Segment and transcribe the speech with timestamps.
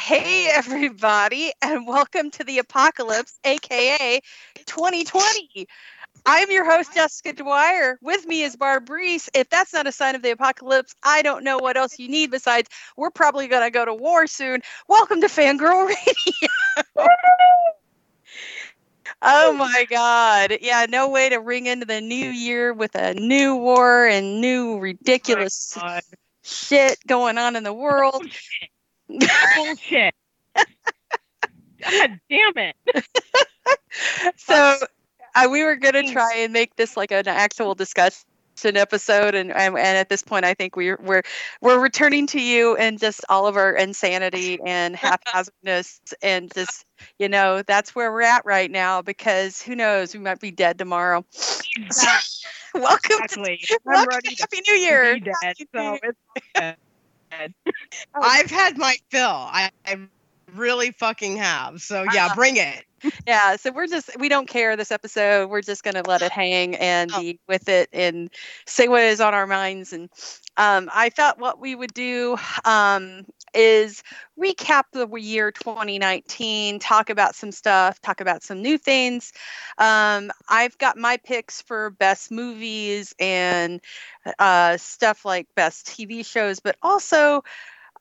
[0.00, 4.20] Hey, everybody, and welcome to the apocalypse, aka
[4.64, 5.66] 2020.
[6.24, 7.98] I'm your host, Jessica Dwyer.
[8.00, 9.28] With me is Barb Reese.
[9.34, 12.30] If that's not a sign of the apocalypse, I don't know what else you need
[12.30, 14.62] besides we're probably going to go to war soon.
[14.88, 15.86] Welcome to Fangirl
[16.96, 17.08] Radio.
[19.20, 20.56] oh my God.
[20.62, 24.78] Yeah, no way to ring into the new year with a new war and new
[24.78, 26.00] ridiculous Oh
[26.42, 28.22] shit going on in the world.
[29.56, 30.14] Bullshit.
[30.54, 32.76] God damn it.
[34.36, 34.76] so
[35.34, 38.26] uh, we were going to try and make this like an actual discussion
[38.64, 41.22] episode and, and and at this point i think we're we're
[41.62, 46.84] we're returning to you and just all of our insanity and haphazardness and just
[47.18, 50.76] you know that's where we're at right now because who knows we might be dead
[50.76, 51.24] tomorrow
[52.74, 53.60] welcome Exactly.
[53.64, 56.76] to, welcome to happy new year dead, Happy New so Year.
[57.30, 57.54] It's dead.
[58.22, 59.26] I've had my fill.
[59.28, 59.96] I, I
[60.54, 61.80] really fucking have.
[61.80, 62.34] So yeah, Uh-huh.
[62.34, 62.84] bring it.
[63.26, 66.30] yeah so we're just we don't care this episode we're just going to let it
[66.30, 67.20] hang and Oh.
[67.20, 68.28] be with it and
[68.66, 70.10] say what is on our minds and
[70.58, 74.02] um, i thought what we would do um, is
[74.38, 79.32] recap the year 2019 talk about some stuff talk about some new things
[79.78, 83.80] um, i've got my picks for best movies and
[84.38, 87.42] uh, stuff like best tv shows but also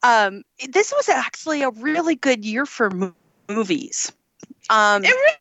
[0.04, 3.16] um, this was actually a really good year for mo-
[3.50, 4.12] movies
[4.70, 5.34] um, It re-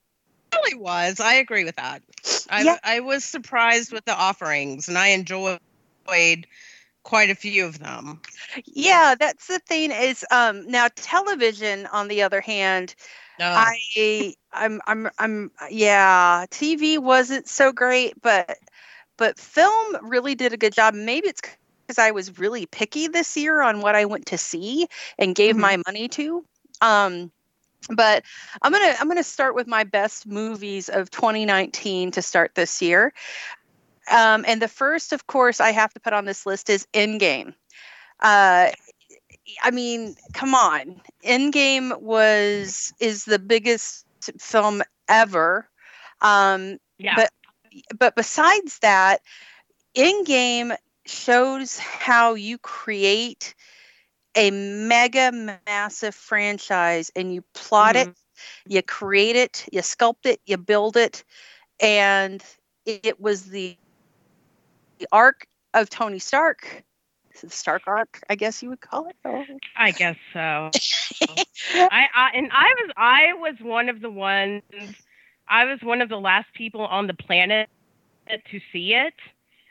[0.54, 1.20] really was.
[1.20, 2.02] I agree with that.
[2.50, 2.78] I, Yeah.
[2.82, 5.60] I was surprised with the offerings, and I enjoyed
[7.08, 8.20] quite a few of them.
[8.66, 12.94] Yeah, that's the thing is um now television on the other hand,
[13.38, 18.58] No, I I'm I'm I'm yeah, TV wasn't so great, but
[19.18, 20.94] but film really did a good job.
[20.94, 21.42] Maybe it's
[21.88, 25.56] because I was really picky this year on what I went to see and gave
[25.56, 25.58] Mhm.
[25.58, 26.44] my money to.
[26.82, 27.32] Um
[27.90, 28.24] but
[28.62, 33.12] I'm gonna I'm gonna start with my best movies of 2019 to start this year.
[34.10, 37.54] Um, and the first, of course, I have to put on this list is Endgame.
[38.20, 38.70] Uh,
[39.62, 44.04] I mean, come on, Endgame was is the biggest
[44.38, 45.68] film ever.
[46.20, 47.14] Um, Yeah.
[47.16, 47.30] But
[47.98, 49.20] but besides that,
[49.94, 50.76] Endgame
[51.06, 53.54] shows how you create
[54.34, 58.08] a mega massive franchise and you plot it,
[58.66, 61.24] you create it, you sculpt it, you build it,
[61.80, 62.42] and
[62.86, 63.76] it was the,
[64.98, 66.84] the arc of Tony Stark.
[67.40, 69.16] The Stark arc, I guess you would call it.
[69.76, 70.38] I guess so.
[71.72, 74.62] I, I and I was I was one of the ones
[75.48, 77.68] I was one of the last people on the planet
[78.28, 79.14] to see it.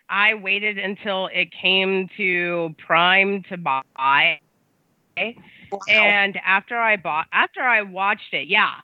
[0.10, 4.40] I waited until it came to Prime to buy.
[5.18, 5.80] Wow.
[5.90, 8.76] And after I bought after I watched it, yeah,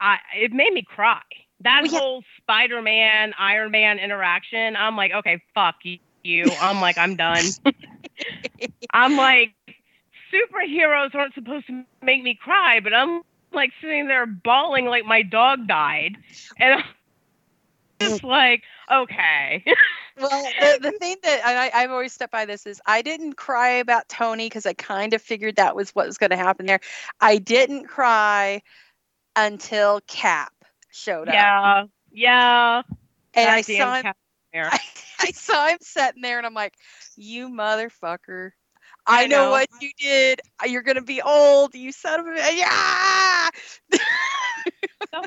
[0.00, 1.20] I it made me cry.
[1.62, 1.98] That Well, yeah.
[1.98, 5.76] whole Spider-Man Iron Man interaction, I'm like, okay, fuck
[6.24, 6.50] you.
[6.60, 7.44] I'm like, I'm done.
[8.92, 9.54] I'm like,
[10.32, 15.22] superheroes aren't supposed to make me cry, but I'm like sitting there bawling like my
[15.22, 16.16] dog died.
[16.58, 16.84] And I'm
[18.00, 18.28] just mm.
[18.28, 19.64] like, okay.
[20.20, 23.70] well, the, the thing that I, I've always stepped by this is I didn't cry
[23.70, 26.80] about Tony because I kind of figured that was what was going to happen there.
[27.20, 28.62] I didn't cry
[29.36, 30.52] until Cap
[30.92, 31.84] showed up, yeah.
[32.12, 32.82] Yeah.
[33.34, 34.14] and I saw him.
[34.54, 34.78] I,
[35.20, 36.74] I saw him sitting there, and I'm like,
[37.16, 38.50] "You motherfucker!
[39.06, 39.46] I, I know.
[39.46, 39.50] know.
[39.50, 40.40] what you did.
[40.66, 41.74] You're gonna be old.
[41.74, 43.48] You son of a yeah."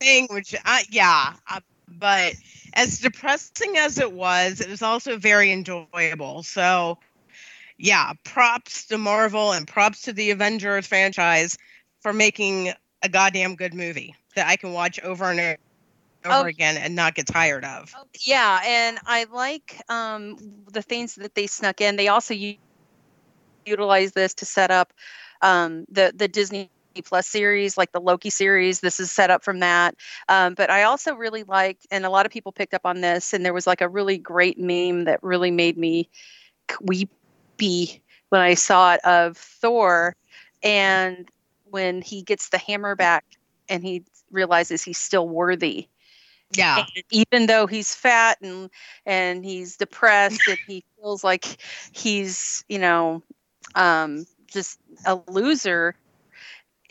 [0.00, 2.34] thing, which I yeah, uh, but
[2.74, 6.42] as depressing as it was, it was also very enjoyable.
[6.42, 6.98] So
[7.78, 11.56] yeah, props to Marvel and props to the Avengers franchise
[12.00, 15.40] for making a goddamn good movie that I can watch over and
[16.24, 16.44] over Oh.
[16.44, 17.94] again and not get tired of.
[18.26, 20.36] Yeah, and I like um,
[20.70, 21.96] the things that they snuck in.
[21.96, 22.56] They also u-
[23.66, 24.92] utilize this to set up
[25.42, 26.70] um, the the Disney
[27.04, 28.80] Plus series, like the Loki series.
[28.80, 29.94] This is set up from that.
[30.28, 33.32] Um, but I also really liked, and a lot of people picked up on this,
[33.32, 36.08] and there was like a really great meme that really made me
[36.80, 40.16] weepy when I saw it of Thor,
[40.62, 41.28] and
[41.70, 43.24] when he gets the hammer back
[43.68, 45.88] and he realizes he's still worthy
[46.52, 46.86] Yeah.
[46.96, 48.70] and even though he's fat and
[49.06, 51.44] and he's depressed and he feels like
[51.92, 53.22] he's you know
[53.74, 55.94] um just a loser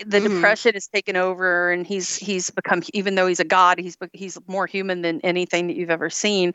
[0.06, 0.22] the Mhm.
[0.22, 4.38] depression has taken over and he's he's become even though he's a god he's he's
[4.48, 6.54] more human than anything that you've ever seen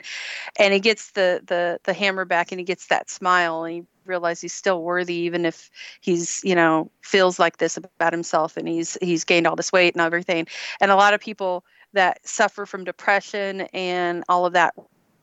[0.59, 3.83] and he gets the the the hammer back and he gets that smile and he
[4.05, 5.69] realize he's still worthy even if
[6.01, 9.93] he's you know feels like this about himself and he's he's gained all this weight
[9.93, 10.47] and everything.
[10.81, 14.73] And a lot of people that suffer from depression and all of that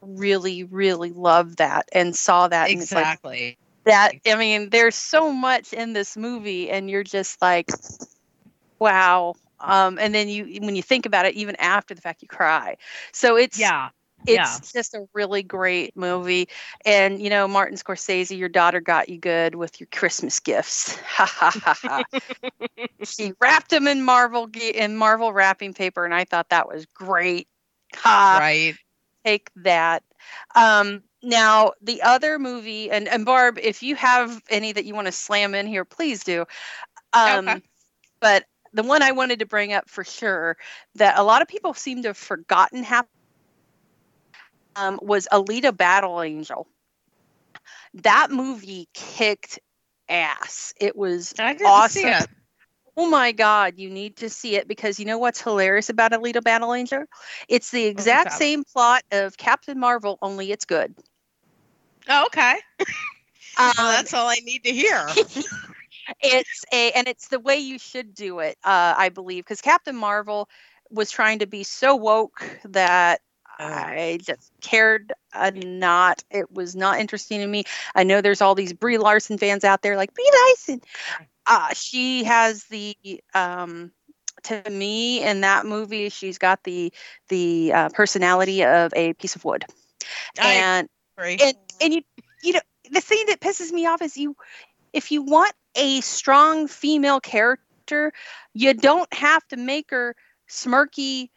[0.03, 5.75] really really loved that and saw that exactly like, that i mean there's so much
[5.75, 7.69] in this movie and you're just like
[8.81, 9.35] wow.
[9.61, 12.77] Um, and then you when you think about it even after the fact you cry.
[13.13, 13.91] So it's yeah
[14.27, 14.73] it's yeah.
[14.73, 16.49] just a really great movie.
[16.85, 20.99] And you know martin scorsese your daughter got you good with your christmas gifts.
[21.11, 22.05] Ha ha ha ha.
[23.05, 27.49] She wrapped them in marvel in marvel wrapping paper and i thought that was great.
[27.97, 28.39] Ha.
[28.39, 28.75] Right.
[29.25, 30.03] Take that.
[30.55, 35.07] Um now the other movie and and barb if you have any that you want
[35.07, 36.45] to slam in here please do.
[37.13, 37.63] Um Okay.
[38.21, 40.57] but the one i wanted to bring up for sure
[40.95, 43.11] that a lot of people seem to have forgotten happened
[44.77, 46.67] um, was Alita Battle Angel.
[47.95, 49.59] That movie kicked
[50.09, 50.73] ass.
[50.81, 51.35] It was
[51.65, 52.11] awesome.
[52.11, 52.27] it.
[52.97, 56.43] Oh my god, you need to see it because you know what's hilarious about Alita
[56.43, 57.05] Battle Angel?
[57.49, 58.39] It's the exact that?
[58.39, 60.95] same plot of Captain Marvel, only it's good.
[62.09, 62.57] Oh, okay.
[63.59, 65.05] Um, Well, that's all I need to hear.
[66.23, 69.97] it's a and it's the way you should do it, uh, I believe, because Captain
[69.97, 70.49] Marvel
[70.89, 73.30] was trying to be so woke that Oh.
[73.61, 76.25] I just cared uh, not.
[76.31, 77.65] It was not interesting to me.
[77.95, 80.81] I know there's all these Brie Larson fans out there like Brie Larson.
[81.47, 82.97] Uh, she has the
[83.35, 83.91] um,
[84.45, 86.09] to me in that movie.
[86.09, 86.93] She's got the
[87.29, 89.65] the uh, personality of a piece of wood,
[90.39, 92.03] and and and you
[92.43, 92.61] you know
[92.91, 94.37] the thing that pisses me off is you
[94.93, 98.13] if you want a strong female character,
[98.55, 100.17] you don't have to make her
[100.49, 101.31] smirky,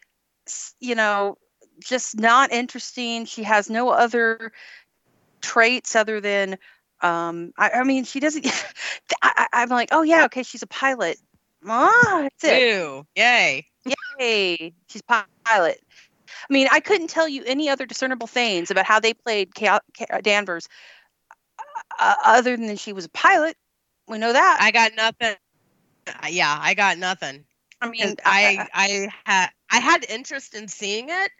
[0.80, 1.36] you know,
[1.82, 3.24] just not interesting.
[3.24, 4.52] She has no other
[5.42, 6.58] traits other than,
[7.02, 8.46] um, I, I mean, she doesn't.
[9.22, 11.18] I, I- I'm like, oh yeah, okay, she's a pilot.
[11.66, 12.62] Ah, that's it.
[12.62, 13.06] Ew.
[13.16, 13.66] Yay.
[14.18, 15.78] Yay, she's pi- pilot.
[16.48, 19.52] I mean, I couldn't tell you any other discernible things about how they played
[20.22, 20.68] Danvers,
[21.98, 23.56] uh, other than she was a pilot.
[24.08, 24.58] We know that.
[24.60, 25.36] I got nothing.
[26.06, 27.44] Uh, Yeah, I got nothing.
[27.80, 31.30] i mean, I I had I had interest in seeing it,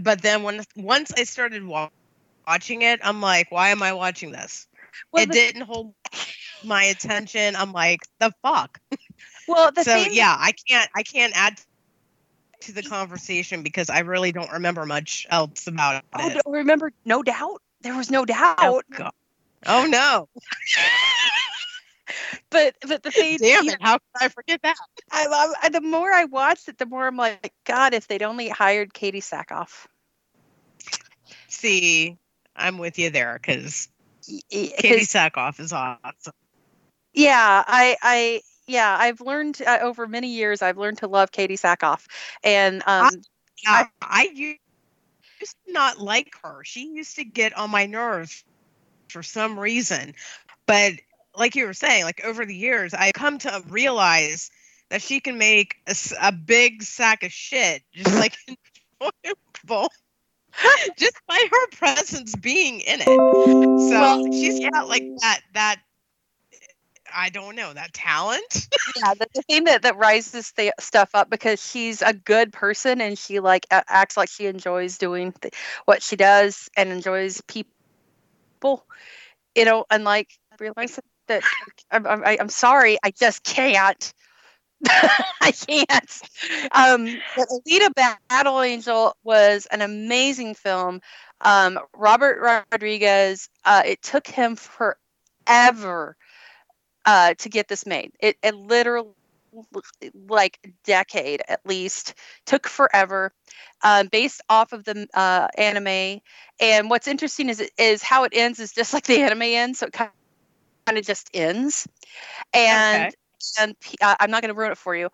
[0.00, 1.90] but then when once I started wa-
[2.46, 4.66] watching it, I'm like, why am I watching this?
[5.12, 5.94] well, it the, didn't hold
[6.64, 7.56] my attention.
[7.56, 8.80] I'm like, the fuck.
[9.46, 11.60] well, the so thing, yeah, I can't I can't add
[12.62, 16.34] to the conversation because I really don't remember much else about Oh, it.
[16.34, 17.62] don't remember, no doubt.
[17.82, 18.84] There was no oh, doubt.
[18.98, 19.10] Oh.
[19.66, 20.28] Oh no!
[22.50, 23.76] But but the thing, Damn it!
[23.80, 24.76] How could I forget that?
[25.10, 28.22] I, I, I- the more I watched it, the more I'm like, God, if they'd
[28.22, 29.86] only hired Katee Sackhoff.
[31.48, 32.16] See,
[32.56, 33.88] I'm with you there because
[34.26, 36.32] katie y- Katee 'cause- Sackhoff is awesome.
[37.14, 40.62] Yeah, I, I, yeah, I've learned uh, over many years.
[40.62, 42.06] I've learned to love Katee Sackhoff,
[42.44, 43.10] and um,
[43.64, 44.56] Yeah, I u-
[45.40, 46.62] used to not like her.
[46.64, 48.44] She used to get on my nerves
[49.08, 50.14] for some reason.
[50.66, 50.92] But
[51.36, 54.50] like you were saying, like over the years, I come to realize
[54.90, 55.76] that she can make
[56.20, 58.36] a big sack of shit just like
[59.00, 59.90] enjoyable.
[60.96, 63.20] just by her presence being in it.
[63.76, 65.76] So Well, she's got like that that
[67.14, 68.68] I don't know, that talent.
[68.96, 73.18] yeah, the, thing that that rises the stuff up because she's a good person and
[73.18, 75.54] she like acts like she enjoys doing th-
[75.84, 78.84] what she does and enjoys people.
[79.54, 80.30] You know, and like
[80.60, 81.42] realize that
[81.90, 84.12] I'm, I'm, I'm sorry, I just can't.
[84.88, 86.20] I can't.
[86.72, 91.00] Um, but Alita Battle Angel was an amazing film.
[91.40, 93.48] Um, Robert Rodriguez.
[93.64, 96.16] Uh, it took him forever
[97.04, 98.12] uh, to get this made.
[98.20, 99.10] It, it literally
[100.28, 102.14] like decade at least
[102.46, 103.32] took forever
[103.82, 106.20] um, based off of the uh, anime
[106.60, 109.86] and what's interesting is is how it ends is just like the anime ends so
[109.86, 110.10] it kind
[110.96, 111.86] of just ends
[112.54, 113.12] and Okay.
[113.60, 115.08] and uh, i'm not going to ruin it for you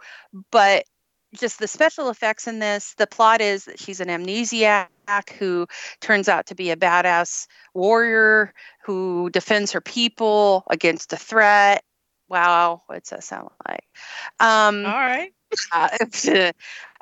[0.50, 0.84] but
[1.34, 4.86] just the special effects in this the plot is that she's an amnesiac
[5.38, 5.66] who
[6.00, 8.52] turns out to be a badass warrior
[8.84, 11.82] who defends her people against a threat
[12.28, 13.84] wow what's that sound like
[14.40, 15.32] um All right.
[15.72, 15.88] uh,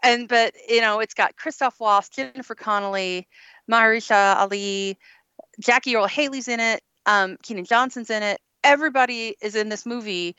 [0.03, 3.29] and but you know it's got Christoph Waltz, Jennifer Connelly,
[3.71, 4.99] Mahershala Ali,
[5.61, 8.41] Jackie Earle Haley's in it, um, Keean Johnson's in it.
[8.65, 10.37] Everybody is in this movie,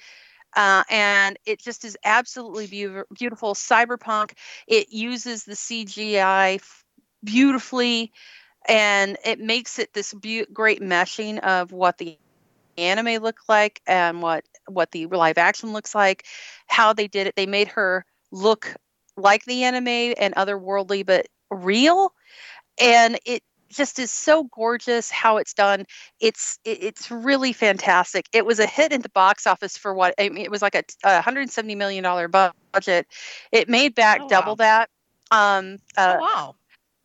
[0.56, 3.53] uh, and it just is absolutely beau- beautiful.
[3.56, 4.34] Cyberpunk.
[4.68, 6.84] It uses the CGI f-
[7.24, 8.12] beautifully,
[8.68, 12.18] and it makes it this beau- great meshing of what the
[12.77, 16.25] anime looked like and what what the live action looks like,
[16.68, 17.36] how they did it.
[17.36, 18.75] They made her look
[19.18, 22.13] like the anime and otherworldly, but real,
[22.82, 25.86] and it just is so gorgeous how it's done.
[26.20, 28.27] It's it's really fantastic.
[28.34, 30.46] It was a hit in the box office for what I mean.
[30.46, 33.08] It was like a, a 170 million dollar budget.
[33.51, 34.56] It made back Oh, double wow.
[34.56, 34.89] that.
[35.32, 36.56] Um, uh, oh, wow.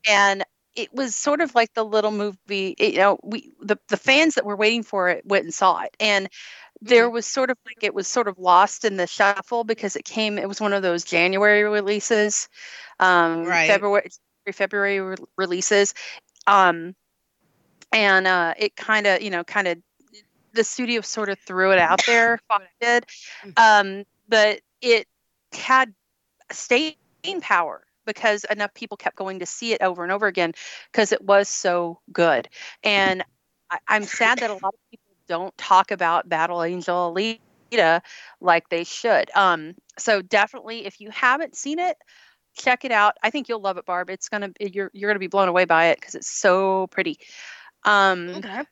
[0.06, 0.44] and
[0.76, 4.34] it was sort of like the little movie it- you know we the, the fans
[4.34, 6.28] that were waiting for it went and saw it and
[6.80, 10.04] there was sort of like it was sort of lost in the shuffle because it
[10.04, 12.48] came it was one of those january releases
[13.00, 13.66] um Right.
[13.68, 14.10] february
[14.52, 15.94] february re- releases
[16.48, 16.94] um
[17.92, 19.78] and uh it kind of you know kind of
[20.54, 22.40] the studio sort of threw it out there
[22.80, 23.04] did
[23.56, 25.06] um but it
[25.52, 25.94] had
[26.50, 26.96] staying
[27.40, 30.52] power because enough people kept going to see it over and over again
[30.90, 32.48] because it was so good.
[32.82, 33.22] And
[33.70, 38.00] I, I'm sad that a lot of people don't talk about Battle Angel Alita
[38.40, 39.30] like they should.
[39.36, 41.98] Um, so definitely, if you haven't seen it,
[42.58, 43.14] check it out.
[43.22, 44.10] I think you'll love it, Barb.
[44.10, 47.18] It's gonna you're you're gonna be blown away by it because it's so pretty.
[47.84, 48.62] Um, Okay.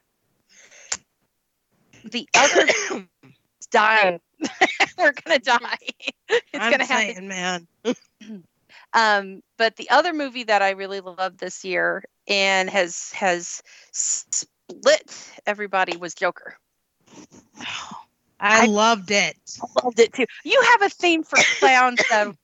[2.05, 2.67] the other
[3.71, 4.21] dying.
[4.99, 5.79] We're gonna die.
[6.29, 7.67] it's I'm gonna happen man.
[8.93, 13.63] um, but the other movie that I really loved this year and has has
[13.93, 16.57] split everybody was Joker.
[18.39, 19.37] I, I- loved it.
[19.63, 20.27] I loved it too.
[20.45, 22.35] You have a theme for clowns, though,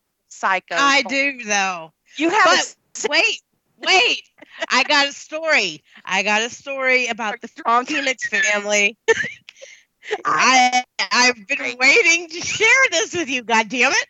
[0.43, 0.75] Psycho.
[0.77, 1.93] I do though.
[2.17, 2.45] You have.
[2.45, 3.43] But a, wait,
[3.79, 4.23] wait.
[4.69, 5.85] I got a story.
[6.05, 8.99] I got a story about the strong Phoenix family.
[10.25, 10.83] I
[11.13, 13.45] I've been waiting to share this with you.
[13.45, 14.09] God damn it!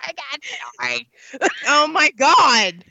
[0.00, 1.06] I got it.
[1.66, 2.84] Oh my god!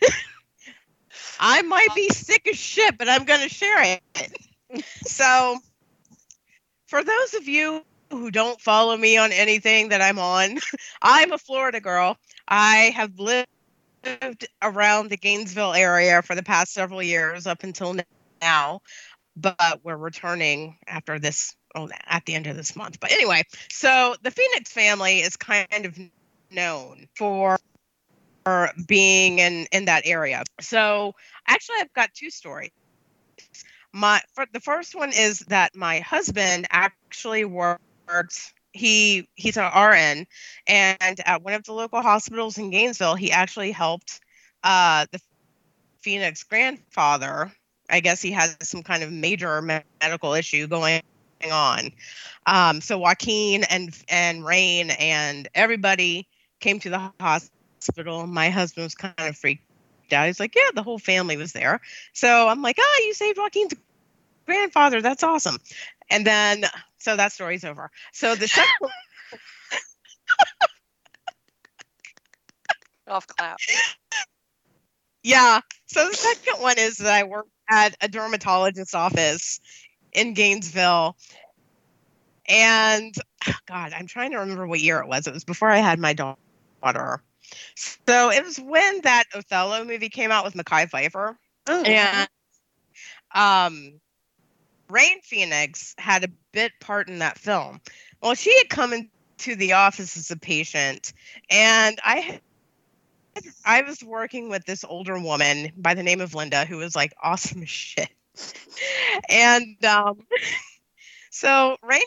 [1.40, 4.84] I might be sick as shit, but I'm gonna share it.
[5.06, 5.60] So,
[6.88, 10.60] for those of you who don't follow me on anything that I'm on,
[11.02, 12.18] I'm a Florida girl.
[12.48, 13.48] I have lived
[14.62, 17.96] around the Gainesville area for the past several years up until
[18.42, 18.82] now,
[19.36, 23.00] but we're returning after this oh, at the end of this month.
[23.00, 25.98] But anyway, so the Phoenix family is kind of
[26.52, 27.58] known for
[28.88, 30.44] being in in that area.
[30.62, 31.14] So
[31.48, 32.72] actually, I've got two stories.
[33.92, 37.82] My for, the first one is that my husband actually worked.
[38.76, 40.28] He he's an RN,
[40.68, 44.20] and at one of the local hospitals in Gainesville, he actually helped
[44.64, 45.22] uh, the
[46.02, 47.52] Phoenix grandfather.
[47.90, 51.02] I guess he has some kind of major medical issue going
[51.52, 51.92] on.
[52.46, 56.28] Um, so Joaquin and and Rain and everybody
[56.60, 58.28] came to the hospital.
[58.28, 59.64] My husband was kind of freaked
[60.12, 60.28] out.
[60.28, 61.80] He's like, "Yeah, the whole family was there."
[62.14, 63.74] So I'm like, "Oh, you saved Joaquin's
[64.46, 65.02] grandfather.
[65.02, 65.60] That's awesome."
[66.10, 66.66] And then,
[67.06, 67.92] so that story's over.
[68.14, 68.90] So the second,
[73.08, 73.58] off clap.
[75.22, 75.60] yeah.
[75.86, 79.60] So the second one is that I work at a dermatologist's office
[80.14, 81.16] in Gainesville,
[82.50, 83.14] and
[83.68, 85.28] God, I'm trying to remember what year it was.
[85.28, 87.22] It was before I had my daughter.
[88.08, 91.36] So it was when that Othello movie came out with Mekhi Phifer.
[91.68, 92.28] Oh, and
[93.36, 94.00] um
[94.96, 97.82] Rain Phoenix had a bit part in that film.
[98.22, 101.12] Well, she had come into the office as a patient,
[101.50, 102.42] and I had-
[103.66, 107.14] I was working with this older woman by the name of Linda who was like
[107.22, 108.10] awesome as shit.
[109.28, 110.26] And um
[111.30, 112.02] so Rain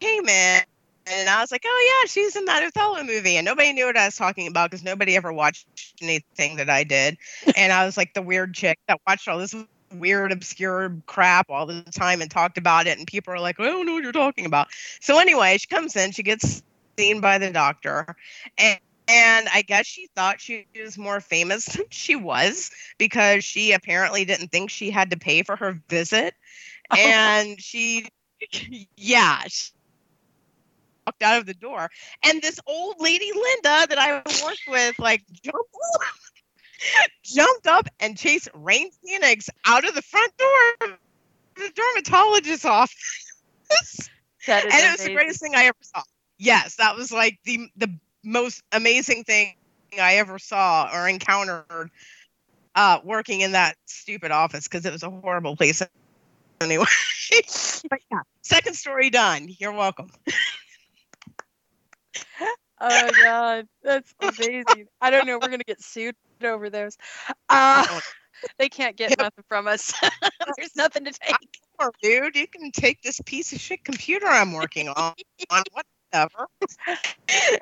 [0.00, 0.62] came in
[1.06, 3.96] and I was like, "Oh yeah, she's in that Othello movie," and nobody knew what
[3.96, 5.66] I was talking about because nobody ever watched
[6.02, 7.16] anything that I did,
[7.56, 9.54] and I was like the weird chick that watched all this
[9.94, 13.64] weird, obscure crap all the time and talked about it, and people are like, "I
[13.64, 14.68] don't know what you're talking about."
[15.00, 16.62] So anyway, she comes in, she gets
[16.98, 18.16] seen by the doctor,
[18.58, 18.78] and.
[19.08, 24.24] And I guess she thought she was more famous than she was because she apparently
[24.24, 26.34] didn't think she had to pay for her visit.
[26.96, 28.06] And she,
[28.96, 29.72] yeah, she
[31.06, 31.90] walked out of the door.
[32.24, 35.76] And this old lady, Linda, that I worked with, like jumped,
[37.22, 40.98] jumped up and chased Rain Phoenix out of the front door of
[41.56, 44.10] the dermatologist's office.
[44.46, 46.02] that is and it was the greatest thing I ever saw.
[46.38, 49.54] Yes, that was like the the most amazing thing
[50.00, 51.90] I ever saw or encountered
[52.74, 55.82] uh working in that stupid office because it was a horrible place
[56.60, 56.84] anyway.
[57.90, 59.48] but yeah, second story done.
[59.58, 60.10] You're welcome.
[62.84, 64.88] Oh god, that's amazing.
[65.00, 65.38] I don't know.
[65.38, 66.96] We're gonna get sued over those.
[67.48, 68.00] Uh,
[68.58, 69.18] they can't get Yep.
[69.18, 69.92] nothing from us.
[70.56, 71.36] There's nothing to take.
[72.02, 72.36] dude.
[72.36, 75.14] You can take this piece of shit computer I'm working on.
[75.50, 76.46] on whatever.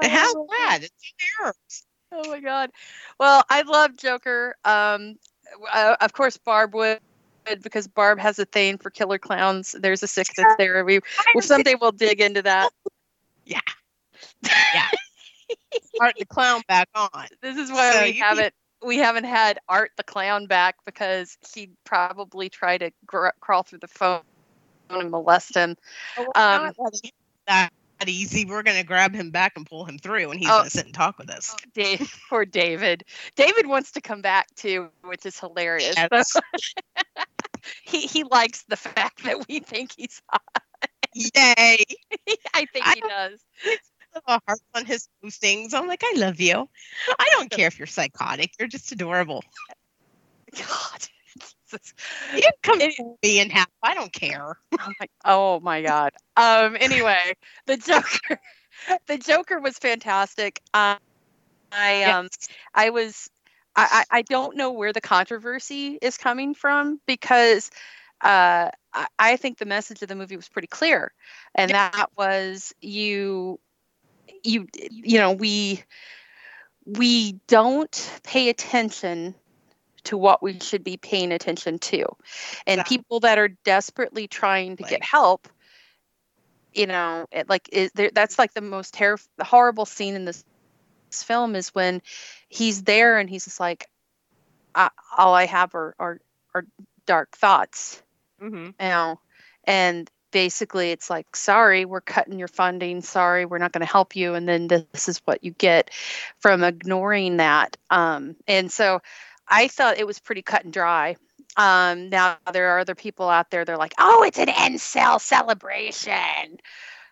[0.01, 0.79] Have that.
[0.83, 1.87] It's yours.
[2.13, 2.71] Oh my god.
[3.19, 4.57] Well, I love Joker.
[4.65, 5.17] Um,
[5.73, 7.01] uh, of course, Barb would
[7.63, 9.75] because Barb has a thing for killer clowns.
[9.79, 10.85] There's a sickness there.
[10.85, 11.01] We
[11.35, 12.71] well, someday we'll dig into that.
[13.45, 13.61] Yeah.
[14.43, 14.87] Yeah.
[16.01, 17.27] Art the clown back on.
[17.43, 21.73] This is why so we haven't we haven't had Art the clown back because he'd
[21.85, 24.23] probably try to gr- crawl through the phone
[24.89, 25.77] and molest him.
[26.19, 26.73] Oh, um,
[27.47, 28.45] that easy.
[28.45, 30.95] We're gonna grab him back and pull him through, and he's oh, gonna sit and
[30.95, 31.55] talk with us.
[31.55, 33.05] Oh, Dave, poor David.
[33.37, 35.95] David wants to come back too, which is hilarious.
[35.97, 36.37] Yes.
[37.83, 40.43] he he likes the fact that we think he's hot.
[41.15, 41.85] Yay!
[42.55, 43.41] I think he does.
[44.27, 45.75] A heart on his postings.
[45.75, 46.69] I'm like, I love you.
[47.19, 48.53] I don't care if you're psychotic.
[48.59, 49.45] You're just adorable.
[50.57, 51.07] God.
[52.35, 53.69] You come it, me and half.
[53.83, 54.59] I don't care.
[54.73, 56.13] Oh my, oh my god.
[56.37, 56.77] Um.
[56.81, 57.35] Anyway,
[57.67, 58.41] the Joker.
[59.07, 60.61] the Joker was fantastic.
[60.75, 60.99] Um,
[61.71, 62.25] I um.
[62.25, 62.49] Yes.
[62.75, 63.31] I was.
[63.77, 67.71] I, I don't know where the controversy is coming from because
[68.21, 71.13] uh, I, I think the message of the movie was pretty clear,
[71.55, 71.91] and yeah.
[71.91, 73.59] that was you,
[74.43, 75.83] you, you know, we
[76.85, 79.35] we don't pay attention
[80.05, 82.05] to what we should be paying attention to.
[82.67, 85.49] And people that are desperately trying to like, get help,
[86.73, 90.45] you know, it, like is there, that's like the most terrible, horrible scene in this,
[91.11, 92.03] this, film is when
[92.49, 93.89] he's there and he's just like,
[94.75, 96.21] all I have are, are,
[96.55, 96.65] are
[97.07, 98.03] dark thoughts,
[98.41, 98.67] mm-hmm.
[98.67, 99.21] you know,
[99.65, 104.15] and basically it's like sorry we're cutting your funding sorry we're not going to help
[104.15, 105.91] you and then this is what you get
[106.39, 109.01] from ignoring that um, and so
[109.51, 111.17] I thought it was pretty cut and dry.
[111.57, 113.65] Um, now there are other people out there.
[113.65, 116.59] They're like, "Oh, it's an incel celebration."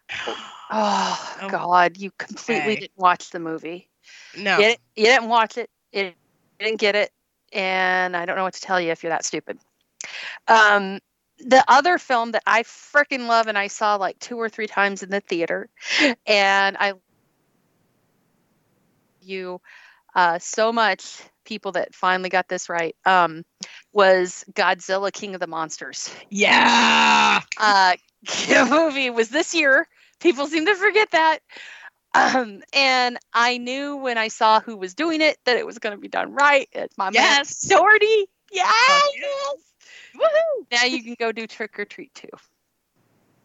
[0.71, 2.81] Oh, oh God, you completely okay.
[2.81, 3.89] didn't watch the movie.
[4.37, 5.71] No, you, you didn't watch it.
[5.95, 6.13] You
[6.59, 7.11] didn't get it,
[7.55, 9.59] and I don't know what to tell you if you're that stupid.
[10.47, 10.99] Um,
[11.39, 15.03] the other film that I freaking love and I saw like two or three times
[15.03, 15.69] in the theater,
[16.27, 16.95] and I
[19.23, 19.61] you
[20.15, 23.45] uh, so much people that finally got this right um,
[23.93, 26.15] was Godzilla King of the Monsters.
[26.29, 27.41] Yeah.
[27.59, 27.95] Uh,
[28.69, 29.87] movie was this year.
[30.21, 31.39] People seem to forget that.
[32.15, 35.95] Um, and I knew when I saw who was doing it that it was going
[35.95, 36.69] to be done right.
[36.73, 37.69] It's my yes.
[37.69, 38.29] man Dougherty.
[38.51, 38.67] Yes.
[38.71, 39.63] Oh, yes.
[40.19, 40.67] Woohoo!
[40.73, 42.29] Now you can go do trick or treat too.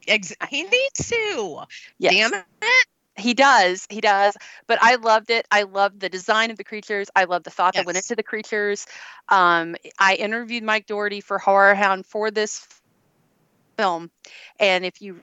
[0.07, 1.62] Ex- he needs to.
[1.97, 2.13] Yes.
[2.13, 2.86] Damn it.
[3.15, 4.36] He does, he does.
[4.65, 5.47] But I loved it.
[5.51, 7.09] I loved the design of the creatures.
[7.15, 7.81] I loved the thought yes.
[7.81, 8.88] that went into the creatures.
[9.29, 12.67] Um, I interviewed Mike Dougherty for Horror Hound for this
[13.77, 14.09] film,
[14.59, 15.19] and if you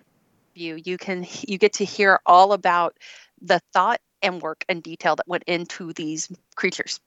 [0.54, 2.96] you you can you get to hear all about
[3.42, 7.00] the thought and work and detail that went into these creatures.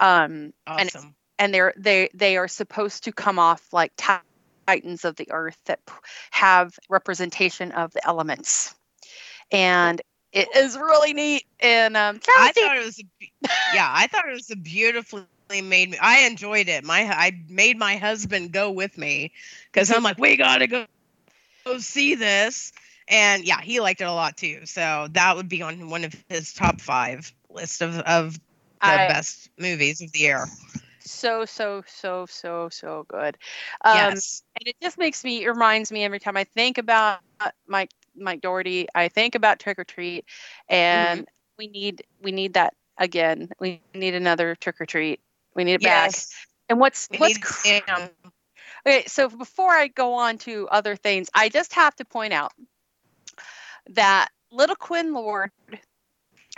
[0.00, 1.04] Um, awesome.
[1.04, 3.92] And, and they're they they are supposed to come off like
[4.66, 5.80] titans of the earth that
[6.30, 8.74] have representation of the elements
[9.50, 10.00] and
[10.32, 11.44] it is really neat.
[11.60, 13.04] And um, I thought it was, a,
[13.74, 15.24] yeah, I thought it was a beautifully
[15.62, 15.96] made.
[16.00, 16.84] I enjoyed it.
[16.84, 19.32] My I made my husband go with me
[19.72, 20.86] because I'm like, we gotta go,
[21.64, 22.72] go see this.
[23.08, 24.66] And yeah, he liked it a lot too.
[24.66, 28.40] So that would be on one of his top five list of of the
[28.82, 30.46] I, best movies of the year.
[31.08, 33.38] So so so so so good.
[33.84, 37.20] Um, yes, and it just makes me it reminds me every time I think about
[37.66, 40.24] Mike Mike Dougherty, I think about Trick 'r Treat,
[40.68, 41.28] and mm-hmm.
[41.58, 43.48] we need we need that again.
[43.58, 45.20] We need another Trick 'r Treat.
[45.54, 46.26] We need it yes.
[46.26, 46.34] back.
[46.70, 47.80] And what's we what's cr-
[48.86, 49.04] okay?
[49.06, 52.52] So before I go on to other things, I just have to point out
[53.90, 55.50] that little Quinn Lord,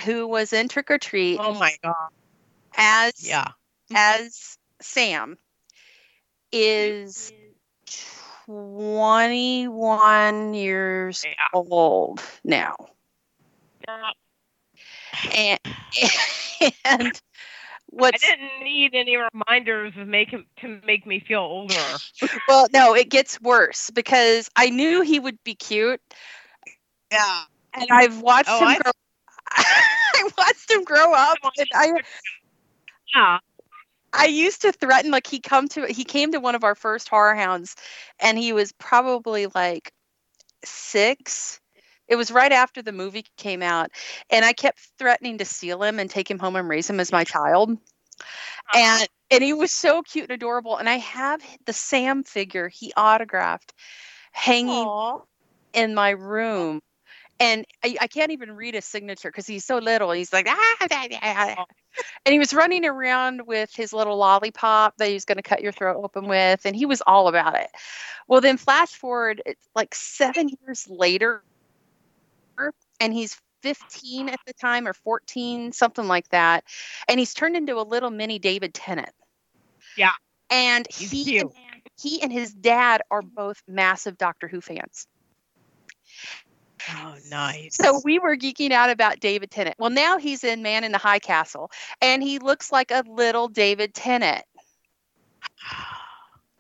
[0.05, 2.11] who was in Trick 'r Treat, oh my god,
[2.77, 3.49] as yeah,
[3.93, 3.97] Mm-hmm.
[3.97, 5.37] as Sam,
[6.53, 7.33] is
[8.47, 11.33] 21 years yeah.
[11.53, 12.77] old now.
[13.87, 14.11] Yeah.
[15.35, 15.61] And,
[16.85, 17.21] and
[17.87, 21.75] what I didn't need any reminders of make him to make me feel older.
[22.49, 26.01] well, no, it gets worse because I knew he would be cute.
[27.11, 27.43] Yeah.
[27.75, 28.79] And I've watched oh, him I...
[28.79, 28.93] grow
[29.53, 31.93] I watched him grow up and I
[33.15, 33.39] yeah.
[34.13, 37.09] I used to threaten like he come to he came to one of our first
[37.09, 37.77] horror hounds
[38.21, 39.93] and he was probably like
[40.65, 41.61] 6
[42.09, 43.91] it was right after the movie came out
[44.31, 47.13] and I kept threatening to steal him and take him home and raise him as
[47.13, 48.79] my child uh-huh.
[48.79, 52.93] and and he was so cute and adorable and I have the Sam figure he
[52.97, 53.73] autographed
[54.33, 55.21] hanging Aw.
[55.73, 56.81] in my room.
[57.41, 60.13] And I, I can't even read his signature because he's so little.
[60.13, 61.65] He's like, ah, ah, ah, ah."
[62.27, 65.63] and he was running around with his little lollipop that he was going to cut
[65.63, 66.67] your throat open with.
[66.67, 67.71] And he was all about it.
[68.29, 71.43] Well, then flash forward, it's like seven years later,
[73.01, 76.65] and he's 15 at the time or 14, something like that.
[77.09, 79.11] And he's turned into a little mini David Tennant.
[79.97, 80.13] Yeah.
[80.51, 81.51] And He's he and,
[82.01, 85.07] he and his dad are both massive Doctor Who fans.
[86.89, 87.77] Oh, nice.
[87.77, 89.77] So we were geeking out about David Tennant.
[89.79, 93.49] Well, now he's in Man in the High Castle, and he looks like a little
[93.49, 94.45] David Tennant.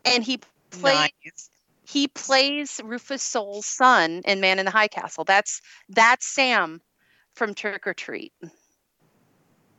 [0.02, 1.50] And he plays nice.
[1.87, 5.24] he plays Rufus Sewell's son in Man in the High Castle.
[5.24, 6.80] That's that's Sam
[7.35, 8.33] from Trick 'r Treat,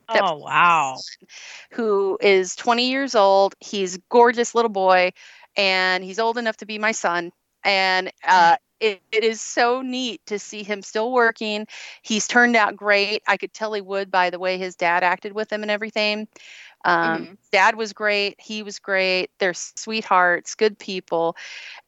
[0.10, 0.98] Oh, wow.
[1.72, 3.56] who is 20 years old.
[3.60, 5.12] He's a gorgeous little boy,
[5.56, 7.32] and he's old enough to be my son.
[7.64, 11.68] And uh, it, it is so neat to see him still working.
[12.02, 13.22] He's turned out great.
[13.28, 16.28] I could tell he would by the way his dad acted with him and everything.
[16.86, 18.40] Um, Dad was great.
[18.40, 19.30] He was great.
[19.40, 21.36] They're sweethearts, good people.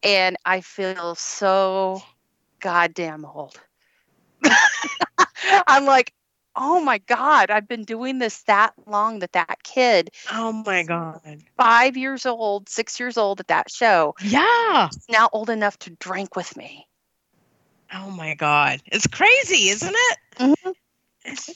[0.04, 2.02] And I feel so
[2.60, 3.60] goddamn old.
[5.68, 6.14] I'm like,
[6.56, 11.44] oh my God, I've been doing this that long that that kid, Oh, my God.
[11.58, 14.90] five years old, six years old at that show, Yeah.
[15.10, 16.88] now old enough to drink with me.
[17.94, 18.82] Oh, my God.
[18.88, 20.18] It's crazy, isn't it?
[20.38, 20.74] Mhm.
[21.26, 21.56] It's-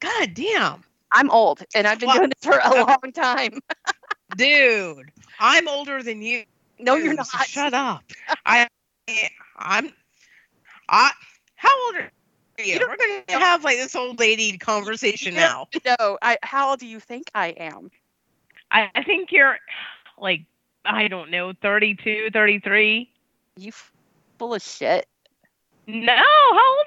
[0.00, 0.84] God damn.
[1.12, 3.58] I'm old and I've been doing this for a long time.
[4.36, 6.44] Dude, I'm older than you.
[6.78, 7.46] No, you're so not.
[7.46, 8.02] shut up.
[8.44, 8.68] I,
[9.56, 9.92] I'm,
[10.88, 11.12] I,
[11.54, 12.10] how old are
[12.58, 12.74] you?
[12.74, 15.68] You don't We're going to have like this old lady conversation now.
[15.84, 17.90] No, I, how old do you think I am?
[18.70, 19.56] I, I think you're
[20.18, 20.42] like,
[20.84, 23.10] I don't know, 32, 33.
[23.56, 23.72] You
[24.38, 25.06] full of shit.
[25.86, 26.86] No, how old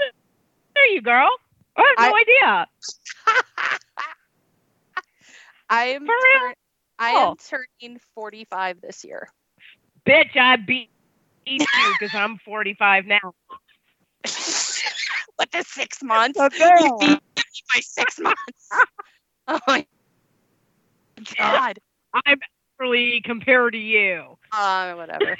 [0.77, 1.29] are you, girl?
[1.77, 2.67] I have no idea.
[5.69, 6.41] I am For real?
[6.47, 6.53] turn-
[7.01, 7.31] I Oh.
[7.31, 9.29] am turning 45 this year.
[10.05, 10.89] Bitch, I beat
[11.45, 11.59] you
[11.99, 13.33] because I'm 45 now.
[15.39, 16.37] What the six months?
[16.37, 16.57] Okay.
[16.81, 18.69] You beat me by six months.
[19.51, 19.83] Oh my
[21.39, 21.79] god.
[22.13, 22.37] I'm
[22.77, 24.37] really compared to you.
[24.51, 25.35] Uh, whatever.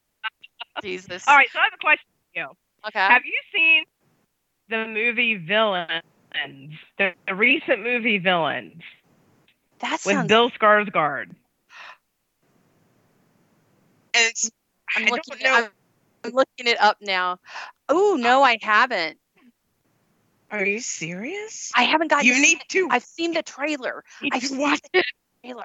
[0.82, 1.28] Jesus.
[1.28, 2.46] All right, so I have a question for you.
[2.86, 3.06] Okay.
[3.06, 3.84] Have you seen
[4.70, 6.72] the movie Villains?
[6.96, 8.80] The, the recent movie Villains
[9.80, 10.22] that sounds...
[10.22, 10.28] with.
[10.28, 11.26] Bill Skarsgård.
[11.26, 11.36] And
[14.14, 14.50] it's,
[14.96, 15.36] I'm I looking.
[15.38, 15.68] don't know.
[16.24, 17.38] I'm, looking it up now.
[17.88, 19.18] Oh no, I haven't.
[20.50, 21.70] Are you serious?
[21.76, 22.24] I haven't got.
[22.24, 24.04] you to need to I've seen the trailer.
[24.32, 24.58] I've seen
[24.92, 25.04] the
[25.42, 25.64] trailer.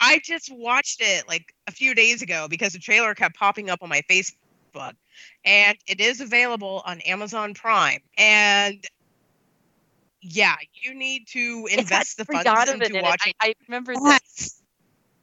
[0.00, 3.80] I just watched it like a few days ago because the trailer kept popping up
[3.82, 4.94] on my Facebook.
[5.44, 8.00] And it is available on Amazon Prime.
[8.16, 8.82] And
[10.22, 13.34] yeah, you need to invest the funds into in watching.
[13.40, 14.62] I, I remember this.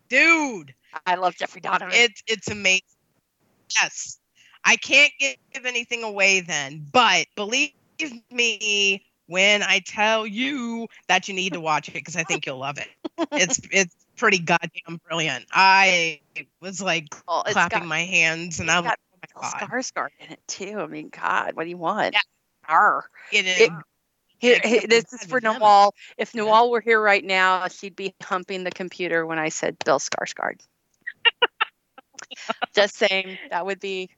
[0.09, 0.73] Dude,
[1.05, 1.89] I love Jeffrey Donovan.
[1.93, 2.81] it's it's amazing.
[3.79, 4.17] Yes.
[4.63, 7.71] I can't give anything away then, but believe
[8.31, 12.59] me when I tell you that you need to watch it because I think you'll
[12.59, 12.87] love it.
[13.31, 15.45] It's it's pretty goddamn brilliant.
[15.51, 16.19] I
[16.61, 19.69] was like Well, clapping got my hands and like, got oh my Bill god.
[19.69, 20.79] Skarsgård in it too.
[20.79, 22.13] I mean, God, what do you want?
[22.13, 22.19] Yeah.
[22.69, 23.05] Arr.
[23.31, 23.69] It is
[24.41, 25.41] It- this is for.
[25.41, 25.95] Noel.
[26.17, 29.99] If Noel were here right now, she'd be humping the computer when I said Bill
[29.99, 30.61] Skarsgård.
[32.75, 34.09] Just saying, that would be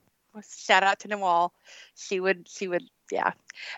[0.58, 1.54] shout out to Noel.
[1.96, 3.32] She would, she would, yeah.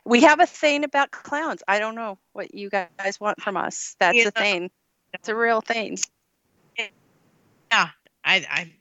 [0.05, 1.63] We have a thing about clowns.
[1.67, 3.95] I don't know what you guys want from us.
[3.99, 4.71] That's You a know- thing.
[5.13, 5.97] It's a real thing.
[7.71, 8.71] I I,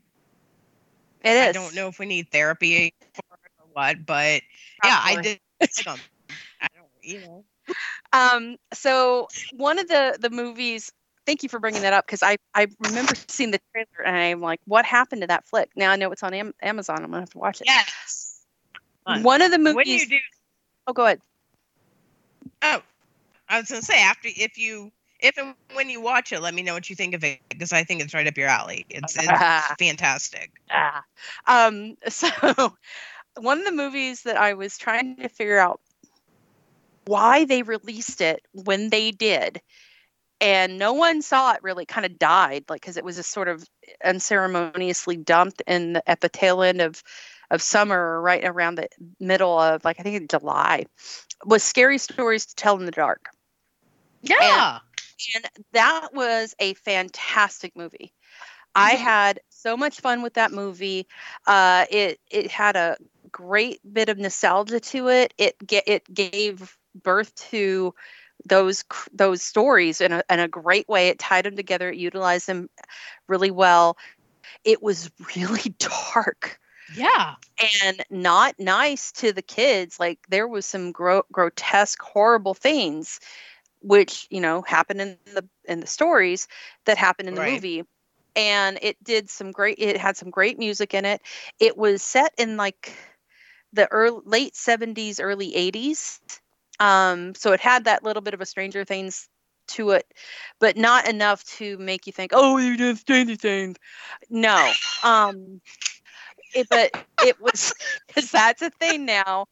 [1.23, 1.49] It is.
[1.49, 4.43] I don't know if we need therapy for or what, but
[4.85, 5.41] yeah, I did.
[5.61, 6.01] I don't
[7.03, 7.45] you know.
[8.13, 10.91] Um, so one of the the movies.
[11.31, 14.41] Thank you for bringing that up because I I remember seeing the trailer and I'm
[14.41, 15.71] like, what happened to that flick?
[15.77, 17.05] Now I know it's on Am- Amazon.
[17.05, 17.69] I'm gonna have to watch it.
[17.69, 18.41] Yes.
[19.05, 19.23] fun.
[19.23, 19.77] One of the movies.
[19.77, 20.17] When you do,
[20.89, 21.21] oh, go ahead.
[22.63, 22.83] Oh,
[23.49, 24.91] I was gonna say after if you
[25.21, 27.73] if and when you watch it, let me know what you think of it because
[27.73, 28.85] I think it's right up your alley.
[28.91, 29.77] It's, it's Ah.
[29.79, 30.51] fantastic.
[30.73, 31.05] Ah.
[31.47, 32.75] Um, so
[33.39, 35.81] one of the movies that I was trying to figure out
[37.05, 39.63] why they released it when they did,
[40.41, 43.49] and no one saw it really kind of died, like because it was just sort
[43.49, 43.65] of
[44.05, 47.03] unceremoniously dumped in the, at the tail end of
[47.51, 50.87] of summer, or right around the middle of like I think in July,
[51.45, 53.27] was Scary Stories to Tell in the Dark.
[54.23, 54.79] Yeah.
[55.35, 58.13] and that was a fantastic movie.
[58.75, 61.07] I had so much fun with that movie.
[61.47, 62.97] Uh, it it had a
[63.33, 65.35] great bit of nostalgia to it.
[65.39, 67.95] It get it gave birth to
[68.45, 71.09] those those stories in a, in a great way.
[71.09, 71.91] It tied them together.
[71.91, 72.69] It utilized them
[73.29, 73.97] really well.
[74.65, 76.59] It was really dark.
[76.89, 77.37] Yeah.
[77.83, 80.01] And not nice to the kids.
[80.01, 83.21] Like there was some gro- grotesque, horrible things,
[83.83, 86.49] which you know happened in the in the stories
[86.87, 87.53] that happened in the right.
[87.53, 87.85] movie.
[88.37, 89.79] And it did some great.
[89.79, 91.23] It had some great music in it.
[91.61, 92.97] It was set in like
[93.73, 96.21] the early late 70s, early 80s
[96.81, 99.29] um, so it had that little bit of a Stranger Things
[99.69, 100.07] to it,
[100.61, 103.77] but not enough to make you think, "Oh, you did Stranger Things."
[104.31, 104.73] No,
[105.05, 105.61] um,
[106.55, 106.91] it, but
[107.25, 107.73] it was
[108.09, 109.47] because that's a thing now.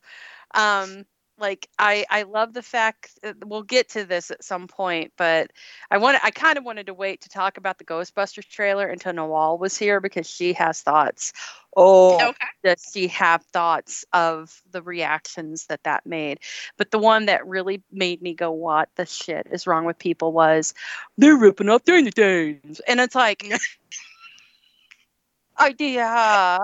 [0.55, 1.05] Um,
[1.39, 5.53] like I, I love the fact uh, we'll get to this at some point, but
[5.91, 9.13] I want I kind of wanted to wait to talk about the Ghostbusters trailer until
[9.13, 11.33] Nawal was here because she has thoughts.
[11.77, 12.47] Oh, okay.
[12.65, 16.41] does she have thoughts of the reactions that that made?
[16.77, 20.33] But the one that really made me go, "What the shit is wrong with people?"
[20.33, 20.75] was
[21.17, 23.49] they're ripping off Danny Danes, and it's like,
[25.61, 26.59] idea.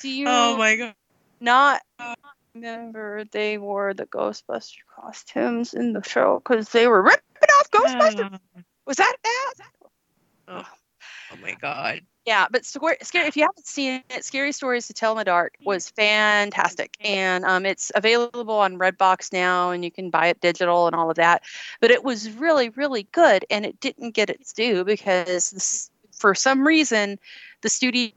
[0.00, 0.26] Do oh you?
[0.28, 0.94] Oh my god!
[1.40, 2.14] Not uh,
[2.60, 8.34] remember they wore the Ghostbuster costumes in the show because they were ripping off Ghostbusters.
[8.34, 9.66] Uh, was that bad?
[10.48, 10.64] Oh,
[11.32, 12.00] oh my god.
[12.24, 12.98] Yeah, but scary.
[13.00, 17.42] If you haven't seen it, Scary Stories to Tell in the Dark was fantastic, and
[17.46, 21.16] um, it's available on Redbox now, and you can buy it digital and all of
[21.16, 21.42] that.
[21.80, 26.34] But it was really, really good, and it didn't get its due because this, for
[26.34, 27.18] some reason
[27.62, 28.12] the studio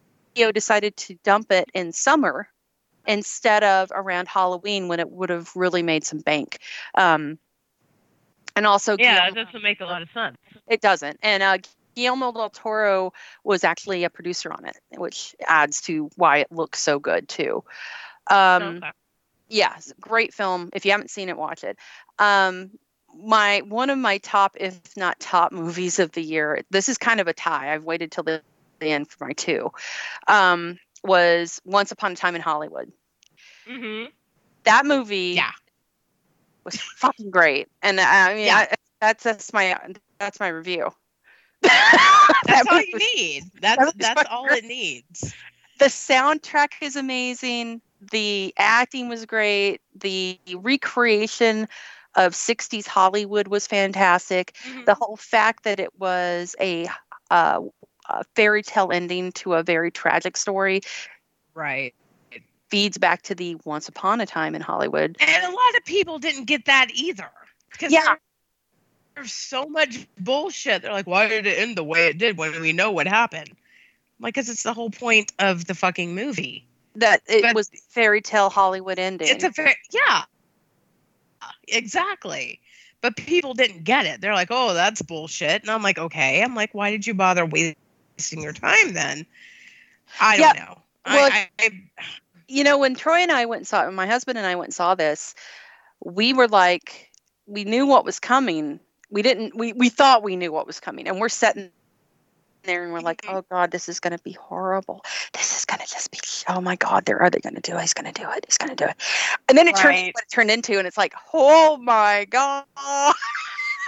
[0.53, 2.49] decided to dump it in summer
[3.07, 6.59] instead of around Halloween when it would have really made some bank.
[6.95, 7.39] Um,
[8.55, 10.37] and also, yeah, Guillermo, that doesn't make a lot of sense.
[10.67, 11.17] It doesn't.
[11.23, 11.57] And uh,
[11.95, 16.79] Guillermo del Toro was actually a producer on it, which adds to why it looks
[16.79, 17.63] so good too.
[18.29, 18.91] Um, okay.
[19.49, 20.69] Yeah, great film.
[20.73, 21.77] If you haven't seen it, watch it.
[22.19, 22.71] Um,
[23.13, 26.61] my one of my top, if not top, movies of the year.
[26.69, 27.73] This is kind of a tie.
[27.73, 28.41] I've waited till the
[28.81, 29.71] end for my two.
[30.27, 32.91] Um, was Once Upon a Time in Hollywood.
[33.69, 34.09] Mm-hmm.
[34.63, 35.51] That movie, yeah,
[36.63, 37.67] was fucking great.
[37.81, 38.57] And uh, I mean, yeah.
[38.57, 39.77] I, that's that's my
[40.19, 40.91] that's my review.
[41.61, 43.43] that's all you need.
[43.61, 44.63] That's that that's all great.
[44.63, 45.33] it needs.
[45.77, 47.81] The soundtrack is amazing.
[48.11, 49.79] The acting was great.
[49.95, 51.67] The recreation
[52.15, 54.53] of 60s Hollywood was fantastic.
[54.63, 54.85] Mm-hmm.
[54.85, 56.87] The whole fact that it was a
[57.29, 57.61] uh,
[58.09, 60.81] a fairy tale ending to a very tragic story.
[61.53, 61.93] Right.
[62.31, 65.17] It feeds back to the once upon a time in Hollywood.
[65.19, 67.29] And a lot of people didn't get that either.
[67.71, 68.15] Because yeah.
[69.15, 70.81] there's so much bullshit.
[70.81, 73.51] They're like, why did it end the way it did when we know what happened?
[74.19, 76.65] Like, because it's the whole point of the fucking movie.
[76.95, 79.29] That it but was fairy tale Hollywood ending.
[79.29, 80.23] It's a very, yeah.
[81.69, 82.59] Exactly
[83.01, 84.21] but people didn't get it.
[84.21, 87.45] They're like, "Oh, that's bullshit," and I'm like, "Okay." I'm like, "Why did you bother
[87.45, 87.75] wasting
[88.21, 89.25] wasting your time then?
[90.19, 90.63] I don't yeah.
[90.63, 90.81] know.
[91.07, 91.69] Well, I, I,
[92.47, 94.73] you know, when Troy and I went and saw my husband and I went and
[94.75, 95.33] saw this,
[96.05, 97.11] we were like,
[97.47, 98.79] we knew what was coming.
[99.09, 101.07] We didn't, we, we thought we knew what was coming.
[101.07, 101.71] And we're sitting
[102.61, 103.37] there and we're like, mm-hmm.
[103.37, 105.03] oh God, this is going to be horrible.
[105.33, 107.75] This is going to just be, oh my God, there are they going to do
[107.75, 107.81] it?
[107.81, 108.45] He's going to do it.
[108.45, 108.95] He's going to do it.
[109.49, 110.13] And then it right.
[110.13, 112.65] what it turned into, and it's like, oh my God.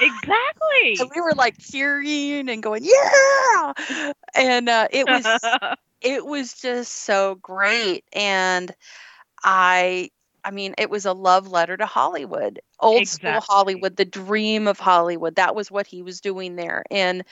[0.01, 0.97] Exactly.
[0.99, 3.73] And we were like cheering and going, yeah.
[4.35, 5.25] And uh, it was
[6.01, 8.03] it was just so great.
[8.13, 8.73] And
[9.43, 10.09] I
[10.43, 13.29] I mean, it was a love letter to Hollywood, old exactly.
[13.29, 15.35] school Hollywood, the dream of Hollywood.
[15.35, 16.83] That was what he was doing there.
[16.91, 17.23] And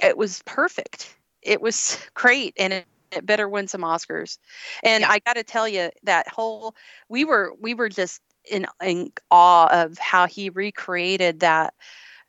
[0.00, 1.16] it was perfect.
[1.42, 2.54] It was great.
[2.58, 4.38] And it, it better win some Oscars.
[4.82, 5.10] And yeah.
[5.10, 6.74] I got to tell you that whole
[7.08, 11.74] we were we were just in in awe of how he recreated that,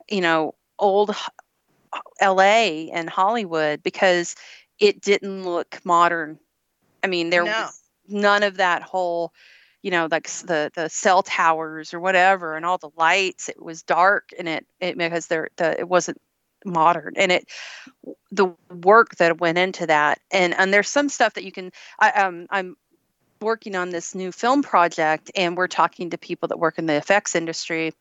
[0.08, 1.14] you know, old
[2.20, 2.90] L.A.
[2.90, 4.34] and Hollywood because
[4.78, 6.38] it didn't look modern.
[7.02, 7.62] I mean, there no.
[7.62, 9.32] was none of that whole,
[9.82, 13.48] you know, like the the cell towers or whatever, and all the lights.
[13.48, 16.18] It was dark, and it it because there the it wasn't
[16.64, 17.48] modern and it
[18.30, 22.10] the work that went into that and and there's some stuff that you can i
[22.10, 22.76] um i'm
[23.40, 26.94] working on this new film project and we're talking to people that work in the
[26.94, 27.92] effects industry.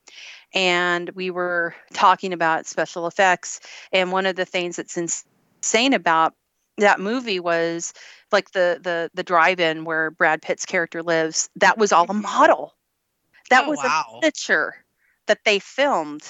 [0.53, 3.59] And we were talking about special effects.
[3.91, 6.33] And one of the things that's insane about
[6.77, 7.93] that movie was
[8.31, 11.49] like the the the drive-in where Brad Pitt's character lives.
[11.57, 12.75] That was all a model.
[13.49, 14.05] That oh, was wow.
[14.15, 14.75] a picture
[15.27, 16.23] that they filmed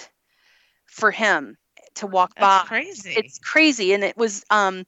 [0.86, 1.58] for him
[1.96, 2.68] to walk That's by.
[2.68, 3.14] crazy.
[3.16, 4.86] It's crazy, and it was um,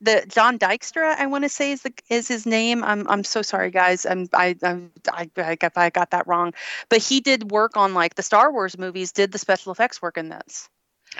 [0.00, 1.16] the John Dykstra.
[1.16, 2.84] I want to say is the is his name.
[2.84, 4.06] I'm I'm so sorry, guys.
[4.06, 6.54] I'm I I'm, I I got I got that wrong,
[6.88, 9.12] but he did work on like the Star Wars movies.
[9.12, 10.68] Did the special effects work in this?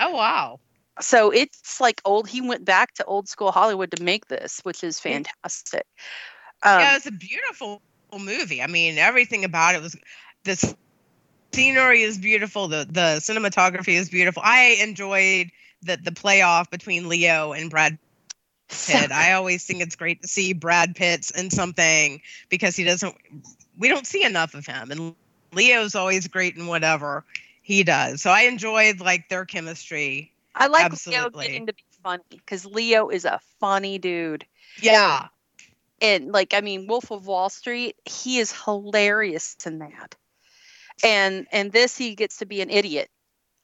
[0.00, 0.60] oh wow.
[1.00, 2.28] So it's like old.
[2.28, 5.86] He went back to old school Hollywood to make this, which is fantastic.
[6.62, 7.80] Um, yeah, it's a beautiful
[8.18, 8.62] movie.
[8.62, 9.96] I mean, everything about it was
[10.44, 10.74] the
[11.54, 12.68] scenery is beautiful.
[12.68, 14.42] The the cinematography is beautiful.
[14.44, 15.50] I enjoyed
[15.82, 17.98] the the playoff between Leo and Brad
[18.68, 19.12] Pitt.
[19.12, 23.14] I always think it's great to see Brad Pitt's in something because he doesn't.
[23.78, 25.14] We don't see enough of him, and
[25.52, 27.24] Leo's always great in whatever
[27.62, 28.22] he does.
[28.22, 30.32] So I enjoyed like their chemistry.
[30.54, 31.46] I like Leo absolutely.
[31.46, 34.44] getting to be funny because Leo is a funny dude.
[34.80, 35.28] Yeah,
[36.00, 40.16] and like I mean, Wolf of Wall Street, he is hilarious in that.
[41.02, 43.08] And and this he gets to be an idiot.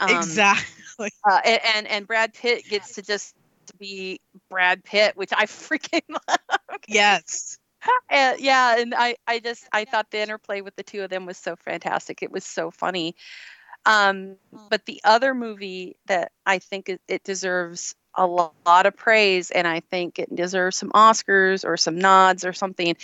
[0.00, 0.74] Um, exactly.
[1.28, 3.34] Uh, a- and and Brad Pitt gets to just
[3.78, 4.20] be
[4.50, 6.80] Brad Pitt, which I freaking love.
[6.88, 7.58] Yes.
[8.10, 11.26] And, yeah, and I I just I thought the interplay with the two of them
[11.26, 12.22] was so fantastic.
[12.22, 13.14] It was so funny.
[13.86, 14.36] Um,
[14.68, 19.50] but the other movie that I think it, it deserves a lo- lot of praise,
[19.50, 22.96] and I think it deserves some Oscars or some nods or something,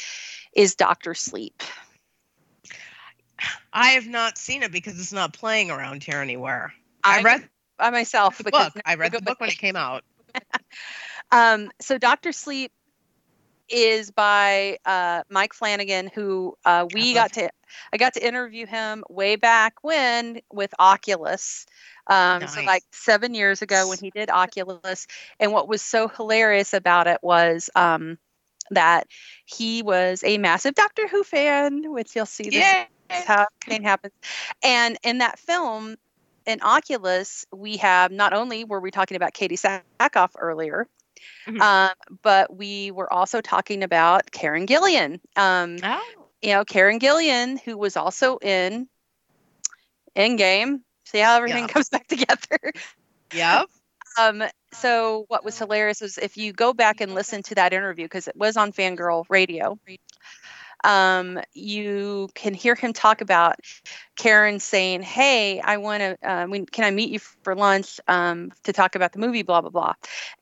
[0.55, 1.63] is Doctor Sleep.
[3.75, 6.73] I have not seen it because it's not playing around here anywhere.
[7.03, 8.73] I, read by myself the book.
[8.87, 10.05] I read the book when it came out.
[11.33, 12.71] Um, so Doctor Sleep
[13.69, 17.49] is by uh, Mike Flanagan, who uh, we got to.
[17.93, 21.67] I got to interview him way back when with Oculus.
[22.07, 25.07] Um, So like seven years ago when he did Oculus,
[25.41, 28.19] and what was so hilarious about it was um,
[28.71, 29.09] that
[29.47, 33.19] he was a massive Doctor Who fan, which you'll see this Yeah.
[33.21, 34.13] is how everything happens.
[34.63, 35.97] And in that film,
[36.47, 39.59] in Oculus, we have not only were we talking about Katee
[40.01, 40.87] Sackhoff earlier,
[41.47, 41.61] Mhm.
[41.61, 45.21] um, but we were also talking about Karen Gillan.
[45.37, 46.29] Um, Oh.
[46.43, 48.89] you know, Karen Gillan, who was also in
[50.17, 50.81] Endgame.
[51.07, 51.69] See how everything Yeah.
[51.69, 52.73] comes back together.
[53.33, 53.69] Yep.
[54.19, 58.05] Um, so what was hilarious was if you go back and listen to that interview
[58.05, 59.79] because it was on Fangirl Radio,
[60.85, 63.57] um, you can hear him talk about
[64.17, 66.19] Karen saying, "Hey, I want to.
[66.23, 69.43] Uh, can I meet you for lunch um, to talk about the movie?
[69.43, 69.95] Blah blah blah."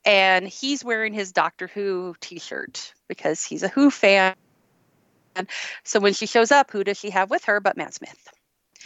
[0.04, 4.34] And he's wearing his Doctor Who T-shirt because he's a Who fan.
[5.84, 8.28] So when she shows up, who does she have with her but Matt Smith?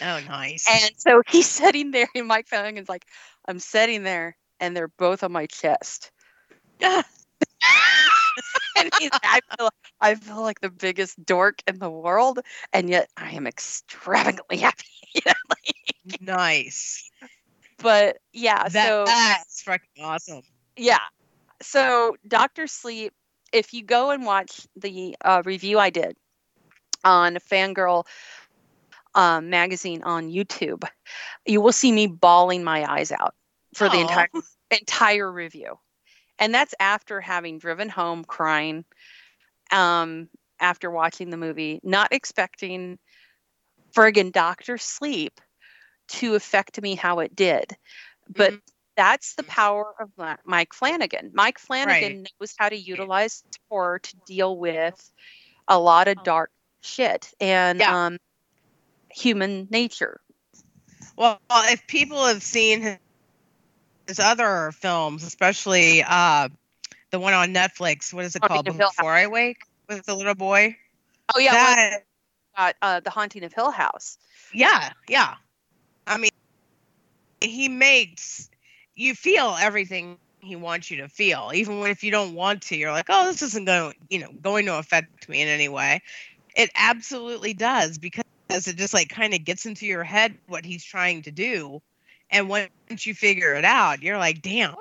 [0.01, 0.66] Oh, nice.
[0.71, 3.07] And so he's sitting there, and Mike Flanagan's like,
[3.49, 6.12] "I'm sitting there, and they're both on my chest."
[8.77, 8.91] and
[9.23, 12.41] I feel, I feel like the biggest dork in the world,
[12.73, 14.85] and yet I am extravagantly happy.
[15.15, 17.11] you know, like- nice.
[17.79, 20.43] but yeah, That, so that's freaking awesome.
[20.77, 20.99] yeah,
[21.62, 23.12] so Doctor Sleep.
[23.53, 26.17] If you go and watch the uh, review I did
[27.05, 28.05] on Fangirl
[29.15, 30.83] um, magazine on YouTube,
[31.47, 33.35] you will see me bawling my eyes out
[33.75, 34.29] for the entire
[34.71, 35.79] entire review.
[36.38, 38.85] And that's after having driven home crying
[39.72, 40.29] um,
[40.61, 42.99] after watching the movie, not expecting
[43.94, 45.40] friggin' Doctor Sleep
[46.09, 47.77] to affect me how it did.
[48.29, 48.61] But Mhm.
[48.96, 50.11] that's the power of
[50.44, 51.31] Mike Flanagan.
[51.35, 55.12] Mike Flanagan knows how to utilize horror to deal with
[55.68, 56.51] a lot of dark
[56.83, 58.07] shit and Yeah.
[58.07, 58.18] um,
[59.11, 60.20] human nature.
[61.16, 62.99] Well, if people have seen
[64.07, 66.49] his, other films, especially uh,
[67.11, 68.92] the one on Netflix, what is it Haunting called?
[68.97, 70.77] Before I Wake with the little boy.
[71.35, 72.03] Oh yeah, well, That-
[72.57, 74.19] uh, uh, the Haunting of Hill House.
[74.53, 75.35] yeah, yeah.
[76.07, 76.31] I mean,
[77.40, 78.49] he makes
[78.95, 82.77] you feel everything he wants you to feel, even when if you don't want to.
[82.77, 86.01] You're like, oh, this isn't going, you know, going to affect me in any way.
[86.57, 90.85] It absolutely does because it just like kind of gets into your head what he's
[90.85, 91.83] trying to do,
[92.31, 92.71] and once
[93.05, 94.75] you figure it out, you're like, damn.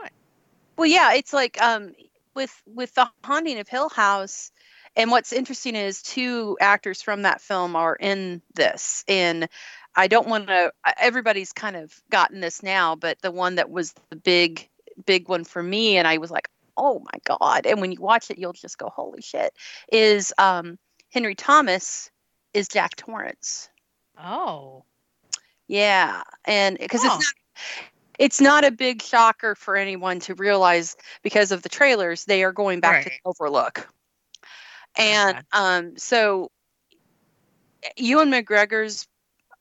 [0.78, 1.94] Well, yeah, it's like um,
[2.34, 4.52] with with the Haunting of Hill House,
[4.96, 9.04] and what's interesting is two actors from that film are in this.
[9.08, 9.48] And
[9.96, 10.74] I don't want to.
[10.98, 14.70] Everybody's kind of gotten this now, but the one that was the big
[15.06, 17.66] big one for me, and I was like, oh my god!
[17.66, 19.54] And when you watch it, you'll just go, holy shit!
[19.92, 20.78] Is um,
[21.12, 22.12] Henry Thomas
[22.54, 23.70] is Jack Torrance?
[24.18, 24.84] Oh,
[25.68, 27.08] Yeah, and because Oh.
[27.08, 27.34] it's not,
[28.20, 32.52] it's not a big shocker for anyone to realize because of the trailers they are
[32.52, 33.20] going back to Right.
[33.24, 33.88] the Overlook,
[34.98, 36.52] and um, so
[37.98, 39.08] Ewan McGregor's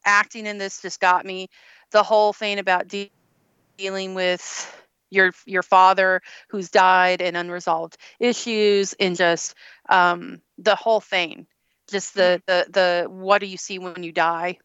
[0.04, 1.48] acting in this just got me.
[1.90, 3.10] The whole thing about de-
[3.78, 4.80] dealing with
[5.10, 9.54] your your father who's died and unresolved issues and just
[9.88, 11.46] um, the whole thing
[11.90, 14.58] just the the the what do you see when you die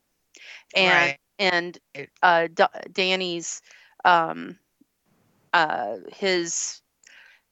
[0.76, 1.18] and Right.
[1.40, 1.80] And
[2.24, 3.62] uh D- danny's
[4.06, 4.58] um
[5.54, 6.82] uh his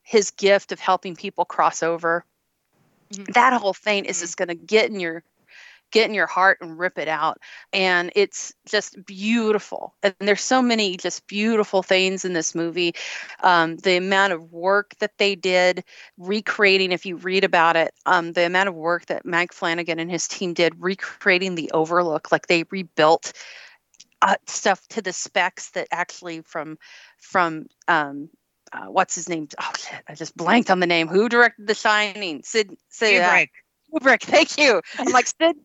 [0.03, 2.25] his gift of helping people cross over
[3.11, 3.33] Mhm.
[3.33, 4.21] that whole thing is Mhm.
[4.21, 5.23] just going to get in your
[5.91, 7.37] get in your heart and rip it out
[7.73, 12.93] and it's just beautiful and there's so many just beautiful things in this movie
[13.43, 15.83] um, the amount of work that they did
[16.17, 20.11] recreating if you read about it um, the amount of work that mike flanagan and
[20.11, 23.33] his team did recreating the overlook like they rebuilt
[24.21, 26.77] uh, stuff to the specs that actually from
[27.19, 28.29] from um,
[28.73, 31.75] uh, what's his name oh shit i just blanked on the name who directed the
[31.75, 33.47] shining sid sid uh, Kubrick.
[33.93, 34.81] Kubrick, thank you.
[34.99, 35.55] I'm like Sid,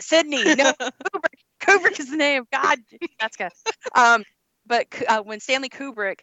[0.00, 0.42] Sydney.
[0.54, 1.40] No, Kubrick.
[1.60, 2.44] Kubrick is the name.
[2.50, 2.78] God,
[3.20, 3.50] that's good.
[3.94, 4.24] Um,
[4.66, 6.20] but uh, when Stanley Kubrick,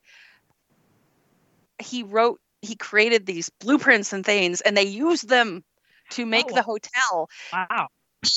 [1.79, 5.63] he wrote, he created these blueprints and things, and they used them
[6.11, 6.55] to make Oh.
[6.55, 7.87] the hotel, Wow.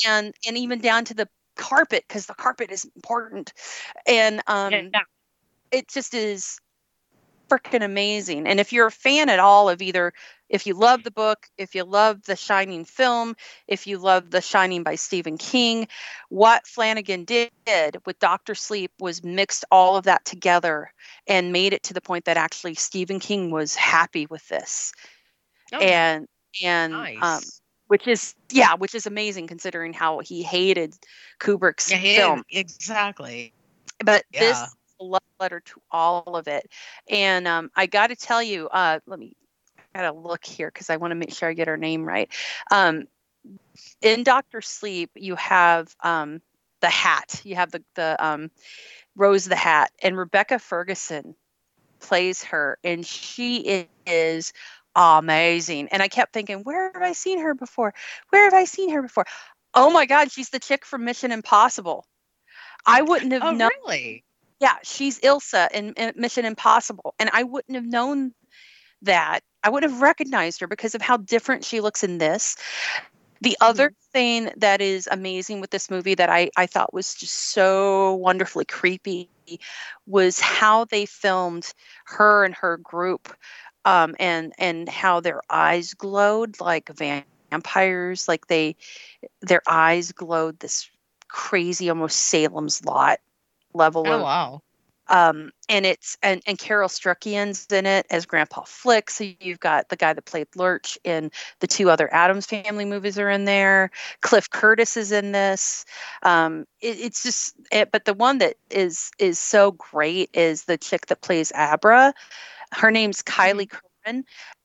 [0.05, 1.27] and and even down to the
[1.57, 3.53] carpet because the carpet is important,
[4.07, 5.01] and um, yeah.
[5.71, 6.59] it just is
[7.49, 8.47] freaking amazing.
[8.47, 10.13] And if you're a fan at all of either,
[10.49, 13.35] if you love the book, if you love the Shining film,
[13.67, 15.87] if you love The Shining by Stephen King,
[16.29, 17.51] what Flanagan did
[18.05, 20.91] with Doctor Sleep was mixed all of that together
[21.27, 24.93] and made it to the point that actually Stephen King was happy with this.
[25.73, 26.27] Oh, and
[26.63, 27.21] and nice.
[27.21, 27.41] um
[27.87, 30.95] which is yeah, which is amazing considering how he hated
[31.39, 32.43] Kubrick's yeah, he- film.
[32.49, 33.53] exactly.
[34.03, 34.63] but this Yeah.
[34.65, 36.69] is a love letter to all of it.
[37.09, 39.35] And um, i got to tell you uh, let me
[39.95, 42.29] I gotta look here because i want to make sure i get her name right.
[42.71, 43.05] Um,
[44.01, 46.41] in dr sleep you have um,
[46.81, 47.41] the hat.
[47.43, 48.51] You have the, the um,
[49.15, 49.91] rose the hat.
[50.03, 51.35] And rebecca ferguson
[51.99, 52.77] plays her.
[52.83, 54.53] And she is
[54.97, 57.93] amazing and i kept thinking where have i seen her before
[58.29, 59.25] where have i seen her before
[59.73, 62.05] oh my god she's the chick from mission impossible
[62.85, 64.23] i wouldn't have Oh, known really?
[64.59, 67.13] yeah, she's Ilsa in, in Mission Impossible.
[67.19, 68.33] And I wouldn't have known
[69.03, 69.41] that.
[69.63, 72.55] I would have recognized her because of how different she looks in this.
[73.41, 74.11] The other mm-hmm.
[74.13, 78.65] thing that is amazing with this movie that I, I thought was just so wonderfully
[78.65, 79.29] creepy
[80.07, 81.71] was how they filmed
[82.05, 83.33] her and her group
[83.87, 88.75] um, and and how their eyes glowed like vampires like they
[89.41, 90.89] their eyes glowed this
[91.29, 93.19] crazy almost Salem's Lot
[93.73, 94.61] level Oh, of wow.
[95.09, 99.09] um, and it's and and Carel Struycken's in it as Grandpa Flick.
[99.09, 103.17] So you've got the guy that played Lurch in the two other Addams Family movies
[103.19, 103.91] are in there.
[104.21, 105.85] Cliff Curtis is in this.
[106.23, 110.77] Um, it, it's just, it, but the one that is is so great is the
[110.77, 112.13] chick that plays Abra.
[112.73, 114.23] Her name's Kyliegh Curran,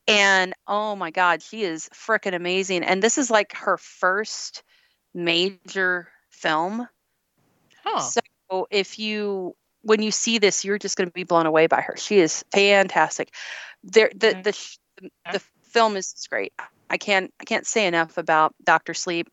[0.09, 2.84] and oh my God, she is freaking amazing.
[2.84, 4.62] And this is like her first
[5.14, 6.88] major film.
[7.84, 8.00] Huh.
[8.00, 11.80] So if you when you see this, you're just going to be blown away by
[11.80, 11.96] her.
[11.96, 13.34] She is fantastic.
[13.84, 14.42] There, the Okay.
[14.42, 15.42] the the
[15.72, 16.53] film is great.
[16.90, 19.28] I can't I can't say enough about Doctor Sleep.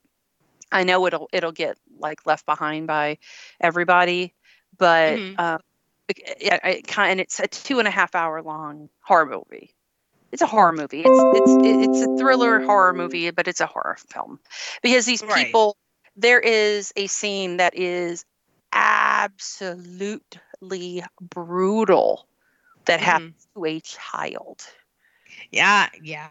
[0.72, 3.18] I know it'll it'll get like left behind by
[3.60, 4.34] everybody,
[4.78, 5.40] but Mhm.
[5.40, 5.60] um,
[6.88, 9.74] kind and it's a two and a half hour long horror movie.
[10.32, 11.04] It's a horror movie.
[11.06, 14.40] It's it's it's a thriller horror movie, but it's a horror film
[14.82, 15.48] because these Right.
[15.48, 15.78] people.
[16.16, 18.26] There is a scene that is
[18.74, 22.28] absolutely brutal
[22.86, 23.06] that mm-hmm.
[23.06, 24.66] happens to a child.
[25.52, 26.30] Yeah, yeah.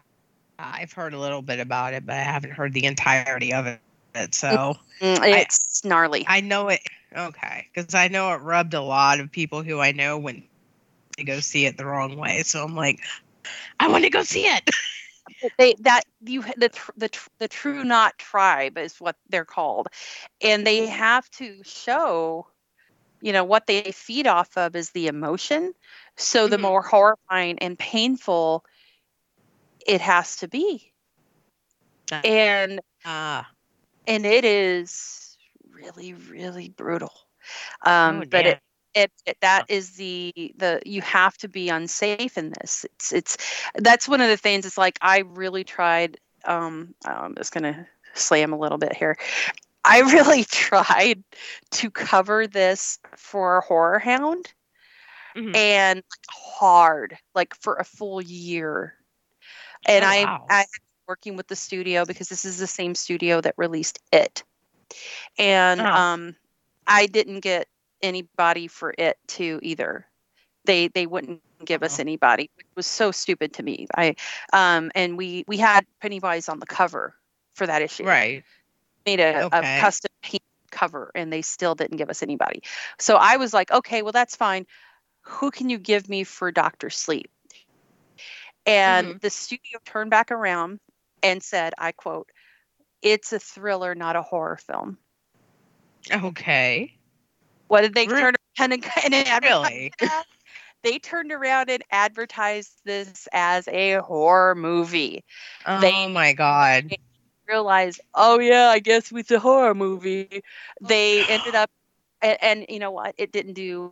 [0.59, 3.79] I've heard a little bit about it, but I haven't heard the entirety of it.
[4.15, 6.25] So Mm, I- It's gnarly.
[6.27, 6.81] I know it.
[7.15, 10.43] Okay, because I know it rubbed a lot of people who I know when
[11.17, 12.43] they go see it the wrong way.
[12.43, 12.99] So I'm like,
[13.79, 14.69] I want to go see it.
[15.57, 19.87] they that you the the the True Knot tribe is what they're called
[20.41, 22.47] and they have to show
[23.21, 25.73] you know what they feed off of is the emotion
[26.17, 26.61] so the Mhm.
[26.61, 28.63] more horrifying and painful
[29.85, 30.91] it has to be
[32.23, 33.49] and Ah,
[34.07, 35.37] and it is
[35.71, 37.11] really really brutal.
[37.85, 38.59] Um Oh, but it
[38.95, 42.85] it, it that is the the you have to be unsafe in this.
[42.95, 43.37] It's it's
[43.75, 48.53] that's one of the things it's like i really tried um i'm just gonna slam
[48.53, 49.17] a little bit here.
[49.85, 51.23] I really tried
[51.71, 54.53] to cover this for horror hound
[55.35, 55.53] Mhm.
[55.53, 58.93] and hard like for a full year.
[59.87, 60.49] And Oh, i wow.
[60.49, 60.65] i
[61.09, 64.43] working with the studio because this is the same studio that released it
[65.37, 65.85] and Oh.
[65.93, 66.35] um
[66.87, 67.67] i didn't get
[68.01, 70.05] anybody for it to either
[70.65, 72.01] they they wouldn't give us Oh.
[72.01, 73.87] anybody, which was so stupid to me.
[73.95, 74.15] I
[74.53, 77.15] um and we we had Pennywise on the cover
[77.55, 78.05] for that issue.
[78.05, 78.43] Right.
[79.05, 79.77] Made a, Okay.
[79.77, 82.61] a custom paint cover and they still didn't give us anybody.
[82.99, 84.65] So I was like, okay, well that's fine.
[85.23, 87.29] Who can you give me for Doctor Sleep?
[88.65, 89.21] And Mhm.
[89.21, 90.79] the studio turned back around
[91.23, 92.29] and said, I quote,
[93.01, 94.97] it's a thriller, not a horror film.
[96.11, 96.93] Okay.
[97.67, 99.91] What did they turn around and, and advertise Really?
[100.81, 105.23] They turned around and advertised this as a horror movie.
[105.65, 106.95] Oh They- my god.
[107.47, 110.43] Realized, oh yeah, I guess it's a horror movie.
[110.81, 111.71] They ended up,
[112.21, 113.15] and, and you know what?
[113.17, 113.91] It didn't do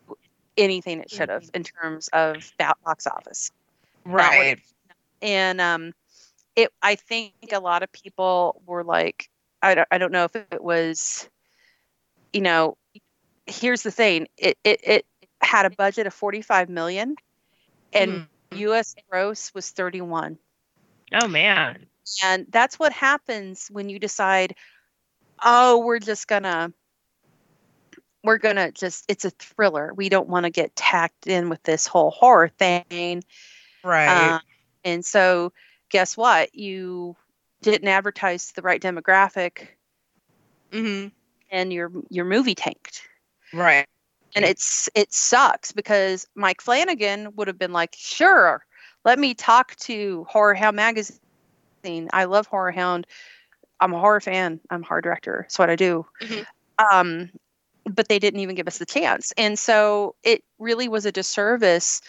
[0.55, 3.51] anything it should have in terms of bo- box office.
[4.05, 4.59] Right.
[5.23, 5.93] And um,
[6.57, 9.29] it, I think a lot of people were like,
[9.61, 11.29] I don't, I don't know if it was,
[12.33, 12.77] you know,
[13.45, 14.27] here's the thing.
[14.37, 15.05] It, it, it
[15.39, 17.15] had a budget of 45 million
[17.93, 18.27] and Mhm.
[18.59, 20.39] US gross was 31.
[21.13, 21.85] Oh man.
[22.23, 24.55] And that's what happens when you decide,
[25.43, 26.73] oh, we're just gonna,
[28.23, 29.93] we're gonna just, it's a thriller.
[29.93, 33.23] We don't want to get tacked in with this whole horror thing.
[33.83, 34.31] Right.
[34.33, 34.39] Uh,
[34.83, 35.53] and so,
[35.89, 36.53] guess what?
[36.55, 37.15] You
[37.61, 39.67] didn't advertise the right demographic,
[40.71, 41.07] hmm
[41.49, 43.07] and your your movie tanked.
[43.53, 43.85] Right.
[44.35, 48.65] And it's it sucks because Mike Flanagan would have been like, sure,
[49.05, 51.17] let me talk to Horror Hound magazine.
[52.11, 53.07] I love Horror Hound.
[53.79, 54.59] I'm a horror fan.
[54.69, 55.43] I'm a horror director.
[55.43, 56.05] That's what I do.
[56.21, 56.45] Mhm.
[56.91, 57.29] Um,
[57.85, 62.01] but they didn't even give us the chance, and so it really was a disservice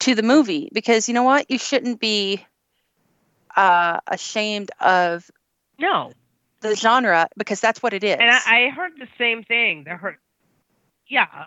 [0.00, 1.50] to the movie because you know what?
[1.50, 2.44] You shouldn't be
[3.56, 5.30] uh, ashamed of
[5.78, 6.12] No.
[6.60, 8.16] the genre because that's what it is.
[8.18, 9.84] And I, I heard the same thing.
[9.84, 10.16] The heard,
[11.06, 11.46] yeah,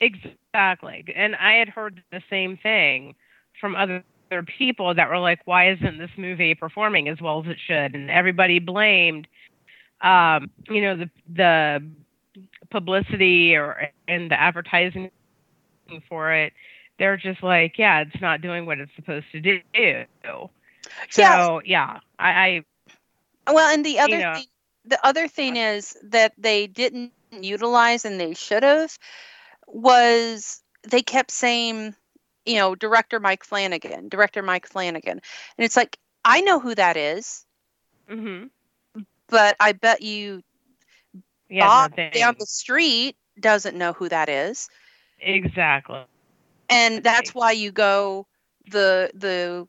[0.00, 1.04] exactly.
[1.14, 3.14] And I had heard the same thing
[3.60, 7.50] from other other people that were like, "Why isn't this movie performing as well as
[7.50, 9.28] it should?" And everybody blamed,
[10.00, 11.82] um, you know, the the
[12.70, 15.10] publicity or and the advertising
[16.08, 16.52] for it.
[16.98, 19.60] They're just like, "Yeah, it's not doing what it's supposed to do."
[21.10, 21.58] So Yeah.
[21.64, 22.64] yeah, I,
[23.46, 24.34] I Well, and the other know.
[24.34, 24.46] thing,
[24.84, 28.96] the other thing is that they didn't utilize and they should have
[29.66, 31.94] was they kept saying,
[32.46, 35.20] you know, director Mike Flanagan, director Mike Flanagan,
[35.58, 37.44] and it's like I know who that is,
[38.10, 38.46] mm-hmm.
[39.28, 40.42] but I bet you
[41.48, 44.68] yeah, Bob no, down the street doesn't know who that is,
[45.20, 46.00] exactly.
[46.68, 48.26] and that's why you go
[48.70, 49.66] the the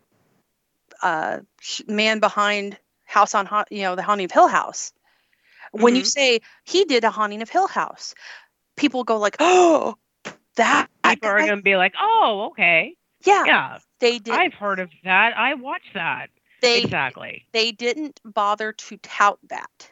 [1.06, 1.40] uh,
[1.88, 4.92] man behind House on Haunt, you know, the Haunting of Hill House.
[5.72, 6.08] When you Mhm.
[6.08, 8.16] say he did a Haunting of Hill House,
[8.76, 9.98] people go like, "Oh,
[10.56, 14.34] that People are gonna be like, "Oh, okay, yeah, yeah, they did.
[14.34, 15.38] I've heard of that.
[15.38, 16.30] I watched that."
[16.62, 17.46] they exactly.
[17.52, 19.92] they didn't bother to tout that.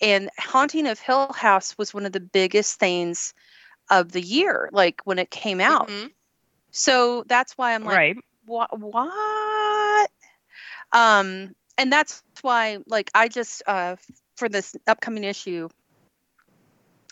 [0.00, 3.34] And Haunting of Hill House was one of the biggest things
[3.90, 5.88] of the year, like when it came out.
[5.88, 6.12] Mhm.
[6.70, 8.16] So that's why I'm like, right.
[8.46, 8.78] what
[10.92, 13.96] um and that's why like i just uh
[14.36, 15.68] for this upcoming issue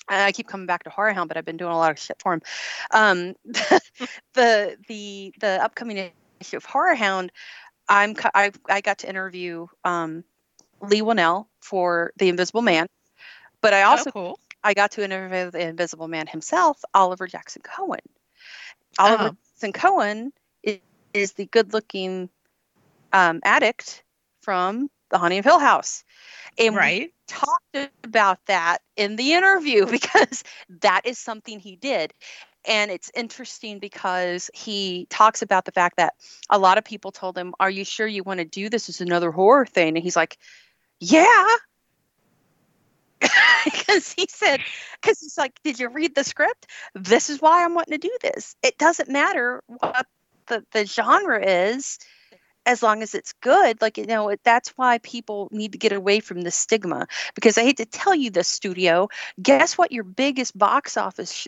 [0.08, 2.20] i keep coming back to horror hound but i've been doing a lot of shit
[2.20, 2.42] for him
[2.92, 3.34] um
[4.34, 6.10] the the the upcoming
[6.40, 7.32] issue of horror hound
[7.88, 10.24] i'm i, I got to interview um
[10.82, 12.86] Leigh Whannell for the invisible man
[13.60, 14.40] but i also oh, cool.
[14.66, 18.00] I got to interview the Invisible Man himself, Oliver Jackson Cohen.
[18.98, 19.36] Oliver Oh.
[19.52, 20.32] Jackson Cohen
[20.64, 20.80] is,
[21.14, 22.30] is the good-looking
[23.12, 24.04] um, addict
[24.42, 26.04] from The Haunting of Hill House,
[26.58, 27.10] and we Right.
[27.28, 30.44] talked about that in the interview because
[30.80, 32.12] that is something he did.
[32.66, 36.14] And it's interesting because he talks about the fact that
[36.50, 39.00] a lot of people told him, Are you sure you want to do this as
[39.00, 39.96] another horror thing?
[39.96, 40.38] And he's like,
[41.00, 41.46] Yeah.
[43.64, 44.62] Because he said,
[45.00, 46.66] because he's like, Did you read the script?
[46.94, 48.56] This is why I'm wanting to do this.
[48.62, 50.06] It doesn't matter what
[50.48, 51.98] the, the genre is
[52.66, 56.20] as long as it's good like you know that's why people need to get away
[56.20, 59.08] from the stigma because i hate to tell you this studio
[59.40, 61.46] guess what your biggest box office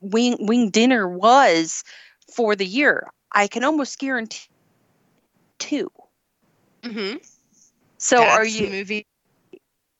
[0.00, 1.84] wing wing dinner was
[2.34, 4.48] for the year i can almost guarantee
[5.58, 5.90] two
[6.82, 7.16] mm-hmm.
[7.98, 9.06] so That's are you movie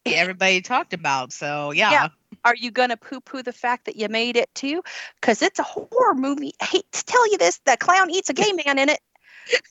[0.07, 1.33] everybody talked about?
[1.33, 1.91] So yeah.
[1.91, 2.09] Yeah.
[2.45, 4.83] are you gonna poo poo the fact that you made it too
[5.21, 8.35] because it's a horror movie i hate to tell you this that clown eats a
[8.35, 9.01] gay man in it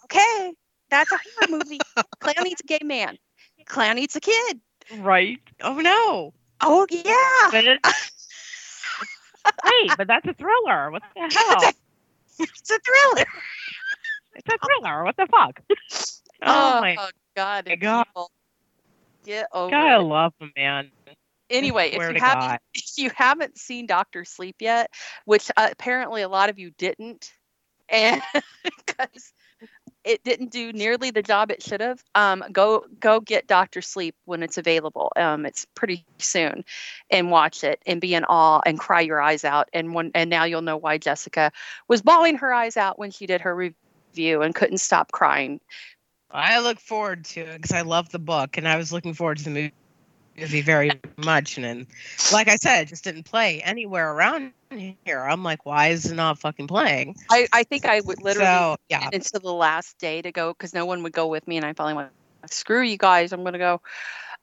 [0.06, 0.54] okay
[0.90, 1.80] that's a horror movie
[2.20, 3.18] clown eats a gay man
[3.66, 4.60] clown eats a kid
[5.00, 5.40] Right.
[5.62, 6.34] Oh no.
[6.62, 7.80] oh yeah But it,
[9.66, 10.92] wait, but that's a thriller.
[10.92, 11.72] What the hell?
[12.40, 13.26] it's a thriller.
[14.36, 15.04] It's a thriller.
[15.04, 15.62] What the fuck?
[16.46, 16.98] Oh, Oh, my
[17.38, 18.06] God, my God.
[19.26, 20.92] Get over god, I love him, man.
[21.50, 22.60] Anyway, if you haven't God.
[22.74, 24.90] if you haven't seen Doctor Sleep yet,
[25.24, 27.32] which uh, apparently a lot of you didn't,
[27.88, 28.22] and
[28.64, 29.32] because
[30.04, 34.16] it didn't do nearly the job it should have, um, go go get Doctor Sleep
[34.26, 35.12] when it's available.
[35.16, 36.66] Um, it's pretty soon,
[37.10, 39.70] and watch it and be in awe and cry your eyes out.
[39.74, 41.52] And when and now you'll know why Jessica
[41.88, 45.60] was bawling her eyes out when she did her review and couldn't stop crying.
[46.32, 49.38] I look forward to it because I love the book and I was looking forward
[49.38, 49.72] to the
[50.38, 51.58] movie movie very much.
[51.58, 51.88] And then,
[52.32, 54.52] like I said, it just didn't play anywhere around
[55.06, 55.22] here.
[55.22, 57.16] I'm like, why is it not fucking playing?
[57.30, 60.74] I, I think I would literally so yeah, until the last day to go because
[60.74, 62.10] no one would go with me and i finally went
[62.48, 63.82] screw you guys i'm going to go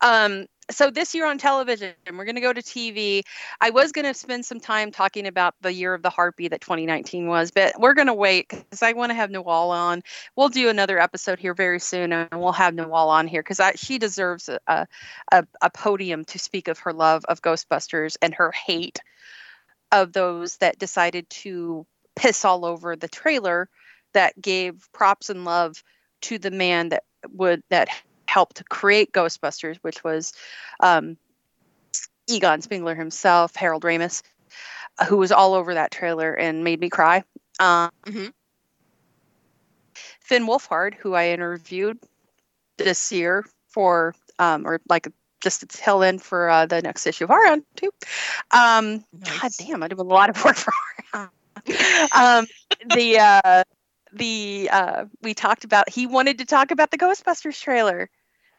[0.01, 3.23] um so this year on television we're going to go to tv
[3.61, 6.61] i was going to spend some time talking about the year of the harpy that
[6.61, 10.03] 2019 was but we're going to wait because i want to have Nawal on.
[10.37, 13.99] We'll do another episode here very soon and we'll have Nawal on here because she
[13.99, 14.87] deserves a,
[15.33, 19.01] a, a podium to speak of her love of ghostbusters and her hate
[19.93, 23.68] of those that decided to piss all over the trailer
[24.12, 25.83] that gave props and love
[26.23, 27.89] to the man that would that
[28.31, 30.33] helped to create Ghostbusters, which was
[30.78, 31.16] um,
[32.28, 34.22] Egon Spengler himself, Harold Ramis,
[35.09, 37.24] who was all over that trailer and made me cry.
[37.59, 38.33] Um, Mhm.
[40.20, 41.99] Finn Wolfhard, who I interviewed
[42.78, 45.09] this year for, um, or like
[45.41, 47.91] just to fill in for uh, the next issue of Arion too.
[48.53, 50.72] Um, God damn, I do a lot of work for
[51.14, 51.31] Arion.
[52.14, 52.47] um,
[52.95, 53.64] the uh,
[54.12, 58.09] the uh, we talked about he wanted to talk about the Ghostbusters trailer.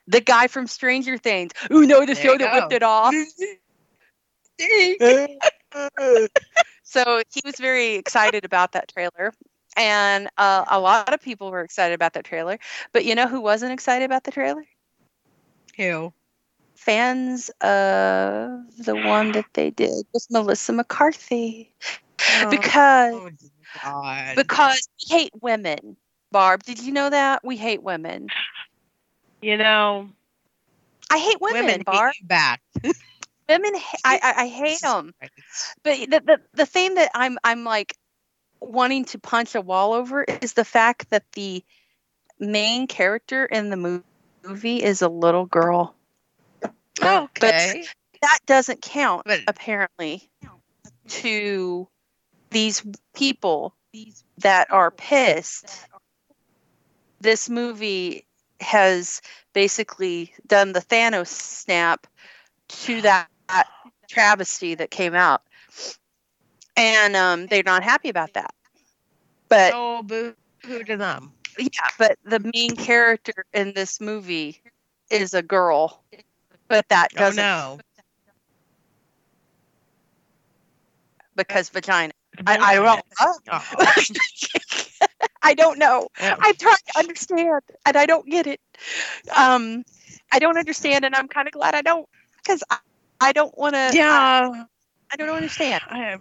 [0.08, 1.52] The guy from Stranger Things.
[1.72, 3.14] Ooh, no, the There show that whipped it off.
[6.84, 9.34] so he was very excited about that trailer.
[9.78, 12.60] And uh, a lot of people were excited about that trailer.
[12.92, 14.66] But you know who wasn't excited about the trailer?
[15.78, 16.14] Who?
[16.76, 21.74] Fans of the one that they did with Melissa McCarthy.
[22.50, 23.30] Because Oh,
[23.84, 24.36] God.
[24.36, 25.98] because we hate women.
[26.32, 27.44] Barb, did you know that?
[27.44, 28.28] We hate women.
[29.42, 30.10] You know,
[31.10, 32.62] I hate women, women hate you back.
[33.50, 33.72] Women,
[34.06, 35.14] I, I, I hate them.
[35.84, 37.98] But the, the the thing that I'm I'm like
[38.62, 41.62] wanting to punch a wall over is the fact that the
[42.40, 44.04] main character in the mo-
[44.46, 45.96] movie is a little girl.
[47.02, 47.84] Oh, okay.
[47.84, 50.30] But That doesn't count But- apparently
[51.10, 51.90] to
[52.52, 53.76] these people
[54.38, 55.88] that are pissed.
[57.20, 58.26] This movie
[58.62, 59.22] has
[59.54, 62.08] basically done the Thanos snap
[62.70, 63.68] to that, that
[64.10, 65.42] travesty that came out.
[66.78, 68.54] And um, they're not happy about that.
[69.50, 70.36] But Oh, boo
[70.66, 71.34] hoo to them.
[71.58, 74.62] yeah, but the main character in this movie
[75.10, 76.04] is a girl.
[76.68, 77.80] But that Oh doesn't no.
[81.36, 82.14] because vagina.
[82.48, 83.06] I, I don't
[83.48, 84.81] know.
[85.44, 86.08] I don't know.
[86.20, 86.36] Yeah.
[86.40, 88.60] I'm trying to understand and I don't get it.
[89.36, 89.84] Um,
[90.32, 92.78] I don't understand and I'm kind of glad I don't because I,
[93.20, 93.92] I don't want to.
[93.94, 94.66] yeah.
[95.12, 95.82] I don't understand.
[95.88, 96.18] I,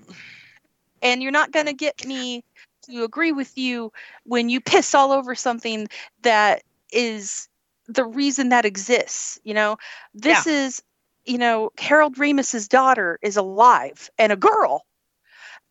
[1.03, 2.45] And you're not going to get me
[2.91, 3.93] to agree with you
[4.25, 5.89] when you piss all over something
[6.23, 6.63] that
[6.93, 7.49] is
[7.87, 9.39] the reason that exists.
[9.45, 9.77] You know,
[10.15, 10.83] this is,
[11.25, 14.85] you know, Harold Ramis's daughter is alive and a girl.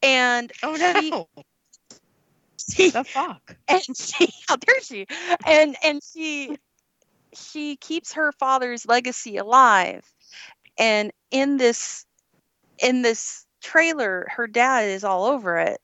[0.01, 0.93] And oh no.
[1.01, 1.43] she,
[2.65, 3.55] the fuck.
[3.67, 5.05] and she how dare she?
[5.45, 6.57] And and she
[7.33, 10.03] she keeps her father's legacy alive.
[10.77, 12.05] And in this
[12.81, 15.79] in this trailer her dad is all over it.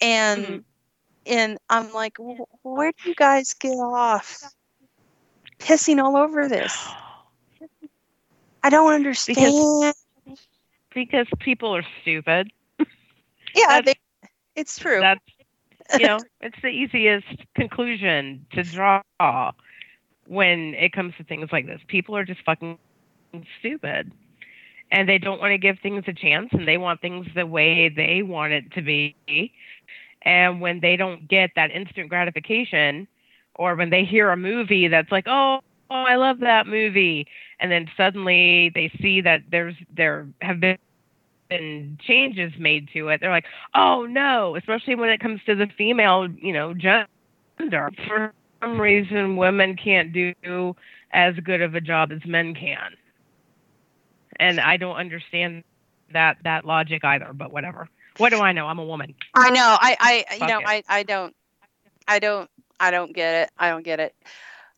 [0.00, 0.64] And Mhm.
[1.26, 2.16] and i'm like
[2.62, 4.52] where do you guys get off
[5.60, 6.94] pissing all over this?
[8.62, 9.54] i don't understand.
[10.94, 12.50] Because people are stupid.
[13.54, 13.94] yeah they,
[14.56, 15.00] it's true.
[15.00, 15.20] That's
[15.92, 19.02] you know, it's the easiest conclusion to draw
[20.26, 21.80] when it comes to things like this.
[21.88, 22.78] People are just fucking
[23.58, 24.12] stupid.
[24.90, 27.88] And they don't want to give things a chance and they want things the way
[27.88, 29.16] they want it to be.
[30.22, 33.08] And when they don't get that instant gratification
[33.54, 35.60] or when they hear a movie that's like, "Oh,
[35.90, 37.26] oh, I love that movie."
[37.60, 40.78] And then suddenly they see that there's there have been
[41.48, 43.20] been changes made to it.
[43.20, 47.90] They're like, oh no, especially when it comes to the female, you know, gender.
[48.06, 50.76] For some reason, women can't do
[51.12, 52.94] as good of a job as men can,
[54.36, 55.64] and I don't understand
[56.12, 57.32] that that logic either.
[57.32, 57.88] But whatever.
[58.18, 58.66] What do I know?
[58.66, 59.12] I'm a woman.
[59.34, 59.76] I know.
[59.80, 60.66] I, I, you Fuck know, it.
[60.66, 61.34] I, I don't,
[62.06, 63.50] I don't, I don't get it.
[63.58, 64.14] I don't get it.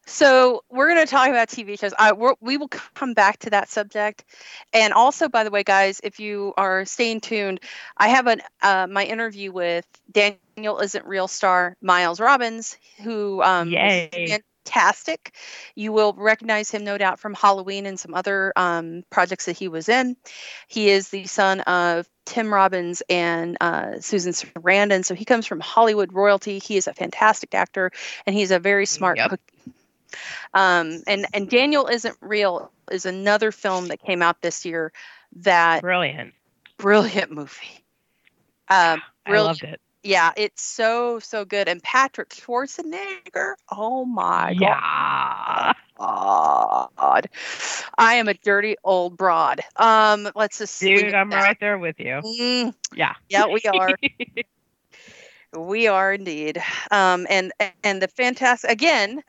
[0.07, 1.92] So we're going to talk about TV shows.
[1.98, 4.24] I we will come back to that subject,
[4.72, 7.61] and also, by the way, guys, if you are staying tuned,
[7.96, 13.70] I have an uh, my interview with Daniel isn't real star Miles Robbins, who um,
[13.70, 14.38] Yay.
[14.64, 15.34] fantastic.
[15.74, 19.66] You will recognize him, no doubt, from Halloween and some other um, projects that he
[19.68, 20.16] was in.
[20.68, 25.61] He is the son of Tim Robbins and uh, Susan Sarandon, so he comes from
[25.61, 26.59] Hollywood royalty.
[26.61, 27.90] He is a fantastic actor,
[28.24, 29.30] and he's a very smart Yep.
[29.30, 29.40] cook.
[30.54, 34.92] Um, and and Daniel isn't real is another film that came out this year.
[35.36, 36.34] That Brilliant.
[36.78, 37.84] brilliant movie.
[38.68, 39.80] Um, I Real- loved it.
[40.02, 41.68] yeah, it's so so good.
[41.68, 43.54] And Patrick Schwarzenegger.
[43.70, 44.61] Oh my god.
[44.61, 45.72] Yeah.
[45.98, 47.30] God.
[47.96, 49.61] I am a dirty old broad.
[49.76, 52.20] Um, let's just Dude, I'm right there with you.
[52.22, 53.14] Mm, Yeah.
[53.28, 53.96] yeah, we are.
[55.57, 56.62] we are indeed.
[56.90, 57.52] Um, and
[57.82, 59.22] and the fantastic again,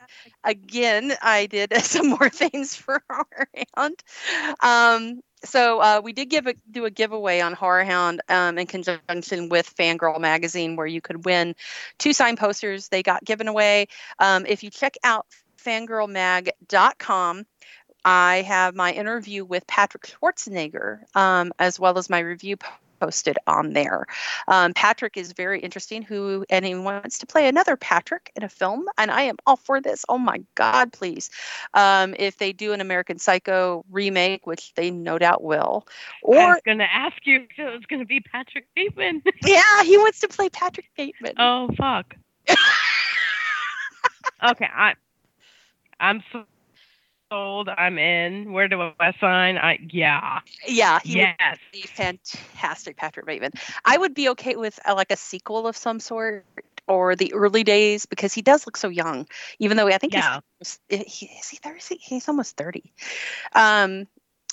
[0.44, 4.02] again, I did some more things for Horror Hound.
[4.60, 8.66] Um, so uh, we did give a do a giveaway on Horror Hound um, in
[8.66, 11.54] conjunction with Fangirl Magazine, where you could win
[11.98, 12.88] two signed posters.
[12.88, 13.86] They got given away.
[14.18, 15.26] Um, if you check out
[15.64, 17.46] fangirlmag.com,
[18.04, 22.56] I have my interview with Patrick Schwarzenegger, um, as well as my review
[23.00, 24.06] posted on there.
[24.46, 28.48] Um, Patrick is very interesting, who and he wants to play another Patrick in a
[28.48, 30.04] film, and I am all for this.
[30.08, 31.30] Oh my God, please!
[31.74, 36.36] Um, if they do an American Psycho remake, which they no doubt will, I or
[36.36, 39.22] was gonna ask you if it was gonna be Patrick Bateman.
[39.44, 41.34] yeah, he wants to play Patrick Bateman.
[41.38, 42.14] oh fuck.
[44.42, 44.94] okay, I
[46.00, 46.44] I'm so-
[47.30, 47.68] sold.
[47.68, 48.52] I'm in.
[48.52, 49.58] Where do I sign?
[49.58, 50.40] I yeah.
[50.66, 51.58] yeah, Yes.
[51.88, 53.52] fantastic Patrick Bateman.
[53.84, 56.44] I would be okay with uh, like a sequel of some sort
[56.86, 59.26] or the early days because he does look so young,
[59.58, 60.40] even though I think Yeah.
[60.60, 61.96] he's eh, he, is he 30?
[62.00, 62.92] He's almost 30.
[63.54, 64.06] Um,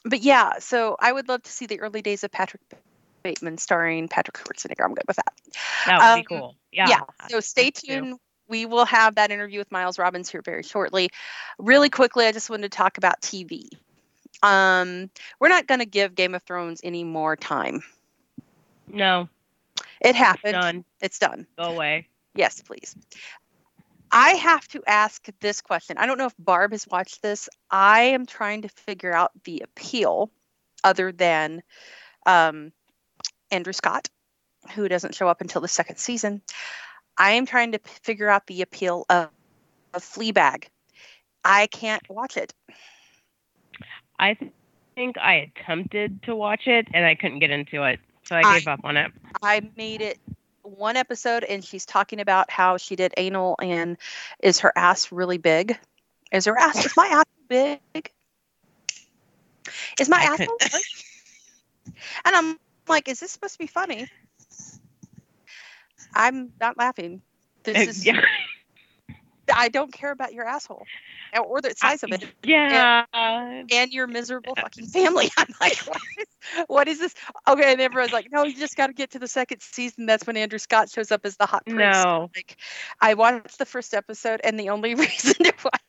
[0.04, 2.62] but yeah, so I would love to see the early days of Patrick
[3.24, 4.84] Bateman starring Patrick Schwarzenegger.
[4.84, 5.34] I'm good with that.
[5.88, 6.56] That would Um, be cool.
[6.72, 6.90] Yeah.
[6.90, 7.28] yeah.
[7.30, 8.20] So stay tuned.
[8.48, 11.10] We will have that interview with Miles Robbins here very shortly.
[11.58, 13.70] Really quickly, I just wanted to talk about TV.
[14.44, 17.82] Um, we're not going to give Game of Thrones any more time.
[18.88, 19.30] No.
[20.02, 20.54] It happened.
[20.54, 20.86] Done.
[21.02, 21.48] It's done.
[21.58, 22.08] Go away.
[22.36, 22.96] Yes, please.
[24.12, 25.98] I have to ask this question.
[25.98, 27.50] I don't know if Barb has watched this.
[27.72, 30.30] I am trying to figure out the appeal,
[30.84, 31.64] other than
[32.26, 32.72] um,
[33.52, 34.10] Andrew Scott,
[34.74, 36.42] who doesn't show up until the second season.
[37.18, 39.30] I am trying to figure out the appeal of,
[39.94, 40.66] of Fleabag.
[41.44, 42.54] I can't watch it.
[44.18, 44.52] I th-
[44.96, 48.00] think I attempted to watch it and I couldn't get into it.
[48.24, 49.12] So I I- gave up on it.
[49.44, 50.20] I made it
[50.64, 53.98] one episode and she's talking about how she did anal and
[54.42, 55.78] is her ass really big?
[56.32, 58.12] Is her ass is my ass big?
[60.00, 60.50] Is my I ass big?
[62.26, 64.08] And I'm like, is this supposed to be funny?
[66.16, 67.22] I'm not laughing.
[67.64, 68.22] This is yeah.
[69.54, 70.88] I don't care about your asshole
[71.48, 73.06] or the size of it Yeah.
[73.14, 75.30] and your miserable fucking family.
[75.38, 76.26] I'm like, what is,
[76.68, 77.14] what is this?
[77.48, 80.08] Okay, and everyone's like, no, you just got to get to the second season.
[80.08, 82.04] That's when Andrew Scott shows up as the hot prince.
[82.04, 82.32] No.
[82.36, 82.58] Like,
[83.02, 85.82] I watched the first episode, and the only reason to watch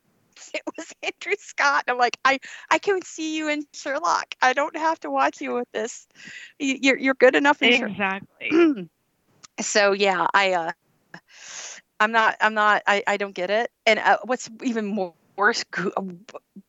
[0.53, 1.85] it was Andrew Scott.
[1.89, 2.39] I'm like, I,
[2.71, 4.35] I can see you in Sherlock.
[4.43, 6.07] I don't have to watch you with this.
[6.59, 8.23] You- You're, you're good enough in Sherlock.
[8.41, 8.89] Exactly.
[9.61, 10.73] so yeah, I, uh,
[12.01, 13.71] I'm not, I'm not, I, I don't get it.
[13.87, 15.65] And uh, what's even more worse,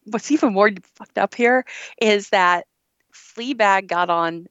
[0.06, 1.66] what's even more fucked up here
[2.02, 2.66] is that
[3.14, 4.48] Fleabag got on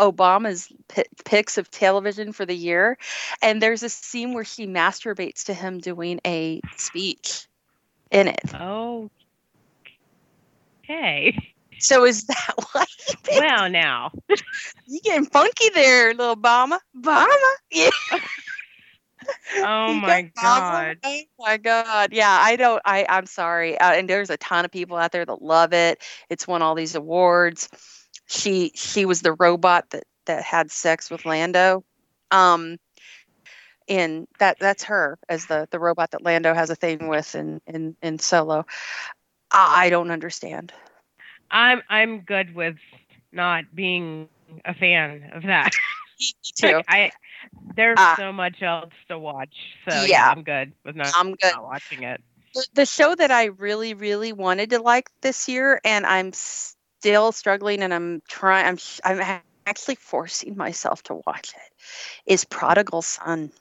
[0.00, 2.96] Obama's pi picks of television for the year,
[3.42, 7.48] and there's a scene where she masturbates to him doing a speech
[8.10, 8.40] in it.
[8.54, 9.10] Oh.
[10.84, 11.36] Okay.
[11.78, 12.84] So is that why?
[13.36, 14.12] Well, now.
[14.86, 16.78] you getting funky there, little Bama.
[16.96, 17.26] Bama,
[17.70, 17.90] Yeah.
[19.56, 20.98] Oh You my god.
[21.04, 22.12] Oh my god.
[22.12, 23.78] Yeah, I don't I I'm sorry.
[23.78, 26.02] Uh, and there's a ton of people out there that love it.
[26.30, 27.68] It's won all these awards.
[28.26, 31.84] She she was the robot that that had sex with Lando.
[32.30, 32.78] Um
[33.88, 37.60] and that that's her as the the robot that Lando has a thing with in
[37.66, 38.66] in in Solo.
[39.50, 40.72] I I don't understand.
[41.50, 42.76] I'm I'm good with
[43.32, 44.28] not being
[44.64, 45.72] a fan of that.
[46.20, 46.26] Me
[46.56, 46.82] too.
[46.88, 47.10] I
[47.76, 48.14] there's Ah.
[48.18, 49.54] so much else to watch.
[49.88, 50.30] So yeah, Yeah.
[50.30, 51.52] I'm good with not, I'm good.
[51.54, 52.20] not watching it.
[52.74, 57.82] the- show that I really, really wanted to like this year, and I'm still struggling,
[57.82, 58.66] and I'm trying.
[58.66, 61.72] I'm I'm actually forcing myself to watch it
[62.26, 63.52] is Prodigal Son.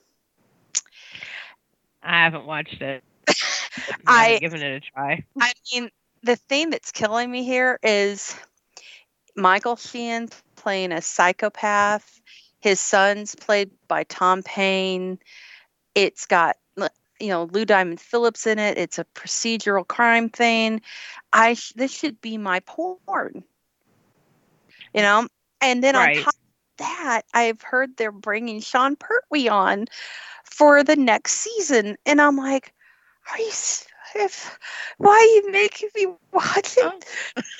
[2.01, 3.03] I haven't watched it.
[4.07, 5.23] I've given it a try.
[5.39, 5.89] I mean,
[6.23, 8.35] the thing that's killing me here is
[9.35, 12.21] Michael Sheen playing a psychopath.
[12.59, 15.19] His son's played by Tom Payne.
[15.95, 16.57] It's got
[17.19, 18.77] you know Lou Diamond Phillips in it.
[18.77, 20.81] It's a procedural crime thing.
[21.33, 23.43] I sh- this should be my porn.
[24.93, 25.27] You know,
[25.61, 26.17] and then Right.
[26.17, 29.85] on top of that, I've heard they're bringing Sean Pertwee on
[30.43, 32.73] for the next season, and I'm like,
[33.31, 33.51] are you?
[34.15, 34.57] If,
[34.97, 36.83] why are you making me watch it?
[36.83, 36.99] Oh.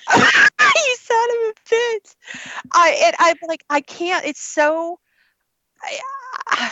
[0.76, 2.16] you son of a bitch!
[2.74, 4.26] I and I'm like, I can't.
[4.26, 5.00] It's so.
[6.50, 6.72] I,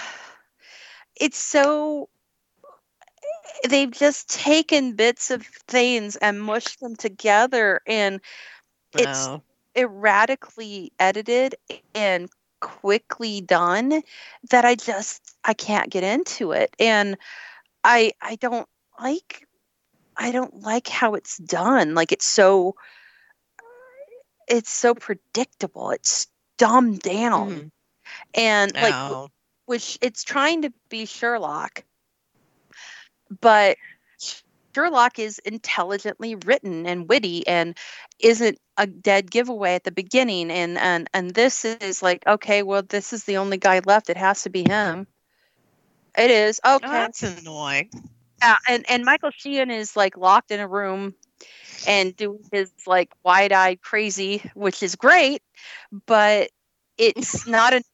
[1.20, 2.10] it's so
[3.70, 8.22] they've just taken bits of things and mushed them together and
[8.98, 9.42] It's- Oh.
[9.76, 11.56] erratically edited
[11.94, 12.30] and
[12.62, 14.02] quickly done
[14.50, 17.18] that I just I can't get into it and
[17.84, 18.70] I I don't
[19.00, 19.45] like
[20.18, 22.76] I don't like how it's done like it's so
[24.48, 27.72] it's so predictable it's dumbed down Mhm.
[28.34, 29.30] and like Oh.
[29.66, 31.84] which it's trying to be Sherlock,
[33.42, 33.78] but
[34.76, 37.76] Sherlock is intelligently written and witty and
[38.20, 40.52] isn't a dead giveaway at the beginning.
[40.52, 44.10] And and and this is like, okay, well, this is the only guy left.
[44.10, 45.08] It has to be him.
[46.18, 46.88] It is Oh, okay.
[46.88, 47.90] that's annoying.
[48.46, 51.16] Yeah, and and Michael Sheen is like locked in a room
[51.88, 55.42] and doing his like wide-eyed crazy, which is great,
[56.06, 56.50] but
[56.98, 57.86] it's not enough.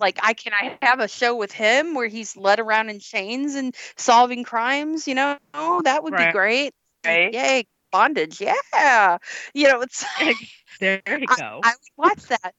[0.00, 3.54] Like I can I have a show with him where he's led around in chains
[3.54, 5.38] and solving crimes, you know?
[5.54, 6.74] Oh, That would be great.
[7.04, 7.32] Right.
[7.32, 8.40] Yay, bondage.
[8.40, 9.18] Yeah.
[9.54, 10.04] You know, it's
[10.80, 11.60] There you go.
[11.62, 12.54] I would watch that.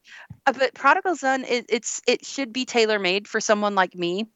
[0.46, 4.26] Uh, but Prodigal Son, it, it's it should be tailor made for someone like me,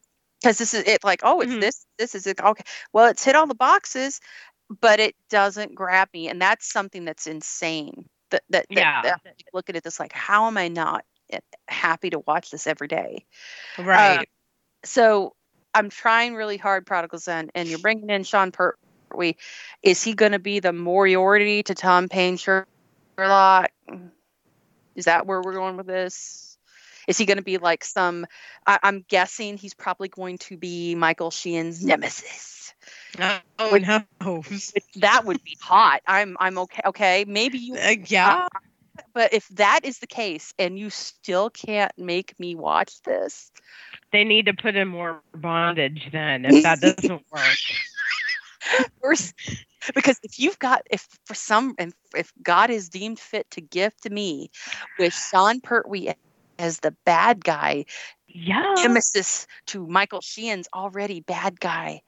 [0.41, 1.03] because this is it.
[1.03, 1.61] Like, oh, it's Mhm.
[1.61, 2.39] this, this is it.
[2.41, 2.63] Okay,
[2.93, 4.19] well, it's hit all the boxes,
[4.81, 8.09] but it doesn't grab me, and that's something that's insane.
[8.31, 9.01] That that, that, Yeah.
[9.03, 12.49] that I look at it this like, how am I not eh, happy to watch
[12.51, 13.25] this every day?
[13.77, 14.27] Right.
[14.83, 15.35] So
[15.73, 19.35] I'm trying really hard, Prodigal Son, and you're bringing in Sean Pertwee.
[19.83, 23.71] Is he going to be the Moriarty to Tom Payne Sherlock?
[24.95, 26.50] Is that where we're going with this?
[27.11, 28.25] Is he going to be like some?
[28.65, 32.73] I, I'm guessing he's probably going to be Michael Sheen's nemesis.
[33.19, 34.01] oh Which- no.
[34.95, 36.01] That would be hot.
[36.07, 36.81] I'm I'm okay.
[36.85, 37.75] Okay, maybe you.
[37.75, 38.47] Uh, yeah.
[39.13, 43.51] But if that is the case, and you still can't make me watch this,
[44.13, 47.57] They need to put in more bondage then if that doesn't work.
[49.01, 49.33] Or s-
[49.93, 54.09] because if you've got if for some if, if God is deemed fit to gift
[54.09, 54.49] me
[54.97, 56.13] with Sean Pertwee
[56.61, 57.85] as the bad guy,
[58.27, 58.73] Yeah.
[58.77, 62.01] nemesis to Michael Sheen's already bad guy,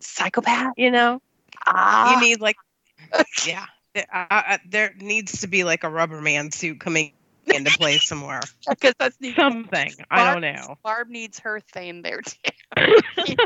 [0.00, 0.74] psychopath.
[0.76, 1.20] You know?
[1.66, 2.56] Ah, you need like
[3.46, 3.66] yeah.
[3.94, 7.12] There- Uh, there needs to be like a rubber man suit coming
[7.46, 8.40] into play somewhere.
[8.68, 9.92] because that's the Something.
[10.10, 10.76] I don't know.
[10.84, 12.50] Barb needs her thing there too.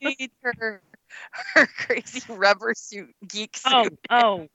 [0.00, 0.80] She needs her
[1.54, 3.72] her crazy rubber suit geek suit.
[3.72, 4.48] oh, oh.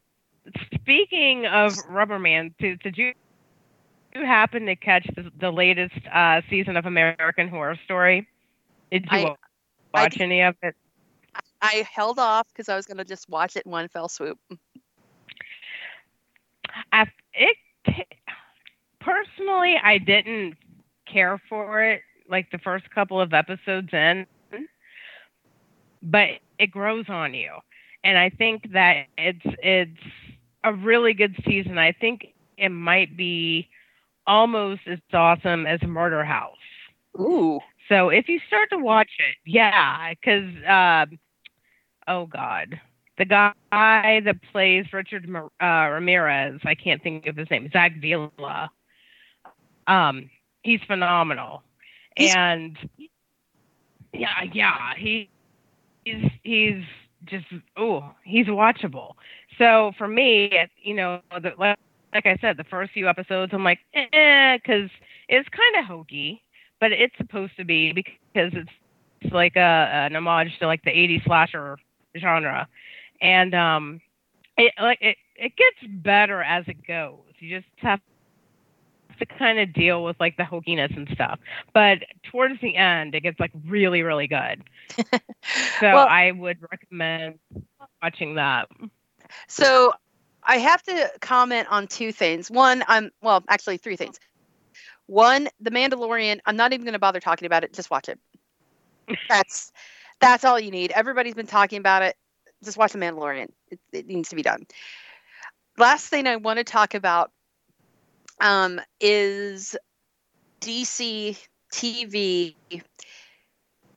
[0.81, 3.13] Speaking of Rubberman, did, did you
[4.15, 8.27] you happen to catch the, the latest uh, season of American Horror Story?
[8.91, 9.35] Did you I-
[9.93, 10.75] I watch any of it?
[11.61, 14.37] I held off because I was going to just watch it in one fell swoop.
[16.91, 17.57] I, it
[18.99, 20.55] personally, I didn't
[21.11, 24.25] care for it like the first couple of episodes in,
[26.01, 27.51] but it grows on you,
[28.03, 29.99] and I think that it's it's
[30.63, 31.77] a really good season.
[31.77, 33.69] I think it might be
[34.29, 36.55] almost as awesome as Murder House.
[37.19, 37.59] Ooh.
[37.89, 41.19] So if you start to watch it, yeah, because um,
[42.07, 42.79] oh god,
[43.17, 48.69] the guy that plays Richard uh, Ramirez, I can't think of his name, Zach Villa.
[49.87, 50.29] Um,
[50.61, 51.63] he's phenomenal,
[52.15, 52.77] He's- and
[54.13, 55.29] yeah, yeah, he
[56.05, 56.83] he's he's
[57.25, 59.13] just oh, he's watchable.
[59.57, 61.77] So for me, it, you know, the, like,
[62.13, 64.89] like I said, the first few episodes, I'm like, eh, because
[65.27, 66.43] it's kind of hokey
[66.79, 68.69] but it's supposed to be because it's,
[69.21, 71.77] it's like a an homage to like the 80s slasher
[72.17, 72.67] genre.
[73.21, 74.01] And um
[74.57, 77.19] it like it, it gets better as it goes.
[77.39, 77.99] You just have
[79.19, 81.39] to kind of deal with like the hokiness and stuff.
[81.73, 81.99] But
[82.31, 84.63] towards the end it gets like really really good.
[85.79, 87.39] So Well- i would recommend
[88.01, 88.69] watching that.
[89.47, 89.93] So
[90.43, 92.49] I have to comment on two things.
[92.49, 94.19] One, I'm well, actually three things.
[95.07, 96.39] One, The Mandalorian.
[96.45, 97.73] I'm not even going to bother talking about it.
[97.73, 98.19] Just watch it.
[99.27, 99.71] That's
[100.19, 100.91] that's all you need.
[100.91, 102.15] Everybody's been talking about it.
[102.63, 103.49] Just watch The Mandalorian.
[103.69, 104.65] It, it needs to be done.
[105.77, 107.31] Last thing I want to talk about
[108.41, 109.75] um, is
[110.61, 111.37] DC
[111.73, 112.55] TV,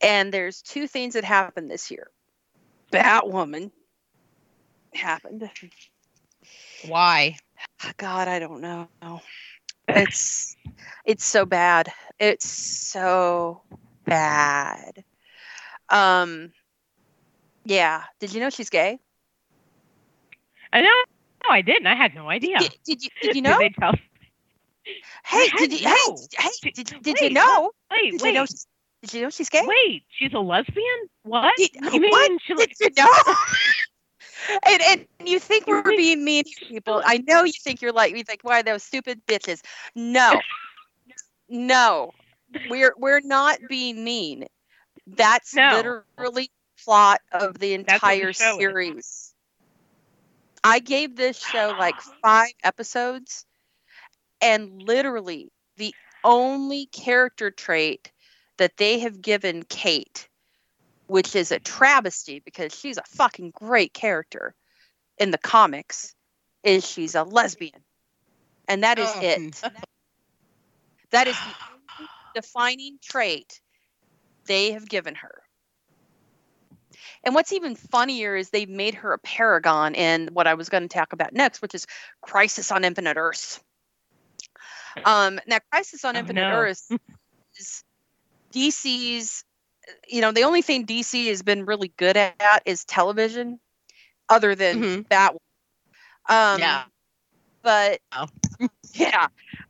[0.01, 2.09] and there's two things that happened this year.
[2.93, 3.71] Batwoman
[4.95, 5.51] happened.
[6.87, 7.37] Why?
[7.97, 8.89] God, I don't know.
[9.89, 10.57] It's
[11.05, 11.93] it's so bad.
[12.19, 13.63] It's so
[14.05, 15.05] bad.
[15.89, 16.53] Um
[17.65, 18.05] yeah.
[18.21, 18.99] Did you know she's gay?
[20.73, 20.89] I know.
[21.45, 21.87] No, I didn't.
[21.87, 22.59] I had no idea.
[22.59, 23.59] Did, did you did you know?
[23.59, 23.95] Did they tell?
[25.25, 26.17] hey, did you know.
[26.37, 27.71] hey, hey did, did Wait, you know?
[27.91, 28.47] Wait, Did wait, you know
[29.03, 29.65] did you know she's gay?
[29.67, 30.05] wait.
[30.11, 30.87] She's a lesbian?
[31.25, 31.53] What?
[31.57, 32.77] Did- you mean what she did like?
[32.81, 33.13] you know?
[34.49, 37.03] and and you think we're being mean to people.
[37.05, 39.61] I know you think you're like you think why those stupid bitches.
[39.95, 40.41] No.
[41.49, 42.13] no.
[42.69, 44.47] We're we're not being mean.
[45.07, 45.71] That's No.
[45.71, 46.51] literally
[46.85, 48.37] plot of the what the entire is.
[48.39, 49.35] series.
[50.65, 53.47] I gave this show like 5 episodes
[54.41, 58.13] and literally the only character trait
[58.59, 60.29] that they have given Kate
[61.13, 64.55] which is a travesty because she's a fucking great character
[65.19, 66.15] in the comics,
[66.65, 67.85] is she's a lesbian.
[68.67, 69.63] And that is Oh, it.
[71.11, 73.61] That is the only defining trait
[74.47, 75.43] they have given her.
[77.23, 80.85] And what's even funnier is they've made her a paragon in what I was going
[80.85, 81.87] to talk about next, which is
[82.23, 83.61] Crisis on Infinite Earths.
[85.05, 86.57] Um, now, Crisis on Oh, Infinite no.
[86.57, 86.91] Earths
[87.59, 87.85] is
[88.55, 89.45] DC's
[90.09, 93.59] you know, the only thing DC has been really good at is television,
[94.29, 95.09] other than Mhm.
[95.09, 95.35] that.
[96.29, 96.85] Um, Yeah.
[97.63, 98.27] But Oh.
[98.95, 99.29] yeah,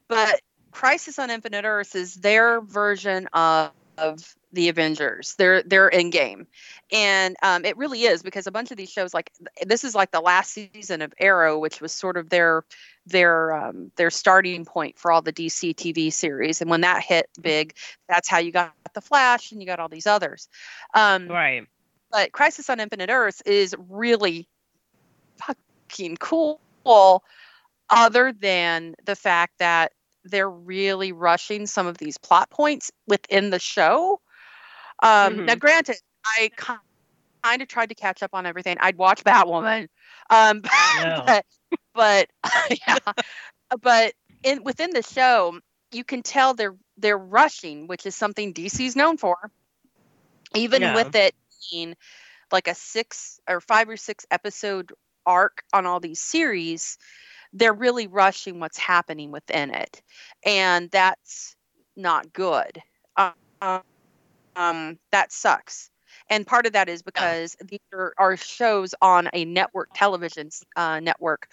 [0.09, 5.35] but Crisis on Infinite Earths is their version of, of the Avengers.
[5.37, 6.47] They're they're Endgame,
[6.91, 9.31] and um, it really is because a bunch of these shows, like
[9.65, 12.65] this, is like the last season of Arrow, which was sort of their
[13.07, 16.61] their um, their starting point for all the DC TV series.
[16.61, 17.77] And when that hit big,
[18.09, 20.49] that's how you got the Flash and you got all these others.
[20.95, 21.67] Um, Right.
[22.11, 24.49] but Crisis on Infinite Earths is really
[25.39, 26.61] fucking cool,
[27.91, 29.93] other than the fact that
[30.25, 34.21] they're really rushing some of these plot points within the show.
[35.03, 36.51] Um, Now, granted, I
[37.43, 38.77] kind of tried to catch up on everything.
[38.79, 39.89] I'd watch Batwoman,
[40.31, 40.63] um,
[41.03, 41.25] No.
[41.27, 41.45] but,
[41.95, 42.29] but
[42.87, 43.13] yeah,
[43.81, 45.59] but in within the show,
[45.93, 49.37] you can tell they're they're rushing, which is something DC's known for.
[50.55, 50.93] Even Yeah.
[50.93, 51.35] with it
[51.71, 51.95] being
[52.53, 54.93] like a six or five or six episode
[55.27, 56.99] arc on all these series,
[57.53, 60.03] they're really rushing what's happening within it,
[60.45, 61.57] and that's
[61.97, 62.83] not good.
[63.17, 63.83] Um,
[64.57, 65.91] um, that sucks.
[66.29, 71.01] And part of that is because these are, are shows on a network television uh,
[71.01, 71.49] network,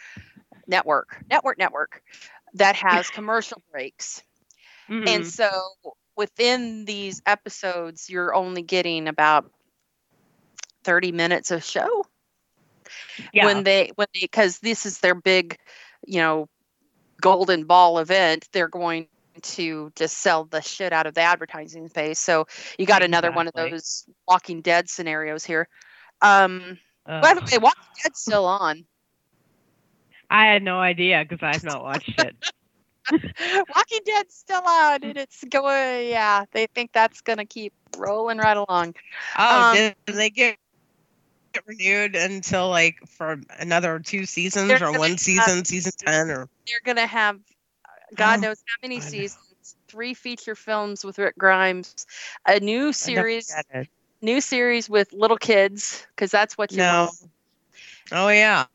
[0.69, 2.01] network, network, network
[2.53, 4.23] that has commercial breaks.
[5.05, 5.25] And Mhm.
[5.25, 5.49] so
[6.15, 9.51] within these episodes, you're only getting about
[10.83, 12.05] 30 minutes of show
[13.33, 13.45] yeah.
[13.45, 15.57] when they when they because this is their big
[16.05, 16.47] you know
[17.21, 19.07] golden ball event they're going
[19.41, 22.45] to just sell the shit out of the advertising space so
[22.77, 25.67] you got another one of those walking dead scenarios here
[26.21, 28.83] um by the way walking dead's still on
[30.29, 32.35] I had no idea because I've not watched it.
[33.11, 38.57] walking dead's still on and it's going yeah they think that's gonna keep rolling right
[38.57, 38.93] along
[39.37, 40.57] Oh, Um, did they get
[41.53, 46.47] get renewed until like for another two seasons or one have- season, season ten or
[46.67, 47.39] they're gonna have
[48.15, 49.09] god Oh, knows how many God.
[49.09, 52.05] seasons three feature films with rick grimes
[52.47, 53.89] a new series I don't get it.
[54.21, 57.05] new series with little kids because that's what you No.
[57.05, 57.31] want.
[58.11, 58.65] Oh yeah.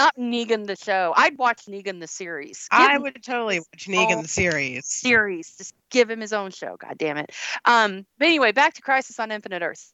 [0.00, 1.12] Not Negan the show.
[1.14, 2.66] I'd watch Negan the series.
[2.70, 4.86] Give I would totally watch Negan the series.
[4.86, 5.54] series.
[5.58, 6.76] Just give him his own show.
[6.78, 7.30] God damn it.
[7.66, 8.06] Um.
[8.18, 9.92] But anyway, back to Crisis on Infinite Earths.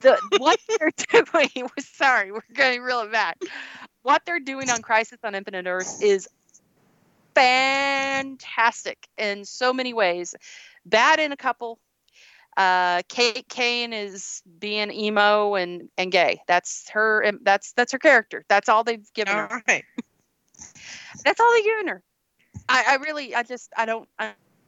[0.00, 1.50] The what they're doing.
[1.56, 3.36] We're sorry, we're getting real bad.
[4.02, 6.26] What they're doing on Crisis on Infinite Earths is
[7.34, 10.34] fantastic in so many ways.
[10.86, 11.78] Bad in a couple.
[12.56, 16.40] Uh, Kate Kane is being emo and and gay.
[16.46, 17.30] That's her.
[17.42, 18.44] That's that's her character.
[18.48, 19.52] That's all they've given her.
[19.52, 19.84] All right.
[21.24, 22.02] That's all they've given her.
[22.68, 24.08] I, I really, I just, I don't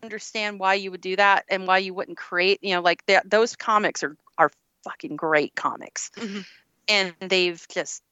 [0.03, 3.29] understand why you would do that and why you wouldn't create, you know, like that.
[3.31, 4.51] Those comics are are
[4.85, 6.45] fucking great comics, Mhm.
[6.89, 8.03] and they've just,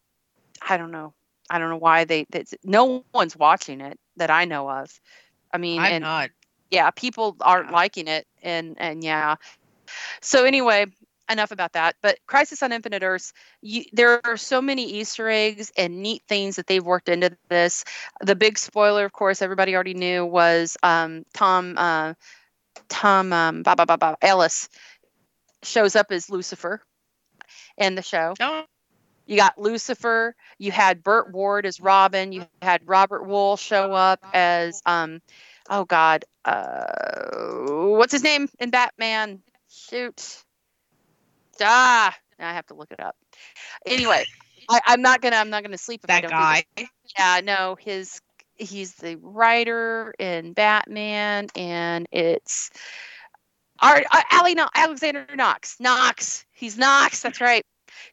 [0.69, 1.13] I don't know,
[1.51, 2.27] I don't know why they.
[2.31, 4.91] That's, no one's watching it that I know of.
[5.53, 6.31] I mean, I'm and not.
[6.71, 7.77] yeah, people aren't Yeah.
[7.77, 9.37] liking it, and and yeah.
[10.21, 10.87] So anyway,
[11.29, 11.97] enough about that.
[12.03, 13.33] But Crisis on Infinite Earths,
[13.63, 17.85] you, there are so many Easter eggs and neat things that they've worked into this.
[18.21, 22.15] The big spoiler, of course, everybody already knew was um, Tom uh,
[22.89, 24.69] Tom um, ba, ba, ba, ba, Ellis
[25.63, 26.83] shows up as Lucifer
[27.77, 28.35] in the show.
[28.39, 28.65] No.
[29.27, 30.37] You got Lucifer.
[30.59, 32.33] You had Burt Ward as Robin.
[32.33, 35.21] You had Robert Wuhl show up as um,
[35.69, 36.87] oh God, uh,
[37.67, 39.43] what's his name in Batman?
[39.89, 40.45] Shoot,
[41.63, 43.17] ah, now I have to look it up.
[43.87, 44.25] Anyway,
[44.69, 46.31] I, I'm not gonna I'm not gonna sleep if I That don't.
[46.31, 46.65] guy.
[47.19, 48.21] Yeah, no, his
[48.57, 52.71] he's the writer in Batman, and it's.
[53.83, 55.77] Our, uh, Ali, no, Alexander Knox.
[55.79, 56.47] Knox.
[56.51, 57.21] He's Knox.
[57.21, 57.63] That's right.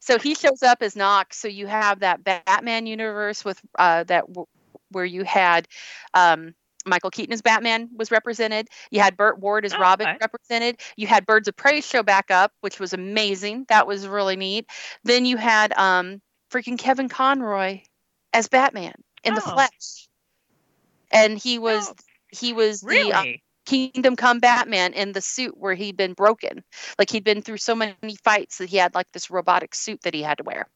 [0.01, 1.37] So he shows up as Knox.
[1.37, 4.47] So you have that Batman universe with uh, that w-
[4.91, 5.67] where you had
[6.13, 6.53] um,
[6.85, 8.67] Michael Keaton as Batman was represented.
[8.91, 10.17] You had Burt Ward as Oh, Robin okay.
[10.21, 10.79] represented.
[10.97, 13.65] You had Birds of Prey show back up, which was amazing.
[13.69, 14.65] That was really neat.
[15.03, 16.21] Then you had um,
[16.51, 17.81] freaking Kevin Conroy
[18.33, 19.53] as Batman in the Oh.
[19.53, 20.07] flesh,
[21.11, 21.93] and he was Oh,
[22.31, 23.25] he was the um,
[23.65, 26.63] Kingdom Come Batman in the suit where he'd been broken.
[26.99, 30.13] Like he'd been through so many fights that he had like this robotic suit that
[30.13, 30.67] he had to wear.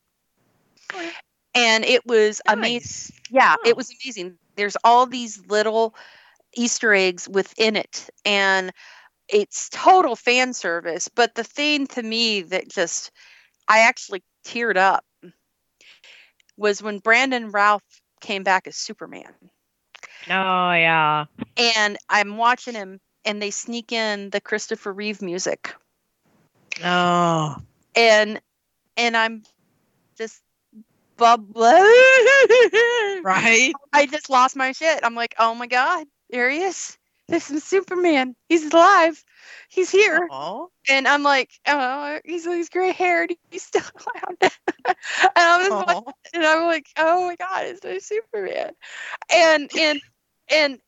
[0.94, 1.12] Oh,
[1.54, 3.16] And it was amazing.
[3.30, 4.38] Yeah, it was amazing.
[4.58, 5.96] There's all these little
[6.56, 8.10] Easter eggs within it.
[8.26, 8.72] And
[9.30, 11.10] it's total fan service.
[11.10, 13.12] But the thing to me that just,
[13.68, 15.06] I actually teared up
[16.58, 17.84] was when Brandon Routh
[18.22, 19.34] came back as Superman
[20.30, 21.26] Oh yeah.
[21.58, 25.74] and I'm watching him, and they sneak in the Christopher Reeve music,
[26.84, 27.56] Oh.
[27.96, 28.42] and
[28.98, 29.44] and I'm
[30.18, 30.42] just.
[33.24, 33.74] Right.
[33.92, 35.00] I just lost my shit.
[35.04, 36.98] I'm like, oh my god, there he is.
[37.28, 38.36] This is Superman.
[38.48, 39.22] He's alive.
[39.70, 40.28] He's here.
[40.32, 40.68] Aw.
[40.90, 43.34] And I'm like, oh, he's he's gray haired.
[43.52, 43.82] He's still
[44.16, 44.38] around.
[44.42, 44.52] and
[45.36, 46.04] I'm just like,
[46.34, 48.72] and I'm like, oh my god, it's my Superman,
[49.34, 50.02] and and
[50.50, 50.80] and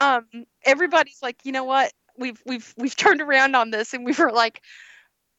[0.00, 0.26] um,
[0.64, 1.92] everybody's like, you know what?
[2.18, 4.60] We've we've we've turned around on this, and we were like,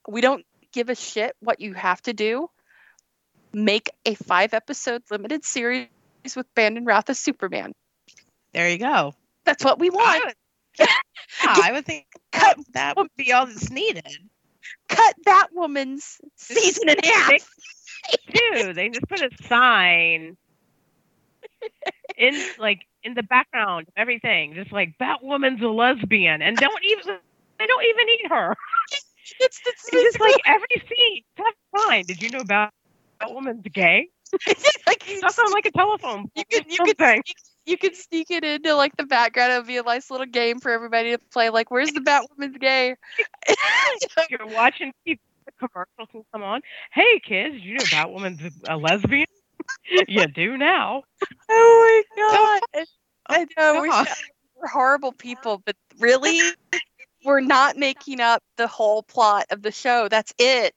[0.07, 2.49] we don't give a shit what you have to do.
[3.53, 5.87] Make a five episode limited series
[6.35, 7.73] with Brandon Routh as Superman.
[8.53, 9.13] There you go.
[9.45, 10.25] That's what we I want.
[10.25, 10.35] would,
[10.79, 10.87] yeah,
[11.43, 14.07] I would think Cut that would be all that's needed.
[14.87, 17.31] cut that woman's season in half.
[18.33, 20.37] Dude, they just put a sign
[22.17, 27.17] in like in the background of everything, just like Batwoman's a lesbian, and don't even
[27.59, 28.55] they don't even eat her.
[29.39, 31.23] It's, it's, It's just like every scene.
[31.37, 32.05] That's fine.
[32.05, 32.41] Did you know
[33.21, 34.09] Bat- Batwoman's gay?
[34.87, 36.29] like you, That's on like a telephone.
[36.35, 39.51] you could you could sneak, you could sneak it into like the background.
[39.53, 41.49] It'd be a nice little game for everybody to play.
[41.49, 42.95] Like, where's the Batwoman's gay?
[44.29, 44.93] You're watching
[45.59, 46.61] commercials will come on.
[46.91, 49.27] Hey kids, you know Batwoman's a lesbian?
[50.07, 51.03] you do now.
[51.49, 52.85] oh my god!
[53.27, 54.05] I know we're,
[54.59, 56.39] we're horrible people, but really,
[57.23, 60.07] we're not making up the whole plot of the show.
[60.09, 60.73] That's it.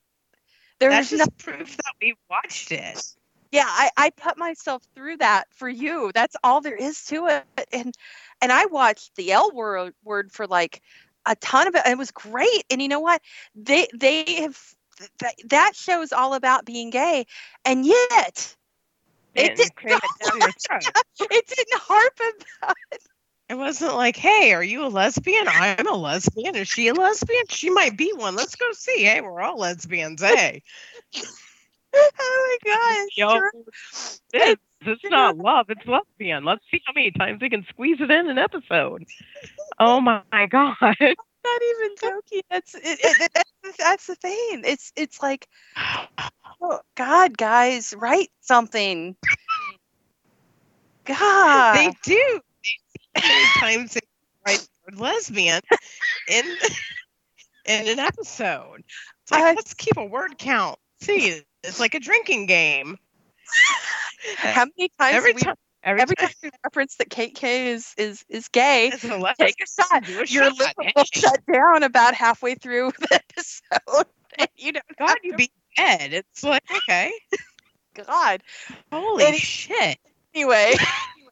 [0.80, 3.00] There's no, proof that we watched it.
[3.52, 3.66] yeah.
[3.66, 6.10] I, I put myself through that for you.
[6.14, 7.68] That's all there is to it.
[7.72, 7.94] And
[8.40, 10.82] and I watched the L word word for like
[11.26, 11.86] a ton of it.
[11.86, 12.64] It was great.
[12.70, 13.22] And you know what?
[13.54, 14.58] They they have
[15.20, 17.26] that, that show is all about being gay,
[17.64, 18.56] and yet
[19.34, 20.82] It did cram it down your throat.
[21.30, 22.20] it didn't harp
[22.60, 23.02] about It
[23.52, 25.46] wasn't like, hey, are you a lesbian?
[25.46, 26.56] I'm a lesbian.
[26.56, 27.44] Is she a lesbian?
[27.48, 28.36] She might be one.
[28.36, 29.04] Let's go see.
[29.04, 30.22] Hey, we're all lesbians.
[30.22, 30.62] Hey.
[31.96, 33.64] oh my god it's Yo, true.
[34.32, 36.44] It's, it's not love, it's lesbian.
[36.44, 39.04] Let's see how many times we can squeeze it in an episode.
[39.78, 40.76] Oh my god.
[40.80, 45.46] not even joking that's it, it, that's, that's the thing it's it's like
[46.62, 49.14] oh, god guys write something
[51.04, 52.40] god They do.
[53.14, 53.28] They how
[53.66, 54.00] many times they
[54.46, 55.60] write the word lesbian
[56.28, 56.44] in
[57.66, 58.82] in an episode.
[59.22, 60.78] It's like, I- let's keep a word count.
[61.00, 62.96] See, it's like a drinking game.
[64.38, 67.68] how many times Every we, time, Every, every time time we reference that kate k
[67.68, 69.02] is is is gay take
[69.62, 70.58] a shot a your shot.
[70.58, 74.06] liver will shut down about halfway through the episode
[74.38, 76.12] and you don't God, you to- be dead.
[76.14, 77.12] It's like, okay.
[78.06, 78.42] god
[78.90, 79.98] Holy shit.
[80.34, 80.74] anyway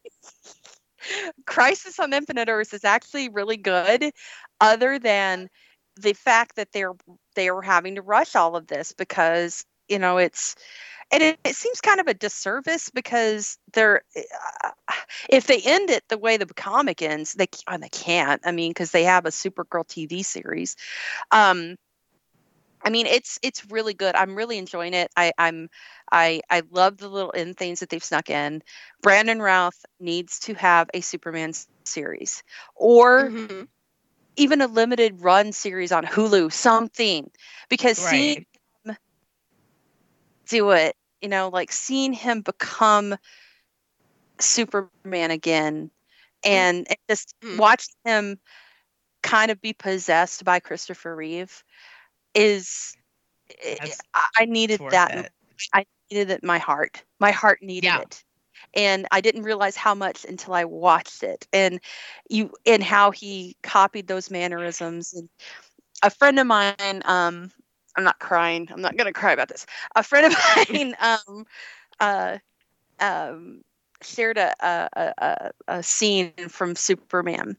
[1.46, 4.12] crisis on infinite earths is actually really good
[4.60, 5.48] other than
[5.96, 6.94] the fact that they're
[7.34, 10.56] they are having to rush all of this because you know, it's
[11.10, 14.02] and it, it seems kind of a disservice because they're
[14.64, 14.70] uh,
[15.28, 18.40] if they end it the way the comic ends, they and they can't.
[18.44, 20.76] I mean, because they have a Supergirl TV series.
[21.30, 21.76] Um,
[22.84, 24.14] I mean, it's it's really good.
[24.14, 25.10] I'm really enjoying it.
[25.16, 25.68] I, I'm
[26.10, 28.62] I I love the little in things that they've snuck in.
[29.02, 32.42] Brandon Routh needs to have a Superman series
[32.76, 33.68] or Mhm.
[34.36, 37.30] even a limited run series on Hulu, something.
[37.68, 38.46] Because seeing Right.
[40.48, 43.16] do it, you know, like seeing him become
[44.40, 45.90] Superman again
[46.44, 47.58] and, and just Mhm.
[47.58, 48.38] watching him
[49.22, 51.62] kind of be possessed by Christopher Reeve
[52.34, 52.96] is
[53.50, 54.00] I- That's-
[54.38, 55.32] I needed that it.
[55.72, 57.02] I needed it in my heart.
[57.20, 58.00] My heart needed Yeah.
[58.00, 58.24] it.
[58.74, 61.46] And I didn't realize how much until I watched it.
[61.52, 61.80] And
[62.28, 65.12] you and how he copied those mannerisms.
[65.14, 65.28] And
[66.02, 67.50] a friend of mine, um,
[67.96, 68.68] I'm not crying.
[68.72, 69.66] I'm not gonna cry about this.
[69.96, 70.32] A friend of
[70.70, 71.44] mine um
[72.00, 72.38] uh
[73.00, 73.62] um
[74.02, 77.56] shared a a, a, a- a scene from Superman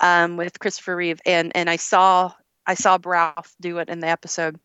[0.00, 2.32] um with Christopher Reeve and and I saw
[2.66, 4.58] I saw Routh do it in the episode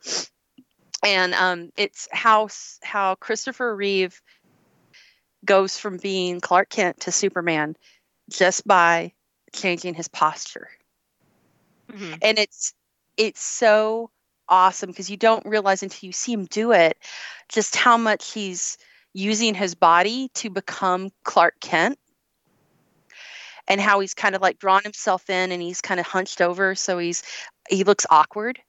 [1.03, 2.49] and um, it's how
[2.83, 4.21] how Christopher Reeve
[5.45, 7.75] goes from being Clark Kent to Superman
[8.29, 9.13] just by
[9.53, 10.69] changing his posture,
[11.89, 12.19] Mhm.
[12.21, 12.73] and it's
[13.17, 14.11] it's so
[14.47, 16.97] awesome because you don't realize until you see him do it
[17.49, 18.77] just how much he's
[19.13, 21.97] using his body to become Clark Kent.
[23.67, 26.73] And how he's kind of like drawn himself in and he's kind of hunched over.
[26.73, 27.21] So he's,
[27.69, 28.59] he looks awkward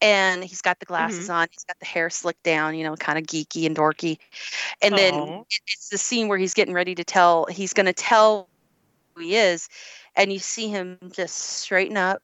[0.00, 1.32] and he's got the glasses mm-hmm.
[1.32, 1.48] on.
[1.50, 4.18] He's got the hair slicked down, you know, kind of geeky and dorky.
[4.80, 5.42] And then Aw.
[5.66, 8.48] it's the scene where he's getting ready to tell, he's going to tell
[9.14, 9.68] who he is.
[10.14, 12.22] And you see him just straighten up,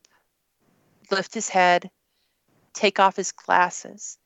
[1.10, 1.90] lift his head,
[2.74, 4.18] take off his glasses,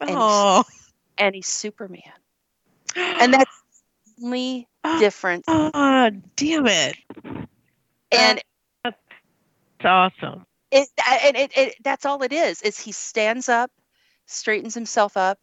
[0.00, 0.64] and- Oh.
[1.18, 2.02] and he's Superman.
[2.96, 3.62] And that's
[4.16, 4.68] the only
[4.98, 5.44] difference.
[5.48, 6.96] Oh, damn it.
[8.10, 8.42] And
[8.84, 10.46] It's awesome.
[10.72, 10.88] It
[11.24, 13.70] and it, it that's all it is is he stands up
[14.26, 15.38] straightens himself up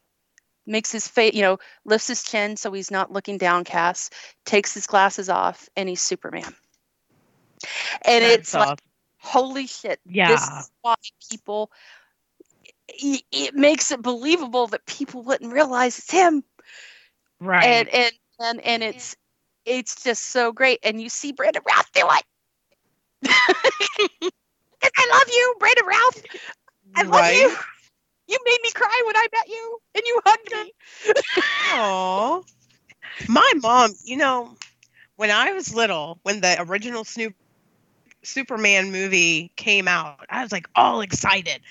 [0.66, 4.14] makes his face you know lifts his chin so he's not looking downcast
[4.46, 6.54] takes his glasses off and he's superman.
[8.06, 8.80] And That's it's like
[9.18, 10.60] holy shit this Yeah.
[10.60, 10.96] is why
[11.32, 11.72] people
[12.88, 16.44] it, it makes it believable that people wouldn't realize it's him.
[17.40, 17.66] Right.
[17.66, 19.16] and and and and it's
[19.66, 20.80] it's just so great.
[20.84, 22.24] And you see brandon routh do it
[24.84, 26.26] i love you brandon Routh.
[26.96, 27.34] I love Right?
[27.34, 27.56] you.
[28.28, 30.74] You made me cry when I met you, and you hugged me.
[31.72, 32.42] Aw.
[33.28, 34.56] My mom, you know,
[35.16, 37.34] when I was little, when the original Snoop
[38.24, 41.62] Superman movie came out, I was like all excited.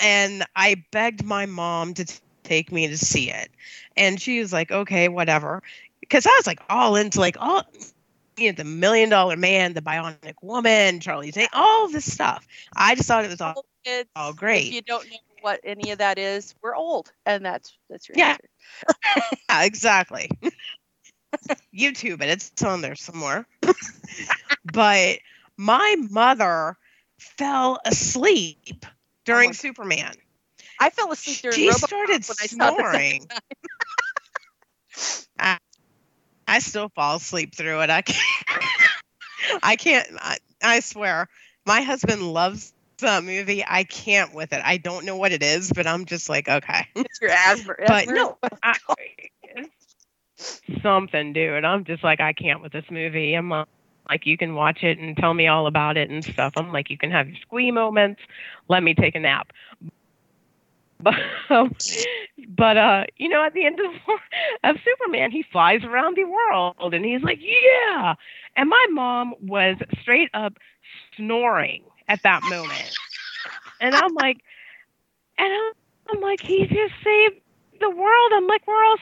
[0.00, 2.14] And I begged my mom to t-
[2.44, 3.50] take me to see it.
[3.96, 5.62] And she was like, okay, whatever.
[6.00, 7.62] Because I was like all into like all
[8.38, 12.46] you know, the million dollar man, the bionic woman, Charlie Day, all this stuff.
[12.76, 14.68] I just thought it was all, kids, all great.
[14.68, 18.18] If you don't know what any of that is, we're old, and that's that's your
[18.18, 18.30] Yeah.
[18.30, 19.36] answer.
[19.48, 20.30] Yeah, exactly.
[21.74, 22.28] YouTube it.
[22.28, 23.46] It's on there somewhere.
[24.72, 25.18] but
[25.56, 26.76] my mother
[27.18, 28.84] fell asleep
[29.24, 30.12] during oh my- Superman.
[30.78, 33.28] I fell asleep during She Robocop started when I saw it the second snoring.
[35.38, 35.58] I,
[36.46, 37.90] I still fall asleep through it.
[37.90, 38.46] I can't.
[39.62, 40.08] I can't.
[40.18, 41.28] I, I swear,
[41.64, 43.64] my husband loves that movie.
[43.66, 44.62] I can't with it.
[44.64, 46.86] I don't know what it is, but I'm just like, okay.
[46.94, 47.74] It's your asthma.
[47.86, 48.76] But no, I,
[50.82, 51.64] something, dude.
[51.64, 53.34] I'm just like, I can't with this movie.
[53.34, 53.64] I'm uh,
[54.08, 56.54] like, you can watch it and tell me all about it and stuff.
[56.56, 58.20] I'm like, you can have your squee moments.
[58.68, 59.52] Let me take a nap.
[61.00, 61.14] But,
[61.50, 61.72] um,
[62.48, 63.92] but uh, you know, at the end of,
[64.64, 68.14] of Superman, he flies around the world and he's like, yeah.
[68.56, 70.54] And my mom was straight up
[71.16, 72.96] snoring at that moment.
[73.80, 74.38] And I'm like,
[75.38, 75.72] and I'm,
[76.16, 77.40] I'm like, he just saved
[77.80, 78.32] the world.
[78.34, 78.96] I'm like, we're all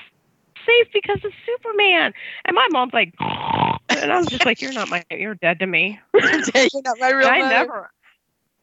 [0.66, 2.12] safe because of Superman.
[2.44, 6.00] And my mom's like, and I'm just like, you're not my, you're dead to me.
[6.14, 7.48] You're not my real I mother.
[7.48, 7.90] never,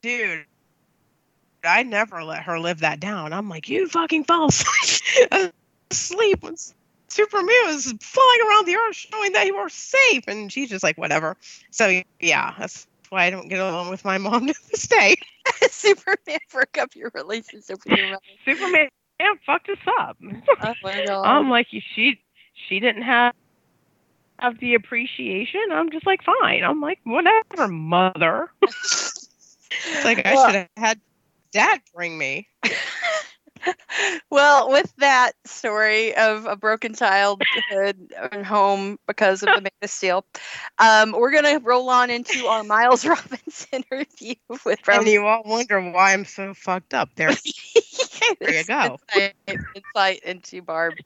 [0.01, 0.45] dude.
[1.63, 3.33] I never let her live that down.
[3.33, 5.51] I'm like, you fucking fell asleep
[5.91, 6.55] asleep when
[7.07, 10.97] Superman was flying around the earth, showing that you were safe, and she's just like,
[10.97, 11.37] whatever.
[11.69, 15.15] So yeah, that's why I don't get along with my mom to this day.
[15.69, 18.21] Superman broke up your relationship with your mother.
[18.45, 18.89] Superman
[19.45, 20.17] fucked us up.
[20.63, 21.23] Oh my god.
[21.25, 22.19] I'm like, she,
[22.67, 23.33] she didn't have
[24.39, 25.61] have the appreciation.
[25.71, 26.63] I'm just like, fine.
[26.63, 28.49] I'm like, whatever, mother.
[28.63, 30.99] It's like I Well- should have had
[31.51, 32.47] Dad bring me.
[34.31, 39.89] well, with that story of a broken childhood and home because of the Man of
[39.89, 40.25] Steel,
[40.79, 44.99] um, we're gonna roll on into our Miles Robinson review with from.
[44.99, 47.09] And you all wonder why I'm so fucked up.
[47.15, 47.31] There,
[48.39, 48.97] there you go.
[49.15, 49.35] Insight,
[49.75, 50.99] insight into Barb.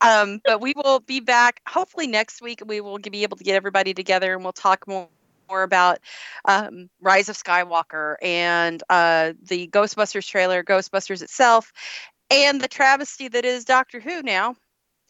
[0.00, 2.62] Um, but we will be back hopefully next week.
[2.66, 5.08] We will be able to get everybody together and we'll talk more
[5.52, 5.98] more about
[6.46, 11.72] um, Rise of Skywalker and uh, the Ghostbusters trailer, Ghostbusters itself,
[12.30, 14.22] and the travesty that is Doctor Who.
[14.22, 14.56] Now,